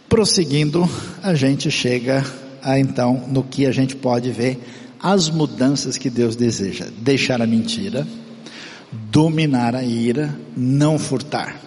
prosseguindo, 0.09 0.88
a 1.23 1.35
gente 1.35 1.71
chega 1.71 2.25
a 2.62 2.79
então 2.79 3.25
no 3.29 3.43
que 3.43 3.67
a 3.67 3.73
gente 3.73 3.97
pode 3.97 4.31
ver 4.31 4.59
as 5.03 5.29
mudanças 5.29 5.97
que 5.97 6.11
Deus 6.11 6.37
deseja: 6.37 6.87
deixar 6.99 7.41
a 7.41 7.47
mentira, 7.47 8.07
dominar 8.93 9.75
a 9.75 9.83
ira, 9.83 10.39
não 10.57 10.99
furtar. 10.99 11.61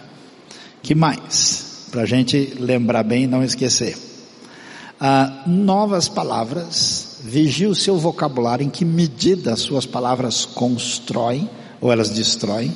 Que 0.82 0.94
mais? 0.94 1.86
Para 1.90 2.02
a 2.02 2.06
gente 2.06 2.54
lembrar 2.58 3.02
bem 3.02 3.24
e 3.24 3.26
não 3.26 3.44
esquecer 3.44 3.96
ah, 5.04 5.42
novas 5.48 6.08
palavras, 6.08 7.18
vigie 7.24 7.66
o 7.66 7.74
seu 7.74 7.98
vocabulário, 7.98 8.64
em 8.64 8.70
que 8.70 8.84
medida 8.84 9.52
as 9.52 9.58
suas 9.58 9.84
palavras 9.84 10.46
constroem 10.46 11.50
ou 11.80 11.90
elas 11.90 12.10
destroem, 12.10 12.72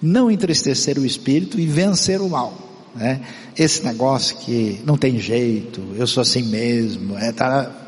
não 0.00 0.30
entristecer 0.30 0.98
o 0.98 1.06
espírito 1.06 1.58
e 1.58 1.64
vencer 1.64 2.20
o 2.20 2.28
mal. 2.28 2.52
né? 2.94 3.22
Esse 3.56 3.82
negócio 3.84 4.36
que 4.36 4.82
não 4.84 4.98
tem 4.98 5.18
jeito, 5.18 5.80
eu 5.96 6.06
sou 6.06 6.20
assim 6.20 6.42
mesmo, 6.42 7.16
é 7.16 7.32
tá 7.32 7.81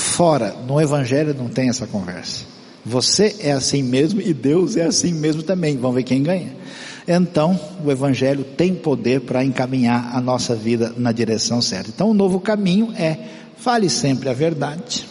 fora. 0.00 0.54
No 0.66 0.80
Evangelho 0.80 1.34
não 1.34 1.48
tem 1.48 1.68
essa 1.68 1.86
conversa. 1.86 2.44
Você 2.84 3.36
é 3.40 3.52
assim 3.52 3.82
mesmo 3.82 4.20
e 4.20 4.32
Deus 4.32 4.76
é 4.76 4.84
assim 4.84 5.12
mesmo 5.12 5.42
também. 5.42 5.76
Vamos 5.76 5.96
ver 5.96 6.02
quem 6.02 6.22
ganha. 6.22 6.56
Então, 7.06 7.58
o 7.84 7.90
Evangelho 7.90 8.44
tem 8.44 8.74
poder 8.74 9.22
para 9.22 9.44
encaminhar 9.44 10.14
a 10.14 10.20
nossa 10.20 10.54
vida 10.54 10.94
na 10.96 11.12
direção 11.12 11.60
certa. 11.60 11.90
Então, 11.90 12.10
o 12.10 12.14
novo 12.14 12.40
caminho 12.40 12.92
é 12.96 13.18
fale 13.56 13.90
sempre 13.90 14.28
a 14.28 14.32
verdade, 14.32 15.06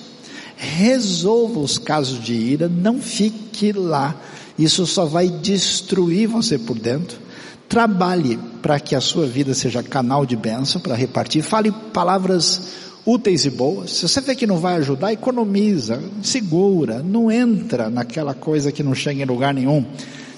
resolva 0.57 1.59
os 1.59 1.77
casos 1.77 2.23
de 2.23 2.33
ira, 2.33 2.67
não 2.67 2.99
fique 2.99 3.71
lá. 3.71 4.15
Isso 4.57 4.85
só 4.85 5.05
vai 5.05 5.29
destruir 5.29 6.27
você 6.27 6.57
por 6.57 6.77
dentro. 6.77 7.17
Trabalhe 7.67 8.39
para 8.61 8.79
que 8.79 8.95
a 8.95 9.01
sua 9.01 9.27
vida 9.27 9.53
seja 9.53 9.83
canal 9.83 10.25
de 10.25 10.35
bênção 10.35 10.81
para 10.81 10.95
repartir. 10.95 11.43
Fale 11.43 11.71
palavras 11.93 12.88
úteis 13.05 13.45
e 13.45 13.49
boas. 13.49 13.91
Se 13.91 14.07
você 14.07 14.21
vê 14.21 14.35
que 14.35 14.47
não 14.47 14.57
vai 14.57 14.75
ajudar, 14.75 15.13
economiza, 15.13 16.01
segura, 16.21 17.01
não 17.03 17.31
entra 17.31 17.89
naquela 17.89 18.33
coisa 18.33 18.71
que 18.71 18.83
não 18.83 18.93
chega 18.93 19.21
em 19.21 19.25
lugar 19.25 19.53
nenhum. 19.53 19.85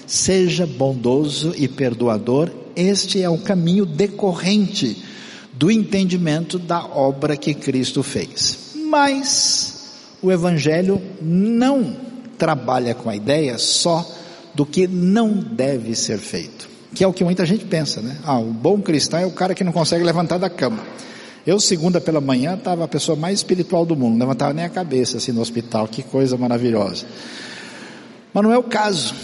Seja 0.06 0.66
bondoso 0.66 1.54
e 1.56 1.68
perdoador. 1.68 2.50
Este 2.74 3.22
é 3.22 3.28
o 3.28 3.38
caminho 3.38 3.84
decorrente 3.84 5.02
do 5.52 5.70
entendimento 5.70 6.58
da 6.58 6.84
obra 6.84 7.36
que 7.36 7.54
Cristo 7.54 8.02
fez. 8.02 8.72
Mas 8.74 9.72
o 10.22 10.30
Evangelho 10.30 11.00
não 11.20 11.96
trabalha 12.38 12.94
com 12.94 13.08
a 13.08 13.16
ideia 13.16 13.58
só 13.58 14.06
do 14.54 14.66
que 14.66 14.86
não 14.86 15.32
deve 15.32 15.94
ser 15.94 16.18
feito, 16.18 16.68
que 16.94 17.02
é 17.04 17.06
o 17.06 17.12
que 17.12 17.24
muita 17.24 17.46
gente 17.46 17.64
pensa, 17.64 18.00
né? 18.00 18.18
Ah, 18.24 18.38
o 18.38 18.52
bom 18.52 18.80
cristão 18.80 19.18
é 19.20 19.26
o 19.26 19.30
cara 19.30 19.54
que 19.54 19.64
não 19.64 19.72
consegue 19.72 20.04
levantar 20.04 20.38
da 20.38 20.50
cama. 20.50 20.82
Eu, 21.46 21.58
segunda 21.58 22.00
pela 22.00 22.20
manhã, 22.20 22.54
estava 22.54 22.84
a 22.84 22.88
pessoa 22.88 23.16
mais 23.16 23.40
espiritual 23.40 23.84
do 23.84 23.96
mundo, 23.96 24.12
não 24.12 24.26
levantava 24.26 24.52
nem 24.52 24.64
a 24.64 24.68
cabeça 24.68 25.16
assim 25.16 25.32
no 25.32 25.40
hospital, 25.40 25.88
que 25.88 26.02
coisa 26.02 26.36
maravilhosa. 26.36 27.04
Mas 28.32 28.44
não 28.44 28.52
é 28.52 28.58
o 28.58 28.62
caso. 28.62 29.14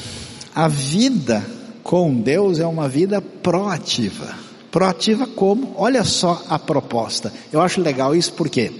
A 0.54 0.66
vida 0.66 1.44
com 1.82 2.12
Deus 2.20 2.58
é 2.58 2.66
uma 2.66 2.88
vida 2.88 3.22
proativa. 3.22 4.34
Proativa 4.70 5.26
como? 5.26 5.74
Olha 5.76 6.04
só 6.04 6.42
a 6.48 6.58
proposta. 6.58 7.32
Eu 7.52 7.60
acho 7.60 7.80
legal 7.80 8.14
isso 8.14 8.32
porque 8.34 8.72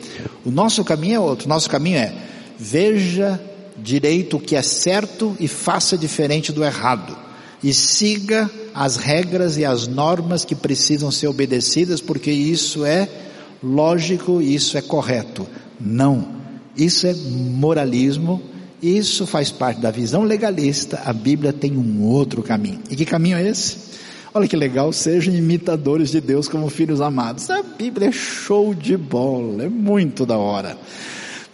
o 0.45 0.51
nosso 0.51 0.85
caminho 0.85 1.15
é 1.15 1.21
outro. 1.21 1.47
O 1.47 1.49
nosso 1.49 1.71
caminho 1.71 1.99
é 1.99 2.13
veja 2.59 3.41
direito 3.77 4.37
o 4.37 4.41
que 4.41 4.57
é 4.57 4.63
certo 4.63 5.37
e 5.39 5.47
faça 5.47 5.97
diferente 5.97 6.53
do 6.53 6.65
errado. 6.65 7.17
E 7.63 7.73
siga 7.73 8.51
as 8.75 8.97
regras 8.97 9.57
e 9.57 9.65
as 9.65 9.87
normas 9.87 10.45
que 10.45 10.55
precisam 10.55 11.11
ser 11.11 11.29
obedecidas, 11.29 12.01
porque 12.01 12.31
isso 12.31 12.85
é 12.85 13.09
lógico, 13.63 14.41
isso 14.41 14.77
é 14.77 14.83
correto. 14.83 15.47
Não. 15.81 16.29
Isso 16.77 17.07
é 17.07 17.15
moralismo, 17.15 18.41
isso 18.81 19.27
faz 19.27 19.51
parte 19.51 19.81
da 19.81 19.91
visão 19.91 20.23
legalista. 20.23 21.03
A 21.05 21.13
Bíblia 21.13 21.53
tem 21.53 21.77
um 21.77 22.03
outro 22.05 22.43
caminho. 22.43 22.81
E 22.91 22.95
que 22.95 23.05
caminho 23.05 23.37
é 23.37 23.49
esse? 23.49 23.89
Olha 24.33 24.47
que 24.47 24.57
legal, 24.57 24.93
sejam 24.93 25.35
imitadores 25.35 26.11
de 26.11 26.21
Deus 26.21 26.49
como 26.49 26.69
filhos 26.69 27.01
amados. 27.01 27.51
A 27.51 27.63
Bíblia 27.63 28.09
é 28.09 28.13
show 28.13 28.75
de 28.75 28.97
bola, 28.97 29.65
é 29.65 29.69
muito 29.69 30.25
da 30.25 30.37
hora. 30.37 30.79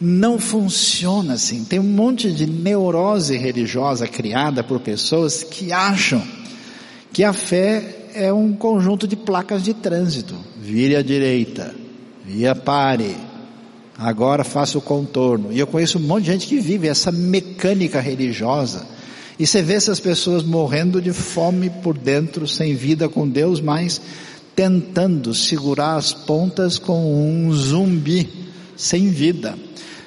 Não 0.01 0.39
funciona 0.39 1.35
assim. 1.35 1.65
Tem 1.65 1.79
um 1.79 1.85
monte 1.85 2.31
de 2.33 2.47
neurose 2.47 3.37
religiosa 3.39 4.07
criada 4.07 4.63
por 4.63 4.81
pessoas 4.81 5.43
que 5.43 5.73
acham 5.73 6.23
que 7.13 7.25
a 7.25 7.33
fé 7.33 8.11
é 8.15 8.33
um 8.33 8.53
conjunto 8.53 9.07
de 9.07 9.17
placas 9.17 9.63
de 9.63 9.73
trânsito. 9.73 10.35
Vire 10.61 10.97
à 10.97 11.03
direita, 11.03 11.75
Via 12.25 12.55
pare. 12.55 13.15
Agora 13.97 14.43
faça 14.43 14.79
o 14.79 14.81
contorno. 14.81 15.53
E 15.53 15.59
eu 15.59 15.67
conheço 15.67 15.99
um 15.99 16.03
monte 16.03 16.25
de 16.25 16.33
gente 16.33 16.47
que 16.47 16.59
vive 16.59 16.89
essa 16.89 17.13
mecânica 17.13 18.01
religiosa. 18.01 18.87
E 19.39 19.47
você 19.47 19.63
vê 19.63 19.75
essas 19.75 20.01
pessoas 20.01 20.43
morrendo 20.43 21.03
de 21.03 21.13
fome 21.13 21.69
por 21.69 21.97
dentro, 21.97 22.47
sem 22.47 22.75
vida 22.75 23.09
com 23.09 23.29
Deus, 23.29 23.61
mas 23.61 24.01
tentando 24.55 25.35
segurar 25.35 25.97
as 25.97 26.13
pontas 26.13 26.79
com 26.79 27.47
um 27.47 27.53
zumbi 27.53 28.29
sem 28.77 29.11
vida. 29.11 29.57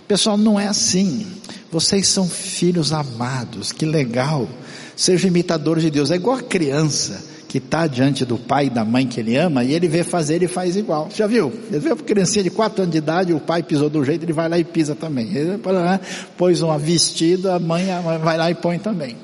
Pessoal, 0.08 0.38
não 0.38 0.60
é 0.60 0.67
assim. 0.67 1.27
Vocês 1.71 2.08
são 2.08 2.27
filhos 2.27 2.93
amados, 2.93 3.71
que 3.71 3.86
legal. 3.86 4.47
Sejam 4.95 5.27
imitadores 5.27 5.84
de 5.84 5.91
Deus. 5.91 6.10
É 6.10 6.15
igual 6.15 6.38
a 6.38 6.43
criança 6.43 7.37
que 7.47 7.60
está 7.60 7.88
diante 7.88 8.25
do 8.25 8.38
pai 8.38 8.65
e 8.65 8.69
da 8.69 8.83
mãe 8.83 9.07
que 9.07 9.19
ele 9.19 9.38
ama 9.38 9.63
e 9.63 9.73
ele 9.73 9.88
vê 9.88 10.03
fazer, 10.03 10.36
ele 10.36 10.47
faz 10.47 10.75
igual. 10.75 11.10
Já 11.15 11.27
viu? 11.27 11.51
Ele 11.69 11.79
vê 11.79 11.89
uma 11.89 12.03
criancinha 12.03 12.43
de 12.43 12.49
4 12.49 12.81
anos 12.81 12.91
de 12.91 12.97
idade, 12.97 13.33
o 13.33 13.39
pai 13.39 13.63
pisou 13.63 13.89
do 13.89 14.03
jeito, 14.03 14.23
ele 14.23 14.33
vai 14.33 14.49
lá 14.49 14.60
e 14.60 14.63
pisa 14.63 14.93
também. 14.95 15.33
Ele 15.33 15.60
pôs 16.38 16.62
uma 16.62 16.77
vestida, 16.77 17.55
a 17.55 17.60
mãe 17.60 17.86
vai 18.21 18.38
lá 18.38 18.51
e 18.51 18.55
põe 18.55 18.77
também. 18.77 19.15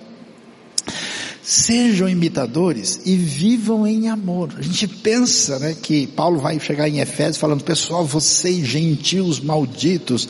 Sejam 1.42 2.08
imitadores 2.08 3.02
e 3.06 3.18
vivam 3.18 3.86
em 3.86 4.08
amor. 4.08 4.54
A 4.58 4.62
gente 4.62 4.88
pensa, 4.88 5.60
né, 5.60 5.76
que 5.82 6.08
Paulo 6.08 6.40
vai 6.40 6.58
chegar 6.58 6.88
em 6.88 7.02
Efésios 7.02 7.38
falando, 7.38 7.66
pessoal, 7.66 8.06
vocês 8.06 8.66
gentios 8.66 9.42
malditos, 9.42 10.30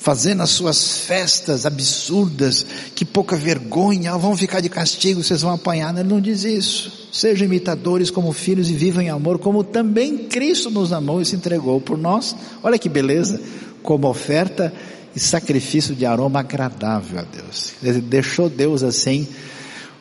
fazendo 0.00 0.42
as 0.42 0.48
suas 0.48 1.02
festas 1.02 1.66
absurdas, 1.66 2.64
que 2.94 3.04
pouca 3.04 3.36
vergonha, 3.36 4.16
vão 4.16 4.34
ficar 4.34 4.60
de 4.60 4.70
castigo, 4.70 5.22
vocês 5.22 5.42
vão 5.42 5.52
apanhar. 5.52 5.94
Ele 5.94 6.08
não 6.08 6.22
diz 6.22 6.42
isso. 6.42 7.08
Sejam 7.12 7.44
imitadores 7.44 8.10
como 8.10 8.32
filhos 8.32 8.70
e 8.70 8.72
vivam 8.72 9.02
em 9.02 9.10
amor, 9.10 9.38
como 9.38 9.62
também 9.62 10.16
Cristo 10.16 10.70
nos 10.70 10.90
amou 10.90 11.20
e 11.20 11.26
se 11.26 11.36
entregou 11.36 11.82
por 11.82 11.98
nós. 11.98 12.34
Olha 12.62 12.78
que 12.78 12.88
beleza, 12.88 13.38
como 13.82 14.08
oferta 14.08 14.72
e 15.14 15.20
sacrifício 15.20 15.94
de 15.94 16.06
aroma 16.06 16.40
agradável 16.40 17.18
a 17.18 17.22
Deus. 17.22 17.74
Ele 17.82 18.00
deixou 18.00 18.48
Deus 18.48 18.82
assim, 18.82 19.28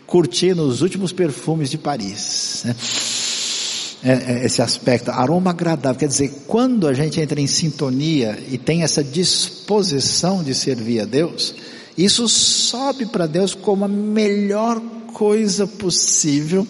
curtindo 0.08 0.64
os 0.64 0.82
últimos 0.82 1.12
perfumes 1.12 1.70
de 1.70 1.78
Paris. 1.78 2.62
Né? 2.64 2.74
É, 4.02 4.12
é, 4.14 4.46
esse 4.46 4.62
aspecto, 4.62 5.12
aroma 5.12 5.50
agradável, 5.50 6.00
quer 6.00 6.08
dizer, 6.08 6.46
quando 6.48 6.88
a 6.88 6.94
gente 6.94 7.20
entra 7.20 7.42
em 7.42 7.48
sintonia 7.48 8.42
e 8.50 8.58
tem 8.58 8.82
essa 8.82 9.04
disposição 9.04 10.42
de 10.42 10.56
servir 10.56 11.02
a 11.02 11.06
Deus, 11.06 11.54
isso 11.98 12.30
sobe 12.30 13.06
para 13.06 13.28
Deus 13.28 13.54
como 13.54 13.84
a 13.84 13.90
melhor 13.90 14.82
coisa 15.14 15.68
possível, 15.68 16.66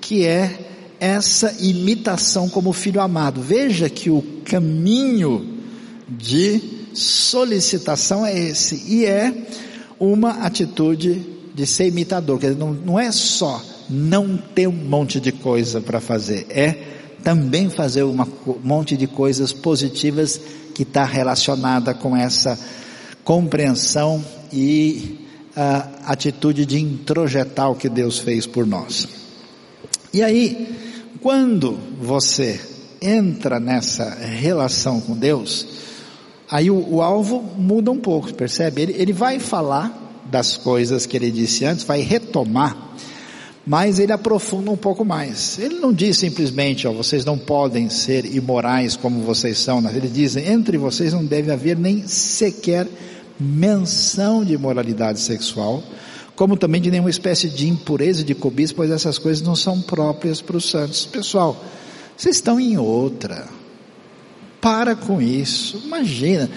que 0.00 0.24
é 0.24 0.56
essa 1.00 1.52
imitação 1.58 2.48
como 2.48 2.72
filho 2.72 3.00
amado. 3.00 3.42
Veja 3.42 3.90
que 3.90 4.08
o 4.08 4.22
caminho 4.44 5.58
de 6.08 6.60
solicitação 6.94 8.24
é 8.24 8.38
esse, 8.38 8.84
e 8.86 9.04
é 9.04 9.34
uma 9.98 10.44
atitude 10.44 11.26
de 11.52 11.66
ser 11.66 11.88
imitador, 11.88 12.38
quer 12.38 12.50
dizer, 12.50 12.60
não, 12.60 12.72
não 12.72 13.00
é 13.00 13.10
só 13.10 13.60
não 13.88 14.36
ter 14.36 14.66
um 14.66 14.72
monte 14.72 15.20
de 15.20 15.32
coisa 15.32 15.80
para 15.80 16.00
fazer, 16.00 16.46
é 16.50 16.98
também 17.22 17.68
fazer 17.68 18.04
um 18.04 18.16
monte 18.62 18.96
de 18.96 19.06
coisas 19.06 19.52
positivas 19.52 20.40
que 20.74 20.82
está 20.82 21.04
relacionada 21.04 21.94
com 21.94 22.16
essa 22.16 22.58
compreensão 23.24 24.24
e 24.52 25.26
a 25.56 26.12
atitude 26.12 26.64
de 26.64 26.78
introjetar 26.78 27.70
o 27.70 27.74
que 27.74 27.88
Deus 27.88 28.18
fez 28.18 28.46
por 28.46 28.64
nós. 28.64 29.08
E 30.12 30.22
aí, 30.22 30.76
quando 31.20 31.78
você 32.00 32.60
entra 33.02 33.58
nessa 33.58 34.08
relação 34.14 35.00
com 35.00 35.16
Deus, 35.16 35.66
aí 36.50 36.70
o, 36.70 36.94
o 36.94 37.02
alvo 37.02 37.42
muda 37.56 37.90
um 37.90 37.98
pouco, 37.98 38.32
percebe? 38.32 38.82
Ele, 38.82 38.92
ele 38.96 39.12
vai 39.12 39.38
falar 39.40 40.24
das 40.30 40.56
coisas 40.56 41.06
que 41.06 41.16
ele 41.16 41.30
disse 41.30 41.64
antes, 41.64 41.84
vai 41.84 42.00
retomar 42.00 42.94
mas 43.68 43.98
ele 43.98 44.12
aprofunda 44.12 44.70
um 44.70 44.76
pouco 44.78 45.04
mais. 45.04 45.58
Ele 45.58 45.74
não 45.74 45.92
diz 45.92 46.16
simplesmente, 46.16 46.88
ó, 46.88 46.92
vocês 46.92 47.22
não 47.22 47.36
podem 47.36 47.90
ser 47.90 48.24
imorais 48.24 48.96
como 48.96 49.20
vocês 49.20 49.58
são. 49.58 49.86
Ele 49.90 50.08
diz, 50.08 50.36
entre 50.36 50.78
vocês 50.78 51.12
não 51.12 51.22
deve 51.22 51.52
haver 51.52 51.76
nem 51.76 52.08
sequer 52.08 52.88
menção 53.38 54.42
de 54.42 54.54
imoralidade 54.54 55.20
sexual, 55.20 55.82
como 56.34 56.56
também 56.56 56.80
de 56.80 56.90
nenhuma 56.90 57.10
espécie 57.10 57.50
de 57.50 57.68
impureza, 57.68 58.24
de 58.24 58.34
cobiça, 58.34 58.72
pois 58.74 58.90
essas 58.90 59.18
coisas 59.18 59.46
não 59.46 59.54
são 59.54 59.82
próprias 59.82 60.40
para 60.40 60.56
os 60.56 60.70
santos. 60.70 61.04
Pessoal, 61.04 61.62
vocês 62.16 62.36
estão 62.36 62.58
em 62.58 62.78
outra. 62.78 63.48
Para 64.62 64.96
com 64.96 65.20
isso. 65.20 65.78
Imagina. 65.84 66.48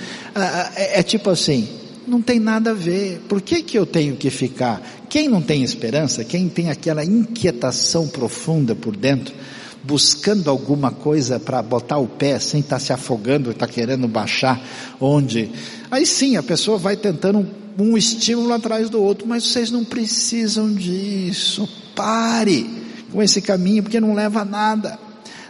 É, 0.78 1.02
é 1.02 1.04
tipo 1.04 1.30
assim, 1.30 1.68
não 2.12 2.22
tem 2.22 2.42
nada 2.42 2.72
a 2.72 2.74
ver. 2.74 3.22
Por 3.30 3.42
que 3.42 3.64
que 3.64 3.80
eu 3.80 3.86
tenho 3.86 4.18
que 4.18 4.30
ficar? 4.30 4.82
Quem 5.08 5.30
não 5.30 5.42
tem 5.42 5.64
esperança, 5.64 6.26
quem 6.26 6.50
tem 6.50 6.70
aquela 6.70 7.06
inquietação 7.06 8.06
profunda 8.06 8.76
por 8.76 8.98
dentro, 8.98 9.34
buscando 9.82 10.50
alguma 10.50 10.92
coisa 10.92 11.40
para 11.40 11.62
botar 11.62 12.00
o 12.00 12.08
pé 12.08 12.38
sem 12.38 12.60
estar 12.60 12.76
tá 12.76 12.80
se 12.82 12.92
afogando, 12.92 13.52
está 13.52 13.66
querendo 13.66 14.10
baixar 14.10 14.62
onde, 15.00 15.50
aí 15.90 16.06
sim 16.06 16.36
a 16.36 16.44
pessoa 16.44 16.78
vai 16.78 16.98
tentando 16.98 17.40
um, 17.40 17.92
um 17.92 17.98
estímulo 17.98 18.52
atrás 18.54 18.90
do 18.90 19.02
outro, 19.02 19.26
mas 19.26 19.46
vocês 19.46 19.72
não 19.72 19.86
precisam 19.86 20.74
disso. 20.74 21.68
Pare. 21.96 22.70
com 23.12 23.24
esse 23.24 23.42
caminho, 23.42 23.84
porque 23.84 24.00
não 24.00 24.14
leva 24.14 24.42
a 24.42 24.46
nada. 24.46 25.00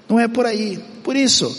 Não 0.08 0.19
é 0.19 0.28
por 0.28 0.45
aí. 0.45 0.80
Por 1.04 1.15
isso, 1.15 1.56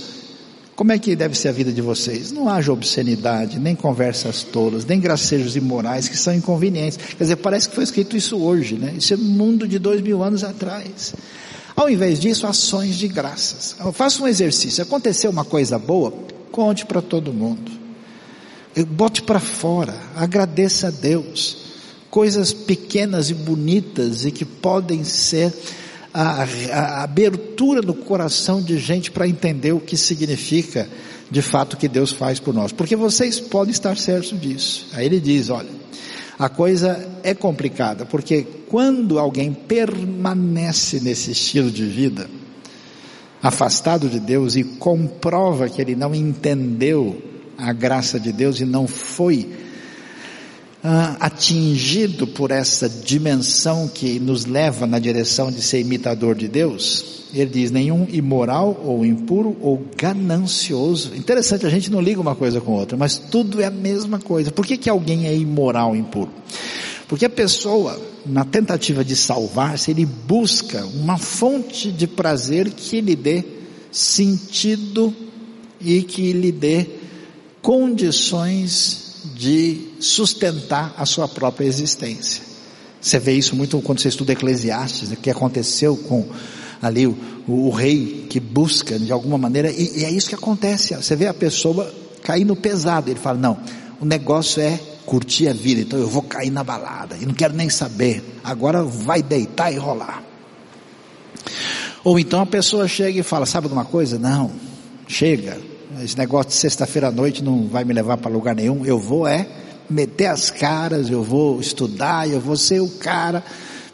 como 0.75 0.91
é 0.91 0.99
que 0.99 1.15
deve 1.15 1.37
ser 1.37 1.49
a 1.49 1.53
vida 1.53 1.71
de 1.71 1.83
vocês? 1.83 2.33
Não 2.33 2.49
haja 2.49 2.73
obscenidade, 2.73 3.59
nem 3.59 3.77
conversas 3.77 4.43
tolas, 4.43 4.85
nem 4.87 4.99
gracejos 4.99 5.55
imorais 5.55 6.09
que 6.09 6.17
são 6.17 6.35
inconvenientes. 6.35 6.99
Quer 7.17 7.25
dizer, 7.25 7.37
parece 7.37 7.69
que 7.69 7.75
foi 7.75 7.85
escrito 7.85 8.17
isso 8.17 8.39
hoje, 8.39 8.77
né? 8.77 8.95
Isso 8.97 9.13
é 9.13 9.17
mundo 9.17 9.69
de 9.69 9.79
dois 9.79 10.01
mil 10.01 10.23
anos 10.23 10.43
atrás. 10.43 11.15
Ao 11.77 11.91
invés 11.91 12.19
disso, 12.19 12.47
ações 12.47 12.97
de 12.97 13.07
graças. 13.07 13.77
Faça 13.93 14.23
um 14.23 14.29
exercício. 14.29 14.83
Aconteceu 14.83 15.31
uma 15.31 15.45
coisa 15.45 15.79
boa, 15.79 16.13
conte 16.51 16.87
para 16.87 17.03
todo 17.03 17.33
mundo. 17.33 17.71
Bote 18.89 19.23
para 19.23 19.41
fora, 19.41 19.95
agradeça 20.17 20.89
a 20.89 20.91
Deus. 20.91 21.59
Coisas 22.11 22.53
pequenas 22.53 23.31
e 23.31 23.35
bonitas 23.35 24.25
e 24.25 24.31
que 24.31 24.45
podem 24.45 25.05
ser 25.05 25.53
a, 26.13 26.43
a 26.73 27.03
abertura 27.03 27.81
do 27.81 27.95
coração 27.95 28.61
de 28.61 28.79
gente 28.79 29.11
para 29.11 29.27
entender 29.27 29.73
o 29.73 29.81
que 29.81 29.97
significa 29.97 30.89
de 31.31 31.41
fato 31.41 31.77
que 31.77 31.89
Deus 31.89 32.13
faz 32.13 32.39
por 32.39 32.53
nós. 32.53 32.73
Porque 32.73 32.95
vocês 32.95 33.41
podem 33.41 33.73
estar 33.73 33.97
certos 33.97 34.39
disso. 34.39 34.89
Aí 34.93 35.07
ele 35.07 35.21
diz, 35.21 35.49
olha, 35.49 35.71
a 36.39 36.49
coisa 36.49 37.09
é 37.23 37.35
complicada, 37.35 38.05
porque 38.05 38.47
quando 38.69 39.19
alguém 39.19 39.53
permanece 39.53 41.01
nesse 41.01 41.31
estilo 41.31 41.71
de 41.71 41.85
vida, 41.85 42.29
afastado 43.43 44.09
de 44.09 44.21
Deus 44.21 44.57
e 44.57 44.63
comprova 44.63 45.69
que 45.69 45.81
ele 45.81 45.97
não 45.97 46.15
entendeu 46.15 47.21
a 47.57 47.73
graça 47.73 48.19
de 48.19 48.33
Deus 48.33 48.61
e 48.61 48.65
não 48.65 48.87
foi 48.87 49.49
ah, 50.85 51.17
atingido 51.21 52.27
por 52.27 52.51
essa 52.51 52.89
dimensão 52.89 53.89
que 53.89 54.19
nos 54.19 54.47
leva 54.47 54.87
na 54.87 54.99
direção 54.99 55.51
de 55.51 55.63
ser 55.63 55.81
imitador 55.81 56.35
de 56.35 56.49
Deus, 56.49 57.23
ele 57.33 57.51
diz: 57.51 57.71
nenhum 57.71 58.07
imoral 58.11 58.81
ou 58.85 59.07
impuro 59.07 59.57
ou 59.61 59.81
ganancioso. 59.97 61.15
Interessante, 61.15 61.67
a 61.67 61.71
gente 61.71 61.91
não 61.91 62.01
liga 62.01 62.21
uma 62.21 62.35
coisa 62.35 62.61
com 62.61 62.73
outra, 62.73 62.97
mas 62.97 63.17
tudo 63.17 63.61
é 63.61 63.67
a 63.67 63.71
mesma 63.71 64.19
coisa. 64.19 64.51
Por 64.51 64.67
que, 64.67 64.77
que 64.77 64.91
alguém 64.91 65.27
é 65.27 65.37
imoral 65.37 65.91
ou 65.91 65.97
impuro? 65.97 66.31
Porque 67.07 67.27
a 67.27 67.31
pessoa, 67.31 68.01
na 68.25 68.45
tentativa 68.45 69.05
de 69.05 69.15
salvar-se, 69.15 69.91
ele 69.91 70.07
busca 70.07 70.85
uma 70.87 71.19
fonte 71.19 71.93
de 71.93 72.07
prazer 72.07 72.71
que 72.71 73.01
lhe 73.01 73.15
dê 73.15 73.45
sentido 73.91 75.15
e 75.81 76.03
que 76.03 76.33
lhe 76.33 76.51
dê 76.51 76.87
condições 77.61 79.02
de 79.35 79.89
sustentar 80.01 80.95
a 80.97 81.07
sua 81.07 81.29
própria 81.29 81.67
existência. 81.67 82.43
Você 83.01 83.19
vê 83.19 83.33
isso 83.33 83.57
muito 83.57 83.81
quando 83.81 84.01
você 84.01 84.09
estuda 84.09 84.33
Eclesiastes, 84.33 85.11
o 85.11 85.17
que 85.17 85.31
aconteceu 85.31 85.97
com 85.97 86.27
ali 86.81 87.07
o, 87.07 87.17
o, 87.47 87.69
o, 87.69 87.71
rei 87.71 88.27
que 88.29 88.41
busca 88.41 88.99
de 88.99 89.13
alguma 89.13 89.39
maneira, 89.39 89.71
e, 89.71 90.01
e 90.01 90.05
é 90.05 90.11
isso 90.11 90.29
que 90.29 90.35
acontece. 90.35 90.95
Você 90.95 91.15
vê 91.15 91.27
a 91.27 91.35
pessoa 91.35 91.93
cair 92.23 92.45
no 92.45 92.57
pesado, 92.57 93.11
ele 93.11 93.19
fala, 93.19 93.39
não, 93.39 93.59
o 94.01 94.05
negócio 94.05 94.61
é 94.61 94.79
curtir 95.07 95.49
a 95.49 95.53
vida, 95.53 95.81
então 95.81 95.99
eu 95.99 96.09
vou 96.09 96.23
cair 96.23 96.51
na 96.51 96.63
balada, 96.63 97.17
e 97.21 97.27
não 97.27 97.35
quero 97.35 97.55
nem 97.55 97.69
saber, 97.69 98.23
agora 98.43 98.83
vai 98.83 99.23
deitar 99.23 99.73
e 99.73 99.77
rolar. 99.77 100.23
Ou 102.05 102.19
então 102.19 102.41
a 102.41 102.47
pessoa 102.47 102.89
chega 102.89 103.21
e 103.21 103.23
fala, 103.23 103.47
sabe 103.47 103.69
de 103.69 103.73
uma 103.73 103.85
coisa? 103.85 104.19
Não, 104.19 104.51
chega, 105.07 105.59
esse 106.01 106.17
negócio 106.17 106.51
de 106.51 106.57
sexta-feira 106.57 107.09
à 107.09 107.11
noite 107.11 107.43
não 107.43 107.67
vai 107.67 107.85
me 107.85 107.93
levar 107.93 108.17
para 108.17 108.31
lugar 108.31 108.55
nenhum. 108.55 108.85
Eu 108.85 108.99
vou 108.99 109.27
é 109.27 109.47
meter 109.91 110.27
as 110.27 110.51
caras, 110.51 111.11
eu 111.11 111.23
vou 111.23 111.61
estudar, 111.61 112.29
eu 112.29 112.41
vou 112.41 112.57
ser 112.57 112.81
o 112.81 112.89
cara, 112.89 113.45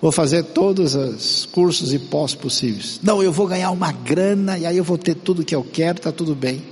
vou 0.01 0.13
fazer 0.13 0.45
todos 0.45 0.95
os 0.95 1.47
cursos 1.47 1.93
e 1.93 1.99
pós 1.99 2.35
possíveis. 2.35 3.01
Não, 3.03 3.23
eu 3.23 3.33
vou 3.33 3.47
ganhar 3.47 3.71
uma 3.71 3.91
grana 3.91 4.59
e 4.59 4.67
aí 4.67 4.77
eu 4.77 4.85
vou 4.85 4.99
ter 4.99 5.15
tudo 5.15 5.45
que 5.45 5.55
eu 5.55 5.65
quero, 5.65 6.01
tá 6.01 6.13
tudo 6.13 6.35
bem. 6.35 6.63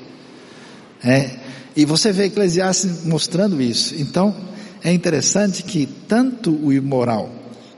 É, 1.02 1.30
e 1.76 1.84
você 1.84 2.12
vê 2.12 2.24
Eclesiastes 2.24 3.04
mostrando 3.04 3.60
isso. 3.60 3.94
Então, 3.98 4.34
é 4.82 4.92
interessante 4.92 5.62
que 5.62 5.86
tanto 6.08 6.50
o 6.50 6.72
imoral, 6.72 7.30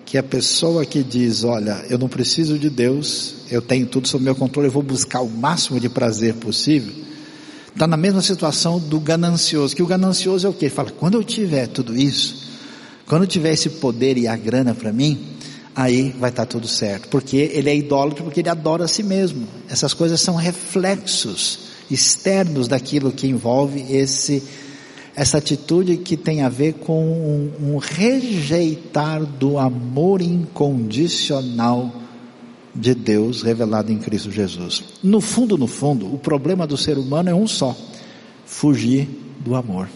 que 0.04 0.16
a 0.16 0.22
pessoa 0.22 0.86
que 0.86 1.02
diz, 1.02 1.44
olha, 1.44 1.84
eu 1.90 1.98
não 1.98 2.08
preciso 2.08 2.58
de 2.58 2.70
Deus, 2.70 3.36
eu 3.50 3.60
tenho 3.60 3.86
tudo 3.86 4.08
sob 4.08 4.24
meu 4.24 4.34
controle, 4.34 4.68
eu 4.68 4.72
vou 4.72 4.82
buscar 4.82 5.20
o 5.20 5.28
máximo 5.28 5.80
de 5.80 5.88
prazer 5.88 6.34
possível, 6.34 6.94
está 7.78 7.86
na 7.86 7.96
mesma 7.96 8.20
situação 8.20 8.80
do 8.80 8.98
ganancioso, 8.98 9.76
que 9.76 9.84
o 9.84 9.86
ganancioso 9.86 10.48
é 10.48 10.50
o 10.50 10.52
que? 10.52 10.64
Ele 10.64 10.74
fala, 10.74 10.90
quando 10.90 11.14
eu 11.14 11.22
tiver 11.22 11.68
tudo 11.68 11.96
isso, 11.96 12.48
quando 13.06 13.22
eu 13.22 13.28
tiver 13.28 13.52
esse 13.52 13.70
poder 13.70 14.18
e 14.18 14.26
a 14.26 14.36
grana 14.36 14.74
para 14.74 14.92
mim, 14.92 15.36
aí 15.76 16.12
vai 16.18 16.30
estar 16.30 16.44
tá 16.44 16.50
tudo 16.50 16.66
certo, 16.66 17.06
porque 17.06 17.36
ele 17.36 17.70
é 17.70 17.76
idólatra, 17.76 18.24
porque 18.24 18.40
ele 18.40 18.48
adora 18.48 18.84
a 18.84 18.88
si 18.88 19.04
mesmo. 19.04 19.46
Essas 19.70 19.94
coisas 19.94 20.20
são 20.20 20.34
reflexos 20.34 21.60
externos 21.88 22.66
daquilo 22.66 23.12
que 23.12 23.28
envolve 23.28 23.80
esse 23.88 24.42
essa 25.14 25.38
atitude 25.38 25.96
que 25.96 26.16
tem 26.16 26.42
a 26.42 26.48
ver 26.48 26.74
com 26.74 27.02
um, 27.02 27.74
um 27.74 27.76
rejeitar 27.76 29.24
do 29.24 29.58
amor 29.58 30.20
incondicional 30.22 31.92
de 32.78 32.94
Deus 32.94 33.42
revelado 33.42 33.92
em 33.92 33.98
Cristo 33.98 34.30
Jesus. 34.30 34.84
No 35.02 35.20
fundo, 35.20 35.58
no 35.58 35.66
fundo, 35.66 36.12
o 36.12 36.18
problema 36.18 36.66
do 36.66 36.76
ser 36.76 36.96
humano 36.96 37.28
é 37.28 37.34
um 37.34 37.46
só: 37.46 37.76
fugir 38.46 39.08
do 39.40 39.54
amor. 39.54 39.88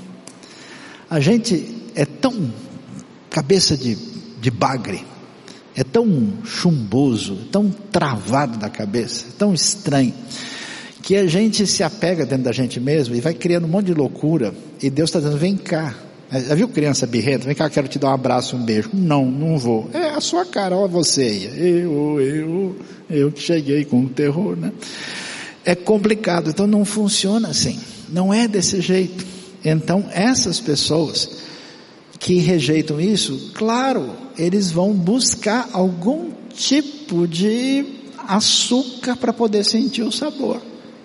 A 1.09 1.21
gente 1.21 1.91
é 1.95 2.05
tão 2.05 2.53
cabeça 3.31 3.77
de, 3.77 3.97
de 4.41 4.51
bagre, 4.51 5.05
é 5.75 5.85
tão 5.85 6.33
chumboso, 6.45 7.37
tão 7.51 7.71
travado 7.71 8.59
da 8.59 8.69
cabeça, 8.69 9.27
tão 9.39 9.55
estranho, 9.55 10.15
que 11.03 11.17
a 11.17 11.27
gente 11.27 11.67
se 11.67 11.83
apega 11.83 12.27
dentro 12.27 12.45
da 12.45 12.53
gente 12.53 12.81
mesmo 12.81 13.15
e 13.15 13.21
vai 13.21 13.35
criando 13.35 13.65
um 13.65 13.69
monte 13.69 13.87
de 13.87 13.95
loucura, 13.95 14.55
e 14.83 14.91
Deus 14.91 15.09
está 15.09 15.21
dizendo: 15.21 15.39
vem 15.39 15.57
cá, 15.57 15.95
já 16.41 16.55
viu 16.55 16.69
criança 16.69 17.07
birrenta? 17.07 17.45
Vem 17.45 17.55
cá, 17.55 17.69
quero 17.69 17.89
te 17.89 17.99
dar 17.99 18.09
um 18.09 18.15
abraço, 18.15 18.57
um 18.57 18.65
beijo. 18.65 18.91
Não, 18.93 19.25
não 19.27 19.59
vou. 19.59 19.91
É 19.93 20.11
a 20.11 20.21
sua 20.21 20.47
cara, 20.47 20.77
olha 20.77 20.89
você. 20.89 21.51
Eu, 21.57 22.21
eu, 22.21 22.77
eu 23.11 23.33
que 23.33 23.41
cheguei 23.41 23.85
com 23.85 24.03
o 24.05 24.09
terror, 24.09 24.57
né? 24.57 24.73
É 25.65 25.75
complicado, 25.75 26.51
então 26.51 26.67
não 26.67 26.85
funciona 26.85 27.49
assim. 27.49 27.79
Não 28.09 28.33
é 28.33 28.49
desse 28.49 28.81
jeito. 28.81 29.25
Então, 29.65 30.05
essas 30.13 30.59
pessoas 30.59 31.43
que 32.19 32.39
rejeitam 32.39 33.01
isso, 33.01 33.53
claro, 33.55 34.11
eles 34.39 34.71
vão 34.71 34.93
buscar 34.93 35.69
algum 35.73 36.31
tipo 36.55 37.27
de 37.27 37.85
açúcar 38.27 39.17
para 39.17 39.33
poder 39.33 39.65
sentir 39.65 40.03
o 40.03 40.13
sabor. 40.13 40.61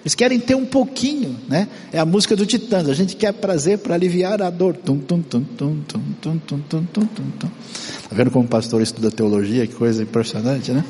Eles 0.07 0.15
querem 0.15 0.39
ter 0.39 0.55
um 0.55 0.65
pouquinho, 0.65 1.35
né? 1.49 1.67
É 1.91 1.99
a 1.99 2.05
música 2.05 2.33
do 2.33 2.45
Titãs. 2.45 2.87
A 2.87 2.93
gente 2.93 3.13
quer 3.17 3.33
prazer 3.33 3.79
para 3.79 3.93
aliviar 3.93 4.41
a 4.41 4.49
dor. 4.49 4.73
Tum, 4.73 4.99
tum, 4.99 5.21
tum, 5.21 5.43
tum, 5.43 5.81
tum, 5.81 6.01
tum, 6.21 6.37
tum, 6.37 6.59
tum, 6.61 6.85
tum, 6.85 7.05
tum. 7.07 7.47
Tá 7.49 8.15
vendo 8.15 8.31
como 8.31 8.45
o 8.45 8.47
pastor 8.47 8.81
estuda 8.81 9.11
teologia? 9.11 9.67
Que 9.67 9.75
coisa 9.75 10.01
impressionante, 10.01 10.71
né? 10.71 10.85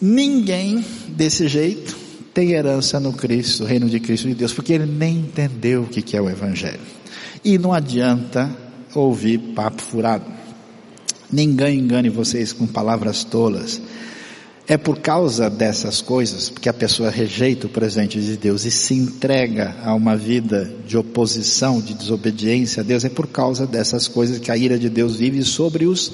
Ninguém 0.00 0.82
desse 1.08 1.46
jeito 1.46 1.94
tem 2.32 2.52
herança 2.52 2.98
no 2.98 3.12
Cristo, 3.12 3.64
no 3.64 3.68
reino 3.68 3.86
de 3.86 4.00
Cristo 4.00 4.28
de 4.28 4.34
Deus, 4.34 4.54
porque 4.54 4.72
ele 4.72 4.86
nem 4.86 5.18
entendeu 5.18 5.82
o 5.82 5.86
que 5.86 6.16
é 6.16 6.22
o 6.22 6.30
Evangelho. 6.30 6.80
E 7.44 7.58
não 7.58 7.70
adianta 7.70 8.50
ouvir 8.94 9.36
papo 9.54 9.82
furado. 9.82 10.24
Ninguém 11.30 11.80
engane 11.80 12.08
vocês 12.08 12.50
com 12.50 12.66
palavras 12.66 13.24
tolas. 13.24 13.78
É 14.66 14.78
por 14.78 14.98
causa 14.98 15.50
dessas 15.50 16.00
coisas 16.00 16.48
que 16.48 16.70
a 16.70 16.72
pessoa 16.72 17.10
rejeita 17.10 17.66
o 17.66 17.70
presente 17.70 18.18
de 18.18 18.34
Deus 18.34 18.64
e 18.64 18.70
se 18.70 18.94
entrega 18.94 19.76
a 19.84 19.94
uma 19.94 20.16
vida 20.16 20.72
de 20.86 20.96
oposição, 20.96 21.82
de 21.82 21.92
desobediência 21.92 22.80
a 22.80 22.84
Deus. 22.84 23.04
É 23.04 23.10
por 23.10 23.26
causa 23.26 23.66
dessas 23.66 24.08
coisas 24.08 24.38
que 24.38 24.50
a 24.50 24.56
ira 24.56 24.78
de 24.78 24.88
Deus 24.88 25.16
vive 25.16 25.42
sobre 25.42 25.84
os 25.84 26.12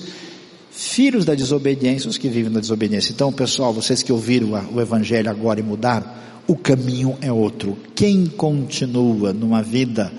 filhos 0.73 1.25
da 1.25 1.37
desobediência, 1.37 2.11
os 2.11 2.19
que 2.19 2.29
vivem 2.29 2.51
na 2.51 2.59
desobediência. 2.59 3.13
Então, 3.13 3.33
pessoal, 3.33 3.73
vocês 3.73 4.03
que 4.03 4.13
ouviram 4.13 4.49
o 4.73 4.81
Evangelho 4.81 5.31
agora 5.31 5.61
e 5.61 5.63
mudaram, 5.63 6.11
o 6.49 6.57
caminho 6.57 7.17
é 7.21 7.31
outro. 7.31 7.79
Quem 7.95 8.27
continua 8.27 9.33
numa 9.33 9.63
vida 9.63 10.11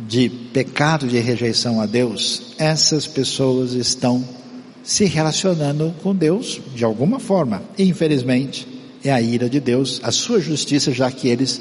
de 0.00 0.28
pecado, 0.28 1.06
de 1.06 1.20
rejeição 1.20 1.80
a 1.80 1.86
Deus, 1.86 2.54
essas 2.58 3.06
pessoas 3.06 3.74
estão 3.74 4.41
se 4.82 5.04
relacionando 5.04 5.94
com 6.02 6.14
Deus 6.14 6.60
de 6.74 6.84
alguma 6.84 7.18
forma. 7.18 7.62
E, 7.78 7.84
infelizmente, 7.84 8.66
é 9.04 9.12
a 9.12 9.20
ira 9.20 9.48
de 9.48 9.60
Deus, 9.60 10.00
a 10.02 10.10
sua 10.10 10.40
justiça, 10.40 10.92
já 10.92 11.10
que 11.10 11.28
eles 11.28 11.60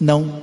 não 0.00 0.42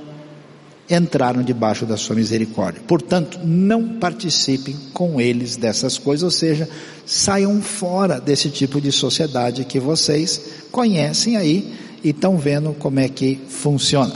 entraram 0.90 1.42
debaixo 1.42 1.86
da 1.86 1.96
sua 1.96 2.16
misericórdia. 2.16 2.82
Portanto, 2.86 3.38
não 3.42 3.98
participem 3.98 4.76
com 4.92 5.20
eles 5.20 5.56
dessas 5.56 5.96
coisas, 5.96 6.22
ou 6.22 6.30
seja, 6.30 6.68
saiam 7.06 7.60
fora 7.62 8.20
desse 8.20 8.50
tipo 8.50 8.80
de 8.80 8.92
sociedade 8.92 9.64
que 9.64 9.80
vocês 9.80 10.40
conhecem 10.70 11.36
aí 11.36 11.72
e 12.02 12.10
estão 12.10 12.36
vendo 12.36 12.74
como 12.74 13.00
é 13.00 13.08
que 13.08 13.40
funciona. 13.48 14.14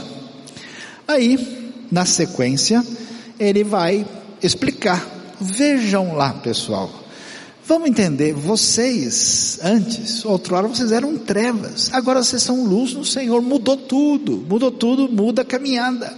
Aí, 1.07 1.73
na 1.91 2.05
sequência, 2.05 2.85
ele 3.39 3.63
vai 3.63 4.05
explicar. 4.43 5.07
Vejam 5.41 6.15
lá, 6.15 6.33
pessoal. 6.33 6.98
Vamos 7.69 7.87
entender, 7.87 8.33
vocês, 8.33 9.59
antes, 9.61 10.25
outrora 10.25 10.67
vocês 10.67 10.91
eram 10.91 11.19
trevas, 11.19 11.93
agora 11.93 12.23
vocês 12.23 12.41
são 12.41 12.65
luz 12.65 12.95
no 12.95 13.05
Senhor, 13.05 13.43
mudou 13.43 13.77
tudo, 13.77 14.43
mudou 14.49 14.71
tudo, 14.71 15.07
muda 15.07 15.43
a 15.43 15.45
caminhada. 15.45 16.11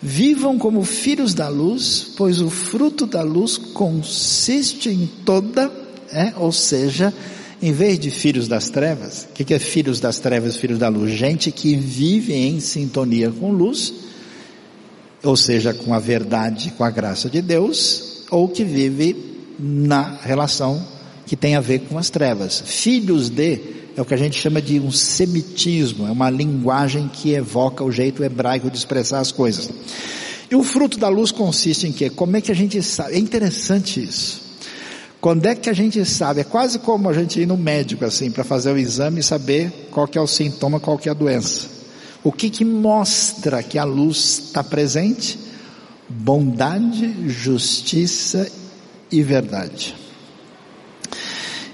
Vivam 0.00 0.58
como 0.58 0.82
filhos 0.82 1.34
da 1.34 1.48
luz, 1.48 2.12
pois 2.16 2.40
o 2.40 2.48
fruto 2.48 3.04
da 3.04 3.20
luz 3.20 3.58
consiste 3.58 4.88
em 4.88 5.06
toda, 5.22 5.70
é, 6.10 6.32
ou 6.38 6.50
seja, 6.50 7.12
em 7.60 7.74
vez 7.74 7.98
de 7.98 8.10
filhos 8.10 8.48
das 8.48 8.70
trevas, 8.70 9.28
o 9.30 9.34
que, 9.34 9.44
que 9.44 9.52
é 9.52 9.58
filhos 9.58 10.00
das 10.00 10.18
trevas, 10.18 10.56
filhos 10.56 10.78
da 10.78 10.88
luz? 10.88 11.12
Gente 11.12 11.52
que 11.52 11.76
vive 11.76 12.32
em 12.32 12.58
sintonia 12.58 13.30
com 13.30 13.52
luz, 13.52 13.92
ou 15.22 15.36
seja, 15.36 15.74
com 15.74 15.92
a 15.92 15.98
verdade, 15.98 16.72
com 16.78 16.84
a 16.84 16.90
graça 16.90 17.28
de 17.28 17.42
Deus, 17.42 18.24
ou 18.30 18.48
que 18.48 18.64
vive 18.64 19.29
na 19.60 20.18
relação 20.22 20.82
que 21.26 21.36
tem 21.36 21.54
a 21.54 21.60
ver 21.60 21.80
com 21.80 21.98
as 21.98 22.10
trevas. 22.10 22.62
Filhos 22.66 23.28
de 23.28 23.80
é 23.96 24.00
o 24.00 24.04
que 24.04 24.14
a 24.14 24.16
gente 24.16 24.38
chama 24.38 24.62
de 24.62 24.80
um 24.80 24.90
semitismo, 24.90 26.06
é 26.06 26.10
uma 26.10 26.30
linguagem 26.30 27.08
que 27.12 27.32
evoca 27.32 27.84
o 27.84 27.92
jeito 27.92 28.24
hebraico 28.24 28.70
de 28.70 28.76
expressar 28.76 29.20
as 29.20 29.30
coisas. 29.30 29.70
E 30.50 30.54
o 30.54 30.62
fruto 30.62 30.98
da 30.98 31.08
luz 31.08 31.30
consiste 31.30 31.86
em 31.86 31.92
quê? 31.92 32.08
Como 32.08 32.36
é 32.36 32.40
que 32.40 32.50
a 32.50 32.54
gente 32.54 32.82
sabe? 32.82 33.14
É 33.14 33.18
interessante 33.18 34.02
isso. 34.02 34.40
Quando 35.20 35.44
é 35.46 35.54
que 35.54 35.68
a 35.68 35.72
gente 35.72 36.02
sabe? 36.04 36.40
É 36.40 36.44
quase 36.44 36.78
como 36.78 37.08
a 37.08 37.12
gente 37.12 37.40
ir 37.40 37.46
no 37.46 37.56
médico 37.56 38.04
assim 38.04 38.30
para 38.30 38.42
fazer 38.42 38.72
o 38.72 38.78
exame 38.78 39.20
e 39.20 39.22
saber 39.22 39.88
qual 39.90 40.08
que 40.08 40.16
é 40.16 40.20
o 40.20 40.26
sintoma, 40.26 40.80
qual 40.80 40.96
que 40.96 41.08
é 41.08 41.12
a 41.12 41.14
doença. 41.14 41.68
O 42.24 42.32
que 42.32 42.48
que 42.48 42.64
mostra 42.64 43.62
que 43.62 43.78
a 43.78 43.84
luz 43.84 44.44
está 44.46 44.64
presente? 44.64 45.38
Bondade, 46.08 47.28
justiça 47.28 48.50
e 49.10 49.22
verdade. 49.22 49.94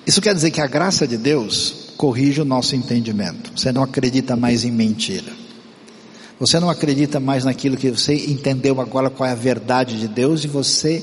Isso 0.07 0.21
quer 0.21 0.35
dizer 0.35 0.51
que 0.51 0.61
a 0.61 0.67
graça 0.67 1.07
de 1.07 1.17
Deus 1.17 1.87
corrige 1.97 2.41
o 2.41 2.45
nosso 2.45 2.77
entendimento. 2.77 3.51
Você 3.57 3.73
não 3.73 3.83
acredita 3.83 4.37
mais 4.37 4.65
em 4.65 4.71
mentira. 4.71 5.33
Você 6.39 6.61
não 6.61 6.69
acredita 6.69 7.19
mais 7.19 7.45
naquilo 7.45 7.77
que 7.77 7.91
você 7.91 8.15
entendeu 8.15 8.81
agora 8.81 9.09
qual 9.11 9.29
é 9.29 9.33
a 9.33 9.37
verdade 9.37 9.99
de 9.99 10.07
Deus 10.07 10.45
e 10.45 10.49
você 10.49 11.03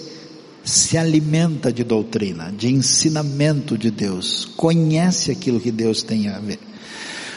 se 0.63 0.97
alimenta 0.97 1.73
de 1.73 1.83
doutrina, 1.83 2.53
de 2.55 2.71
ensinamento 2.71 3.77
de 3.77 3.91
Deus, 3.91 4.45
conhece 4.55 5.31
aquilo 5.31 5.59
que 5.59 5.71
Deus 5.71 6.01
tem 6.01 6.29
a 6.29 6.39
ver. 6.39 6.59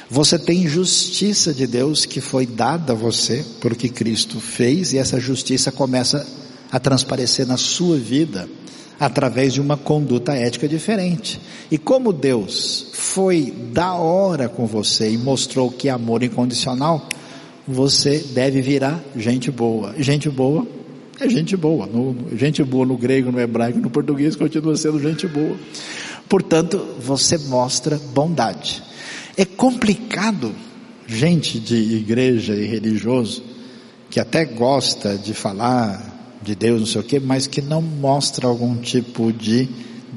Você 0.08 0.38
tem 0.38 0.68
justiça 0.68 1.52
de 1.52 1.66
Deus 1.66 2.04
que 2.04 2.20
foi 2.20 2.46
dada 2.46 2.92
a 2.92 2.96
você 2.96 3.44
porque 3.60 3.88
Cristo 3.88 4.38
fez 4.38 4.92
e 4.92 4.98
essa 4.98 5.18
justiça 5.18 5.72
começa 5.72 6.24
a 6.70 6.78
transparecer 6.78 7.46
na 7.46 7.56
sua 7.56 7.96
vida 7.96 8.48
através 8.98 9.52
de 9.52 9.60
uma 9.60 9.76
conduta 9.76 10.34
ética 10.34 10.68
diferente. 10.68 11.40
E 11.70 11.78
como 11.78 12.12
Deus 12.12 12.88
foi 12.92 13.52
da 13.72 13.94
hora 13.94 14.48
com 14.48 14.66
você 14.66 15.10
e 15.10 15.18
mostrou 15.18 15.70
que 15.70 15.88
amor 15.88 16.22
incondicional, 16.22 17.08
você 17.66 18.18
deve 18.18 18.60
virar 18.62 19.02
gente 19.16 19.50
boa. 19.50 19.94
Gente 19.98 20.30
boa 20.30 20.66
é 21.18 21.28
gente 21.28 21.56
boa. 21.56 21.86
No, 21.86 22.14
gente 22.36 22.62
boa 22.62 22.84
no 22.84 22.96
grego, 22.96 23.32
no 23.32 23.40
hebraico, 23.40 23.78
no 23.78 23.90
português 23.90 24.36
continua 24.36 24.76
sendo 24.76 25.00
gente 25.00 25.26
boa. 25.26 25.56
Portanto, 26.28 26.78
você 27.00 27.38
mostra 27.38 27.98
bondade. 28.12 28.82
É 29.36 29.44
complicado 29.44 30.54
gente 31.06 31.58
de 31.58 31.76
igreja 31.76 32.54
e 32.54 32.66
religioso 32.66 33.42
que 34.10 34.20
até 34.20 34.44
gosta 34.44 35.16
de 35.16 35.32
falar 35.32 36.15
de 36.46 36.54
Deus, 36.54 36.80
não 36.80 36.86
sei 36.86 37.00
o 37.00 37.04
quê, 37.04 37.18
mas 37.18 37.48
que 37.48 37.60
não 37.60 37.82
mostra 37.82 38.46
algum 38.46 38.76
tipo 38.76 39.32
de 39.32 39.68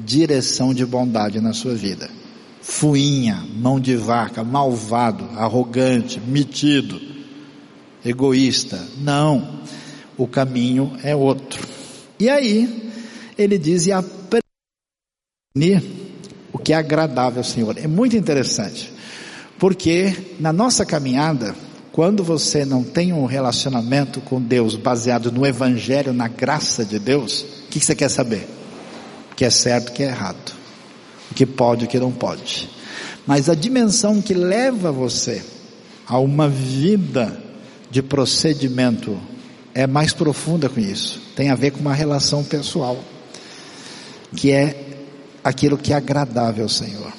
direção 0.04 0.72
de 0.72 0.86
bondade 0.86 1.40
na 1.40 1.52
sua 1.52 1.74
vida. 1.74 2.08
Fuinha, 2.62 3.44
mão 3.56 3.80
de 3.80 3.96
vaca, 3.96 4.44
malvado, 4.44 5.24
arrogante, 5.36 6.20
metido, 6.20 7.00
egoísta. 8.04 8.80
Não. 8.98 9.60
O 10.16 10.28
caminho 10.28 10.96
é 11.02 11.16
outro. 11.16 11.66
E 12.18 12.28
aí, 12.28 12.92
ele 13.36 13.58
diz, 13.58 13.86
e 13.86 13.92
aprender 13.92 14.44
o 16.52 16.58
que 16.58 16.72
é 16.72 16.76
agradável 16.76 17.40
ao 17.40 17.44
Senhor. 17.44 17.76
É 17.76 17.88
muito 17.88 18.16
interessante. 18.16 18.92
Porque 19.58 20.36
na 20.38 20.52
nossa 20.52 20.86
caminhada, 20.86 21.56
quando 21.92 22.22
você 22.22 22.64
não 22.64 22.84
tem 22.84 23.12
um 23.12 23.26
relacionamento 23.26 24.20
com 24.20 24.40
Deus 24.40 24.76
baseado 24.76 25.32
no 25.32 25.44
Evangelho, 25.44 26.12
na 26.12 26.28
graça 26.28 26.84
de 26.84 26.98
Deus, 26.98 27.42
o 27.42 27.68
que 27.70 27.80
você 27.80 27.94
quer 27.94 28.08
saber? 28.08 28.48
O 29.32 29.34
que 29.34 29.44
é 29.44 29.50
certo, 29.50 29.88
o 29.88 29.92
que 29.92 30.02
é 30.02 30.06
errado. 30.06 30.52
O 31.30 31.34
que 31.34 31.44
pode, 31.44 31.84
o 31.84 31.88
que 31.88 31.98
não 31.98 32.12
pode. 32.12 32.70
Mas 33.26 33.48
a 33.48 33.54
dimensão 33.54 34.22
que 34.22 34.34
leva 34.34 34.92
você 34.92 35.42
a 36.06 36.18
uma 36.18 36.48
vida 36.48 37.40
de 37.90 38.02
procedimento 38.02 39.18
é 39.74 39.86
mais 39.86 40.12
profunda 40.12 40.68
com 40.68 40.80
isso. 40.80 41.20
Tem 41.34 41.50
a 41.50 41.54
ver 41.54 41.72
com 41.72 41.80
uma 41.80 41.94
relação 41.94 42.44
pessoal, 42.44 42.98
que 44.36 44.52
é 44.52 44.86
aquilo 45.42 45.78
que 45.78 45.92
é 45.92 45.96
agradável 45.96 46.64
ao 46.64 46.68
Senhor. 46.68 47.12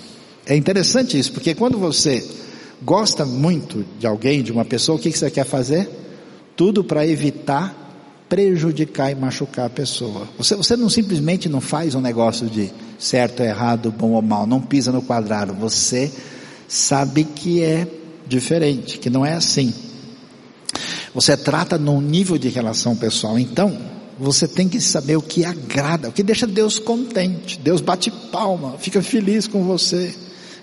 É 0.46 0.56
interessante 0.56 1.18
isso, 1.18 1.32
porque 1.34 1.56
quando 1.56 1.78
você 1.78 2.26
gosta 2.82 3.26
muito 3.26 3.86
de 4.00 4.08
alguém, 4.08 4.42
de 4.42 4.52
uma 4.52 4.66
pessoa, 4.66 4.98
o 4.98 5.02
que 5.02 5.12
você 5.12 5.30
quer 5.30 5.46
fazer? 5.46 5.90
Tudo 6.56 6.84
para 6.84 7.06
evitar 7.06 7.82
prejudicar 8.32 9.12
e 9.12 9.16
machucar 9.16 9.66
a 9.66 9.70
pessoa. 9.70 10.26
Você, 10.38 10.56
você 10.56 10.78
não 10.78 10.90
simplesmente 10.90 11.50
não 11.50 11.60
faz 11.60 11.96
um 11.96 12.00
negócio 12.00 12.48
de 12.48 12.72
certo, 12.98 13.44
errado, 13.44 13.92
bom 13.92 14.12
ou 14.12 14.22
mal, 14.22 14.48
não 14.48 14.62
pisa 14.62 14.90
no 14.90 15.02
quadrado. 15.02 15.54
Você 15.56 16.10
sabe 16.66 17.26
que 17.26 17.62
é 17.62 17.86
diferente, 18.26 19.00
que 19.00 19.10
não 19.10 19.26
é 19.26 19.34
assim. 19.34 19.74
Você 21.14 21.36
trata 21.36 21.78
num 21.78 22.00
nível 22.00 22.38
de 22.38 22.48
relação 22.48 22.96
pessoal. 22.96 23.38
Então, 23.38 23.78
você 24.18 24.48
tem 24.48 24.70
que 24.70 24.80
saber 24.80 25.18
o 25.18 25.22
que 25.22 25.44
agrada, 25.44 26.08
o 26.08 26.14
que 26.14 26.24
deixa 26.24 26.48
Deus 26.48 26.80
contente. 26.80 27.60
Deus 27.60 27.82
bate 27.82 28.10
palma, 28.32 28.78
fica 28.78 29.02
feliz 29.02 29.46
com 29.46 29.66
você, 29.66 30.16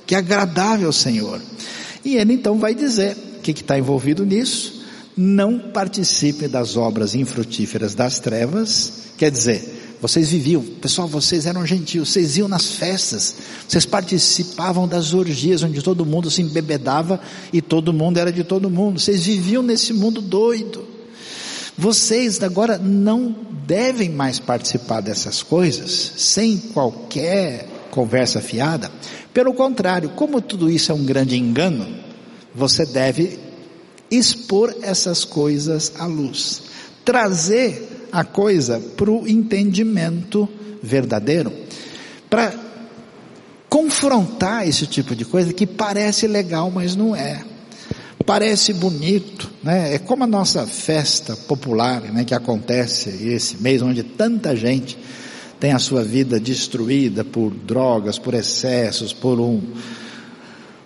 que 0.07 0.15
é 0.15 0.19
agradável 0.19 0.91
Senhor. 0.91 1.39
E 2.09 2.17
ele 2.17 2.33
então 2.33 2.59
vai 2.59 2.75
dizer 2.75 3.15
o 3.37 3.41
que 3.43 3.51
está 3.51 3.79
envolvido 3.79 4.25
nisso. 4.25 4.83
Não 5.15 5.59
participe 5.59 6.49
das 6.49 6.75
obras 6.75 7.15
infrutíferas 7.15 7.95
das 7.95 8.19
trevas. 8.19 9.11
Quer 9.19 9.31
dizer, 9.31 9.97
vocês 10.01 10.31
viviam, 10.31 10.63
pessoal, 10.63 11.07
vocês 11.07 11.45
eram 11.45 11.67
gentios, 11.67 12.09
vocês 12.09 12.39
iam 12.39 12.49
nas 12.49 12.71
festas, 12.71 13.35
vocês 13.69 13.85
participavam 13.85 14.89
das 14.89 15.13
orgias 15.13 15.63
onde 15.63 15.83
todo 15.83 16.07
mundo 16.07 16.31
se 16.31 16.41
embebedava 16.41 17.21
e 17.53 17.61
todo 17.61 17.93
mundo 17.93 18.17
era 18.17 18.33
de 18.33 18.43
todo 18.43 18.71
mundo. 18.71 18.99
Vocês 18.99 19.27
viviam 19.27 19.63
nesse 19.63 19.93
mundo 19.93 20.23
doido. 20.23 20.87
Vocês 21.77 22.43
agora 22.43 22.79
não 22.79 23.37
devem 23.67 24.09
mais 24.09 24.39
participar 24.39 25.03
dessas 25.03 25.43
coisas 25.43 26.13
sem 26.17 26.57
qualquer 26.57 27.69
conversa 27.91 28.41
fiada, 28.41 28.91
pelo 29.33 29.55
contrário, 29.55 30.11
como 30.11 30.41
tudo 30.41 30.71
isso 30.71 30.91
é 30.91 30.95
um 30.95 31.05
grande 31.05 31.37
engano, 31.37 31.87
você 32.55 32.85
deve 32.85 33.39
expor 34.11 34.75
essas 34.83 35.25
coisas 35.25 35.93
à 35.99 36.07
luz, 36.07 36.63
trazer 37.05 38.09
a 38.11 38.25
coisa 38.25 38.81
para 38.97 39.11
o 39.11 39.29
entendimento 39.29 40.49
verdadeiro, 40.83 41.53
para 42.29 42.55
confrontar 43.69 44.67
esse 44.67 44.87
tipo 44.87 45.15
de 45.15 45.25
coisa 45.25 45.53
que 45.53 45.67
parece 45.67 46.27
legal, 46.27 46.71
mas 46.71 46.97
não 46.97 47.15
é. 47.15 47.45
Parece 48.25 48.75
bonito, 48.75 49.51
né? 49.63 49.95
É 49.95 49.99
como 49.99 50.25
a 50.25 50.27
nossa 50.27 50.67
festa 50.67 51.35
popular, 51.35 52.03
né, 52.03 52.25
que 52.25 52.35
acontece 52.35 53.09
esse 53.09 53.57
mês, 53.57 53.81
onde 53.81 54.03
tanta 54.03 54.55
gente 54.55 54.99
tem 55.61 55.73
a 55.73 55.79
sua 55.79 56.05
vida 56.05 56.39
destruída 56.39 57.25
por 57.25 57.51
drogas, 57.51 58.19
por 58.19 58.35
excessos, 58.35 59.13
por 59.13 59.41
um, 59.41 59.61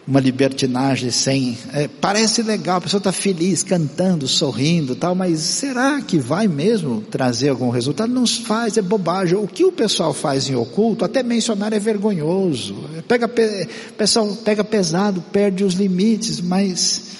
uma 0.07 0.18
libertinagem 0.18 1.11
sem. 1.11 1.57
É, 1.73 1.89
parece 1.89 2.43
legal, 2.43 2.79
a 2.79 2.81
pessoa 2.81 2.99
está 2.99 3.12
feliz, 3.12 3.62
cantando, 3.62 4.27
sorrindo 4.27 4.97
tal, 4.97 5.14
mas 5.14 5.41
será 5.41 6.01
que 6.01 6.18
vai 6.18 6.49
mesmo 6.49 7.03
trazer 7.03 7.51
algum 7.51 7.70
resultado? 7.70 8.12
Não 8.12 8.27
faz, 8.27 8.77
é 8.77 8.83
bobagem. 8.83 9.37
O 9.37 9.47
que 9.47 9.64
o 9.64 9.73
pessoal 9.73 10.14
faz 10.14 10.49
em 10.49 10.55
oculto, 10.55 11.05
até 11.05 11.23
mencionar 11.23 11.73
é 11.73 11.79
vergonhoso. 11.79 12.77
Pega, 13.07 13.27
o 13.27 13.93
pessoal 13.95 14.29
pega 14.45 14.64
pesado, 14.64 15.23
perde 15.33 15.64
os 15.64 15.75
limites, 15.75 16.41
mas 16.41 17.12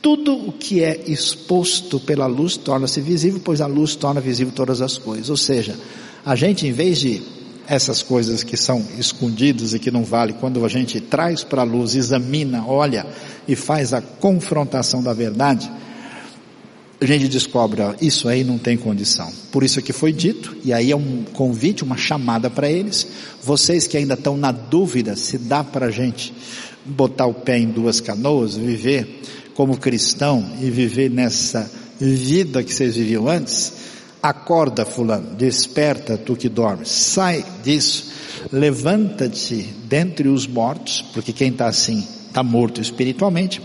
tudo 0.00 0.32
o 0.32 0.52
que 0.52 0.82
é 0.82 1.04
exposto 1.06 1.98
pela 1.98 2.26
luz 2.26 2.56
torna-se 2.56 3.00
visível, 3.00 3.40
pois 3.42 3.60
a 3.60 3.66
luz 3.66 3.96
torna 3.96 4.20
visível 4.20 4.52
todas 4.54 4.80
as 4.80 4.96
coisas. 4.96 5.28
Ou 5.28 5.36
seja, 5.36 5.74
a 6.24 6.34
gente, 6.34 6.66
em 6.66 6.72
vez 6.72 6.98
de 6.98 7.22
essas 7.66 8.02
coisas 8.02 8.42
que 8.42 8.56
são 8.56 8.82
escondidas 8.98 9.74
e 9.74 9.78
que 9.78 9.90
não 9.90 10.02
vale, 10.02 10.32
quando 10.34 10.64
a 10.64 10.68
gente 10.68 11.00
traz 11.00 11.44
para 11.44 11.62
a 11.62 11.64
luz, 11.64 11.94
examina, 11.94 12.64
olha 12.66 13.06
e 13.46 13.54
faz 13.54 13.92
a 13.92 14.00
confrontação 14.00 15.02
da 15.02 15.12
verdade, 15.12 15.70
a 17.00 17.06
gente 17.06 17.28
descobre, 17.28 17.80
ó, 17.80 17.94
isso 18.00 18.28
aí 18.28 18.42
não 18.42 18.58
tem 18.58 18.76
condição. 18.76 19.30
Por 19.52 19.62
isso 19.62 19.80
que 19.80 19.92
foi 19.92 20.12
dito, 20.12 20.56
e 20.64 20.72
aí 20.72 20.90
é 20.90 20.96
um 20.96 21.22
convite, 21.32 21.84
uma 21.84 21.96
chamada 21.96 22.50
para 22.50 22.68
eles. 22.68 23.06
Vocês 23.42 23.86
que 23.86 23.96
ainda 23.96 24.14
estão 24.14 24.36
na 24.36 24.50
dúvida 24.50 25.14
se 25.14 25.38
dá 25.38 25.62
para 25.62 25.86
a 25.86 25.90
gente 25.90 26.32
botar 26.84 27.26
o 27.26 27.34
pé 27.34 27.58
em 27.58 27.68
duas 27.68 28.00
canoas, 28.00 28.56
viver 28.56 29.22
como 29.54 29.76
cristão 29.76 30.44
e 30.60 30.70
viver 30.70 31.10
nessa 31.10 31.70
vida 32.00 32.64
que 32.64 32.72
vocês 32.72 32.96
viviam 32.96 33.28
antes, 33.28 33.72
acorda 34.22 34.84
fulano, 34.84 35.34
desperta 35.34 36.16
tu 36.16 36.36
que 36.36 36.48
dormes, 36.48 36.88
sai 36.88 37.44
disso, 37.62 38.06
levanta-te 38.52 39.74
dentre 39.84 40.28
os 40.28 40.46
mortos, 40.46 41.04
porque 41.12 41.32
quem 41.32 41.50
está 41.50 41.66
assim 41.66 42.06
está 42.26 42.42
morto 42.42 42.80
espiritualmente, 42.80 43.62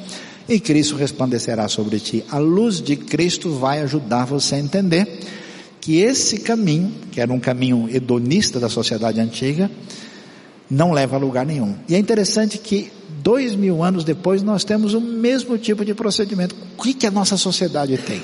e 0.48 0.60
Cristo 0.60 0.96
resplandecerá 0.96 1.68
sobre 1.68 2.00
ti. 2.00 2.24
A 2.30 2.38
luz 2.38 2.82
de 2.82 2.96
Cristo 2.96 3.54
vai 3.56 3.82
ajudar 3.82 4.26
você 4.26 4.56
a 4.56 4.60
entender 4.60 5.08
que 5.80 6.00
esse 6.00 6.40
caminho, 6.40 6.94
que 7.12 7.20
era 7.20 7.32
um 7.32 7.40
caminho 7.40 7.90
hedonista 7.90 8.60
da 8.60 8.70
sociedade 8.70 9.20
antiga, 9.20 9.70
não 10.70 10.92
leva 10.92 11.16
a 11.16 11.20
lugar 11.20 11.46
nenhum. 11.46 11.76
E 11.88 11.96
é 11.96 12.00
interessante 12.00 12.58
que 12.58 12.92
dois 13.22 13.56
mil 13.56 13.84
anos 13.84 14.04
depois 14.04 14.42
nós 14.42 14.64
temos 14.64 14.94
o 14.94 15.02
mesmo 15.02 15.58
tipo 15.58 15.86
de 15.86 15.94
procedimento. 15.94 16.56
O 16.78 16.82
que, 16.82 16.94
que 16.94 17.08
a 17.08 17.12
nossa 17.12 17.38
sociedade 17.38 17.98
tem? 17.98 18.22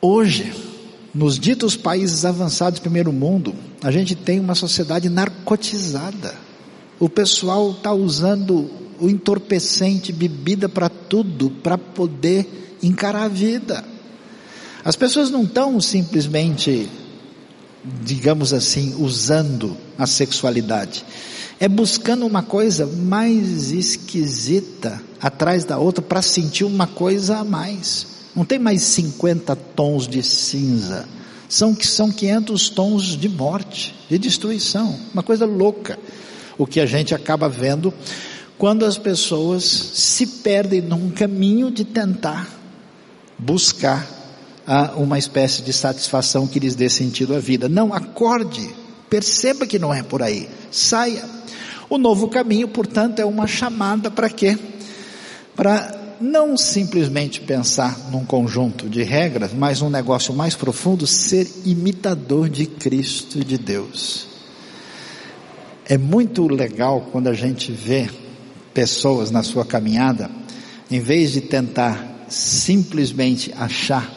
Hoje, 0.00 0.52
nos 1.12 1.40
ditos 1.40 1.74
países 1.74 2.24
avançados 2.24 2.78
do 2.78 2.82
primeiro 2.82 3.12
mundo, 3.12 3.52
a 3.82 3.90
gente 3.90 4.14
tem 4.14 4.38
uma 4.38 4.54
sociedade 4.54 5.08
narcotizada. 5.08 6.36
O 7.00 7.08
pessoal 7.08 7.72
está 7.72 7.92
usando 7.92 8.70
o 9.00 9.08
entorpecente, 9.08 10.12
bebida 10.12 10.68
para 10.68 10.88
tudo, 10.88 11.50
para 11.50 11.76
poder 11.76 12.78
encarar 12.80 13.24
a 13.24 13.28
vida. 13.28 13.84
As 14.84 14.94
pessoas 14.94 15.30
não 15.30 15.42
estão 15.42 15.80
simplesmente, 15.80 16.88
digamos 18.04 18.52
assim, 18.52 18.94
usando 19.00 19.76
a 19.98 20.06
sexualidade. 20.06 21.04
É 21.58 21.68
buscando 21.68 22.24
uma 22.24 22.42
coisa 22.42 22.86
mais 22.86 23.72
esquisita 23.72 25.02
atrás 25.20 25.64
da 25.64 25.76
outra 25.76 26.02
para 26.02 26.22
sentir 26.22 26.62
uma 26.62 26.86
coisa 26.86 27.38
a 27.38 27.44
mais. 27.44 28.17
Não 28.38 28.44
tem 28.44 28.56
mais 28.56 28.82
50 28.82 29.56
tons 29.56 30.06
de 30.06 30.22
cinza. 30.22 31.08
São, 31.48 31.76
são 31.80 32.08
500 32.08 32.70
tons 32.70 33.16
de 33.16 33.28
morte, 33.28 33.92
de 34.08 34.16
destruição. 34.16 34.96
Uma 35.12 35.24
coisa 35.24 35.44
louca. 35.44 35.98
O 36.56 36.64
que 36.64 36.78
a 36.78 36.86
gente 36.86 37.12
acaba 37.12 37.48
vendo 37.48 37.92
quando 38.56 38.84
as 38.84 38.96
pessoas 38.96 39.64
se 39.64 40.24
perdem 40.24 40.80
num 40.80 41.10
caminho 41.10 41.68
de 41.68 41.82
tentar 41.84 42.48
buscar 43.36 44.06
ah, 44.64 44.92
uma 44.94 45.18
espécie 45.18 45.60
de 45.62 45.72
satisfação 45.72 46.46
que 46.46 46.60
lhes 46.60 46.76
dê 46.76 46.88
sentido 46.88 47.34
à 47.34 47.40
vida. 47.40 47.68
Não, 47.68 47.92
acorde, 47.92 48.70
perceba 49.10 49.66
que 49.66 49.80
não 49.80 49.92
é 49.92 50.04
por 50.04 50.22
aí, 50.22 50.48
saia. 50.70 51.24
O 51.90 51.98
novo 51.98 52.28
caminho, 52.28 52.68
portanto, 52.68 53.18
é 53.18 53.24
uma 53.24 53.48
chamada 53.48 54.12
para 54.12 54.30
quê? 54.30 54.56
Para 55.56 55.97
não 56.20 56.56
simplesmente 56.56 57.40
pensar 57.40 58.10
num 58.10 58.24
conjunto 58.24 58.88
de 58.88 59.02
regras, 59.02 59.52
mas 59.52 59.82
um 59.82 59.90
negócio 59.90 60.34
mais 60.34 60.54
profundo, 60.54 61.06
ser 61.06 61.48
imitador 61.64 62.48
de 62.48 62.66
Cristo 62.66 63.38
e 63.38 63.44
de 63.44 63.58
Deus. 63.58 64.26
É 65.86 65.96
muito 65.96 66.46
legal 66.46 67.08
quando 67.12 67.28
a 67.28 67.34
gente 67.34 67.72
vê 67.72 68.08
pessoas 68.74 69.30
na 69.30 69.42
sua 69.42 69.64
caminhada, 69.64 70.30
em 70.90 71.00
vez 71.00 71.32
de 71.32 71.40
tentar 71.40 72.26
simplesmente 72.28 73.52
achar 73.56 74.12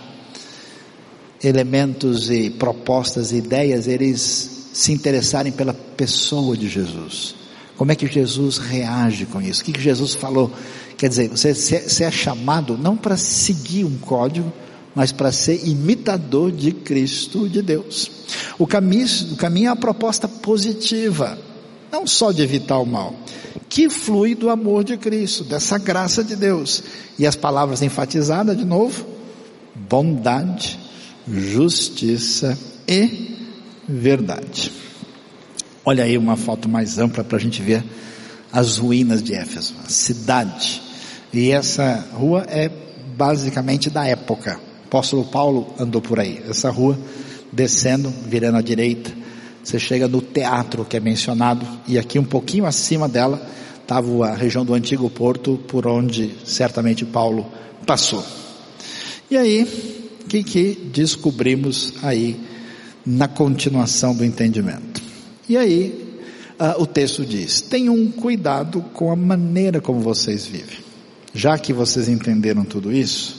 elementos 1.43 2.29
e 2.29 2.49
propostas 2.49 3.31
e 3.31 3.37
ideias, 3.37 3.87
eles 3.87 4.69
se 4.73 4.91
interessarem 4.91 5.51
pela 5.51 5.73
pessoa 5.73 6.55
de 6.55 6.69
Jesus. 6.69 7.35
Como 7.77 7.91
é 7.91 7.95
que 7.95 8.05
Jesus 8.05 8.57
reage 8.57 9.25
com 9.25 9.41
isso? 9.41 9.61
O 9.61 9.65
que, 9.65 9.81
Jesus 9.81 10.13
falou? 10.13 10.51
Quer 11.01 11.09
dizer, 11.09 11.29
você, 11.29 12.03
é 12.03 12.11
chamado 12.11 12.77
não 12.77 12.95
para 12.95 13.17
seguir 13.17 13.85
um 13.85 13.97
código, 13.97 14.53
mas 14.93 15.11
para 15.11 15.31
ser 15.31 15.67
imitador 15.67 16.51
de 16.51 16.71
Cristo, 16.71 17.49
de 17.49 17.59
Deus. 17.59 18.11
O 18.59 18.67
caminho, 18.67 19.07
o 19.31 19.35
caminho 19.35 19.69
é 19.69 19.71
a 19.71 19.75
proposta 19.75 20.27
positiva, 20.27 21.39
não 21.91 22.05
só 22.05 22.31
de 22.31 22.43
evitar 22.43 22.77
o 22.77 22.85
mal, 22.85 23.15
que 23.67 23.89
flui 23.89 24.35
do 24.35 24.47
amor 24.51 24.83
de 24.83 24.95
Cristo, 24.95 25.43
dessa 25.43 25.79
graça 25.79 26.23
de 26.23 26.35
Deus. 26.35 26.83
E 27.17 27.25
as 27.25 27.35
palavras 27.35 27.81
enfatizadas 27.81 28.55
de 28.55 28.63
novo: 28.63 29.03
bondade, 29.73 30.77
justiça 31.27 32.55
e 32.87 33.39
verdade. 33.89 34.71
Olha 35.83 36.03
aí 36.03 36.15
uma 36.15 36.37
foto 36.37 36.69
mais 36.69 36.99
ampla 36.99 37.23
para 37.23 37.39
a 37.39 37.41
gente 37.41 37.59
ver 37.59 37.83
as 38.53 38.77
ruínas 38.77 39.23
de 39.23 39.33
Éfeso, 39.33 39.73
a 39.83 39.89
cidade. 39.89 40.90
E 41.33 41.51
essa 41.51 42.05
rua 42.13 42.45
é 42.47 42.69
basicamente 43.15 43.89
da 43.89 44.05
época. 44.05 44.59
O 44.83 44.87
apóstolo 44.87 45.23
Paulo 45.25 45.73
andou 45.79 46.01
por 46.01 46.19
aí. 46.19 46.41
Essa 46.49 46.69
rua, 46.69 46.97
descendo, 47.51 48.09
virando 48.27 48.57
à 48.57 48.61
direita, 48.61 49.11
você 49.63 49.79
chega 49.79 50.07
no 50.07 50.21
teatro 50.21 50.83
que 50.83 50.97
é 50.97 50.99
mencionado, 50.99 51.65
e 51.87 51.97
aqui 51.97 52.17
um 52.17 52.23
pouquinho 52.23 52.65
acima 52.65 53.07
dela 53.07 53.41
estava 53.81 54.27
a 54.27 54.35
região 54.35 54.65
do 54.65 54.73
antigo 54.73 55.09
porto, 55.09 55.59
por 55.67 55.85
onde 55.85 56.31
certamente 56.43 57.05
Paulo 57.05 57.45
passou. 57.85 58.23
E 59.29 59.37
aí, 59.37 59.63
o 60.21 60.27
que, 60.27 60.43
que 60.43 60.89
descobrimos 60.93 61.93
aí 62.01 62.39
na 63.05 63.27
continuação 63.27 64.15
do 64.15 64.25
entendimento? 64.25 65.01
E 65.47 65.57
aí, 65.57 66.17
uh, 66.59 66.81
o 66.81 66.85
texto 66.85 67.25
diz: 67.25 67.61
tenham 67.61 68.07
cuidado 68.11 68.81
com 68.93 69.11
a 69.11 69.15
maneira 69.15 69.79
como 69.79 69.99
vocês 69.99 70.45
vivem. 70.45 70.90
Já 71.33 71.57
que 71.57 71.71
vocês 71.71 72.09
entenderam 72.09 72.65
tudo 72.65 72.91
isso, 72.91 73.35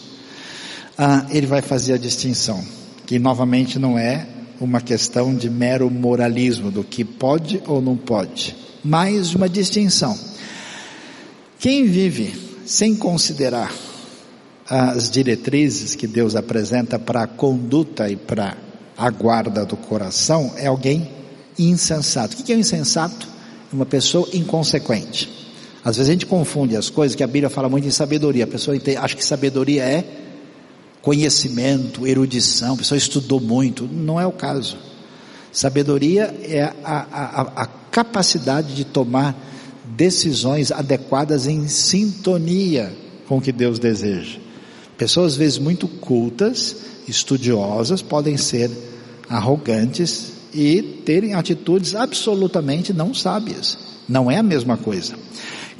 uh, 0.98 1.26
ele 1.30 1.46
vai 1.46 1.60
fazer 1.60 1.94
a 1.94 1.98
distinção, 1.98 2.64
que 3.06 3.18
novamente 3.18 3.78
não 3.78 3.98
é 3.98 4.26
uma 4.60 4.80
questão 4.80 5.34
de 5.34 5.50
mero 5.50 5.90
moralismo 5.90 6.70
do 6.70 6.84
que 6.84 7.04
pode 7.04 7.62
ou 7.66 7.82
não 7.82 7.96
pode, 7.96 8.56
mas 8.82 9.34
uma 9.34 9.48
distinção. 9.48 10.18
Quem 11.58 11.84
vive 11.84 12.34
sem 12.64 12.94
considerar 12.94 13.72
as 14.68 15.10
diretrizes 15.10 15.94
que 15.94 16.06
Deus 16.06 16.34
apresenta 16.34 16.98
para 16.98 17.24
a 17.24 17.26
conduta 17.26 18.08
e 18.08 18.16
para 18.16 18.56
a 18.96 19.10
guarda 19.10 19.64
do 19.64 19.76
coração 19.76 20.52
é 20.56 20.66
alguém 20.66 21.10
insensato. 21.58 22.36
O 22.40 22.42
que 22.42 22.52
é 22.52 22.56
um 22.56 22.60
insensato? 22.60 23.28
Uma 23.72 23.84
pessoa 23.84 24.28
inconsequente. 24.32 25.41
Às 25.84 25.96
vezes 25.96 26.08
a 26.08 26.12
gente 26.12 26.26
confunde 26.26 26.76
as 26.76 26.88
coisas 26.88 27.16
que 27.16 27.22
a 27.22 27.26
Bíblia 27.26 27.50
fala 27.50 27.68
muito 27.68 27.86
em 27.86 27.90
sabedoria. 27.90 28.44
A 28.44 28.46
pessoa 28.46 28.76
acha 29.00 29.16
que 29.16 29.24
sabedoria 29.24 29.82
é 29.82 30.04
conhecimento, 31.00 32.06
erudição, 32.06 32.74
a 32.74 32.76
pessoa 32.76 32.96
estudou 32.96 33.40
muito. 33.40 33.88
Não 33.90 34.20
é 34.20 34.26
o 34.26 34.32
caso. 34.32 34.76
Sabedoria 35.50 36.34
é 36.42 36.62
a, 36.62 36.72
a, 36.84 37.62
a 37.62 37.66
capacidade 37.66 38.74
de 38.74 38.84
tomar 38.84 39.36
decisões 39.84 40.70
adequadas 40.70 41.46
em 41.46 41.66
sintonia 41.66 42.92
com 43.26 43.38
o 43.38 43.40
que 43.40 43.52
Deus 43.52 43.78
deseja. 43.78 44.38
Pessoas 44.96 45.32
às 45.32 45.38
vezes 45.38 45.58
muito 45.58 45.88
cultas, 45.88 46.76
estudiosas, 47.08 48.00
podem 48.00 48.36
ser 48.36 48.70
arrogantes 49.28 50.32
e 50.54 50.80
terem 51.04 51.34
atitudes 51.34 51.94
absolutamente 51.94 52.92
não 52.92 53.12
sábias. 53.12 53.76
Não 54.08 54.30
é 54.30 54.38
a 54.38 54.42
mesma 54.42 54.76
coisa. 54.76 55.14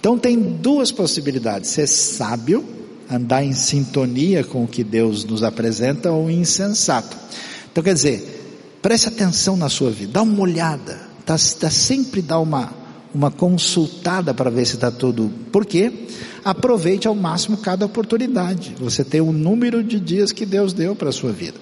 Então 0.03 0.19
tem 0.19 0.37
duas 0.37 0.91
possibilidades: 0.91 1.71
ser 1.71 1.87
sábio 1.87 2.65
andar 3.09 3.45
em 3.45 3.53
sintonia 3.53 4.43
com 4.43 4.65
o 4.65 4.67
que 4.67 4.83
Deus 4.83 5.25
nos 5.25 5.45
apresenta 5.45 6.11
ou 6.11 6.29
insensato. 6.29 7.17
Então 7.71 7.85
quer 7.85 7.95
dizer, 7.95 8.81
preste 8.83 9.07
atenção 9.07 9.57
na 9.57 9.69
sua 9.69 9.93
vida, 9.93 10.15
dá 10.15 10.23
uma 10.23 10.41
olhada, 10.41 11.01
tá, 11.25 11.37
tá 11.61 11.71
sempre 11.71 12.21
dá 12.21 12.41
uma, 12.41 12.75
uma 13.15 13.31
consultada 13.31 14.35
para 14.35 14.51
ver 14.51 14.67
se 14.67 14.75
está 14.75 14.91
tudo. 14.91 15.31
Por 15.53 15.65
quê? 15.65 16.09
Aproveite 16.45 17.07
ao 17.07 17.15
máximo 17.15 17.59
cada 17.59 17.87
oportunidade. 17.87 18.75
Você 18.81 19.05
tem 19.05 19.21
um 19.21 19.31
número 19.31 19.85
de 19.85 20.01
dias 20.01 20.33
que 20.33 20.45
Deus 20.45 20.73
deu 20.73 20.97
para 20.97 21.11
a 21.11 21.13
sua 21.13 21.31
vida. 21.31 21.61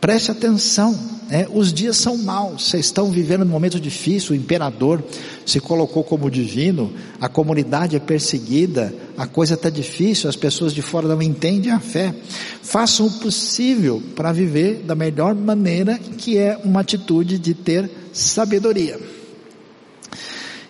Preste 0.00 0.30
atenção, 0.30 0.96
né? 1.28 1.48
os 1.52 1.72
dias 1.72 1.96
são 1.96 2.16
maus, 2.16 2.68
vocês 2.68 2.86
estão 2.86 3.10
vivendo 3.10 3.42
um 3.42 3.48
momento 3.48 3.80
difícil, 3.80 4.32
o 4.32 4.38
imperador 4.38 5.02
se 5.44 5.58
colocou 5.58 6.04
como 6.04 6.30
divino, 6.30 6.92
a 7.20 7.28
comunidade 7.28 7.96
é 7.96 7.98
perseguida, 7.98 8.94
a 9.16 9.26
coisa 9.26 9.54
está 9.54 9.68
difícil, 9.68 10.28
as 10.28 10.36
pessoas 10.36 10.72
de 10.72 10.82
fora 10.82 11.08
não 11.08 11.20
entendem 11.20 11.72
a 11.72 11.80
fé. 11.80 12.14
Façam 12.62 13.06
o 13.06 13.12
possível 13.18 14.00
para 14.14 14.30
viver 14.30 14.84
da 14.84 14.94
melhor 14.94 15.34
maneira, 15.34 15.98
que 15.98 16.38
é 16.38 16.56
uma 16.62 16.80
atitude 16.80 17.36
de 17.36 17.52
ter 17.52 17.90
sabedoria. 18.12 19.00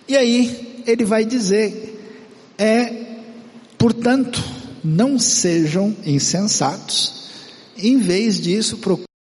E 0.07 0.17
aí, 0.17 0.81
ele 0.87 1.05
vai 1.05 1.23
dizer, 1.23 1.99
é, 2.57 3.19
portanto, 3.77 4.43
não 4.83 5.19
sejam 5.19 5.95
insensatos, 6.03 7.29
em 7.77 7.99
vez 7.99 8.41
disso 8.41 8.77
procurem 8.77 9.08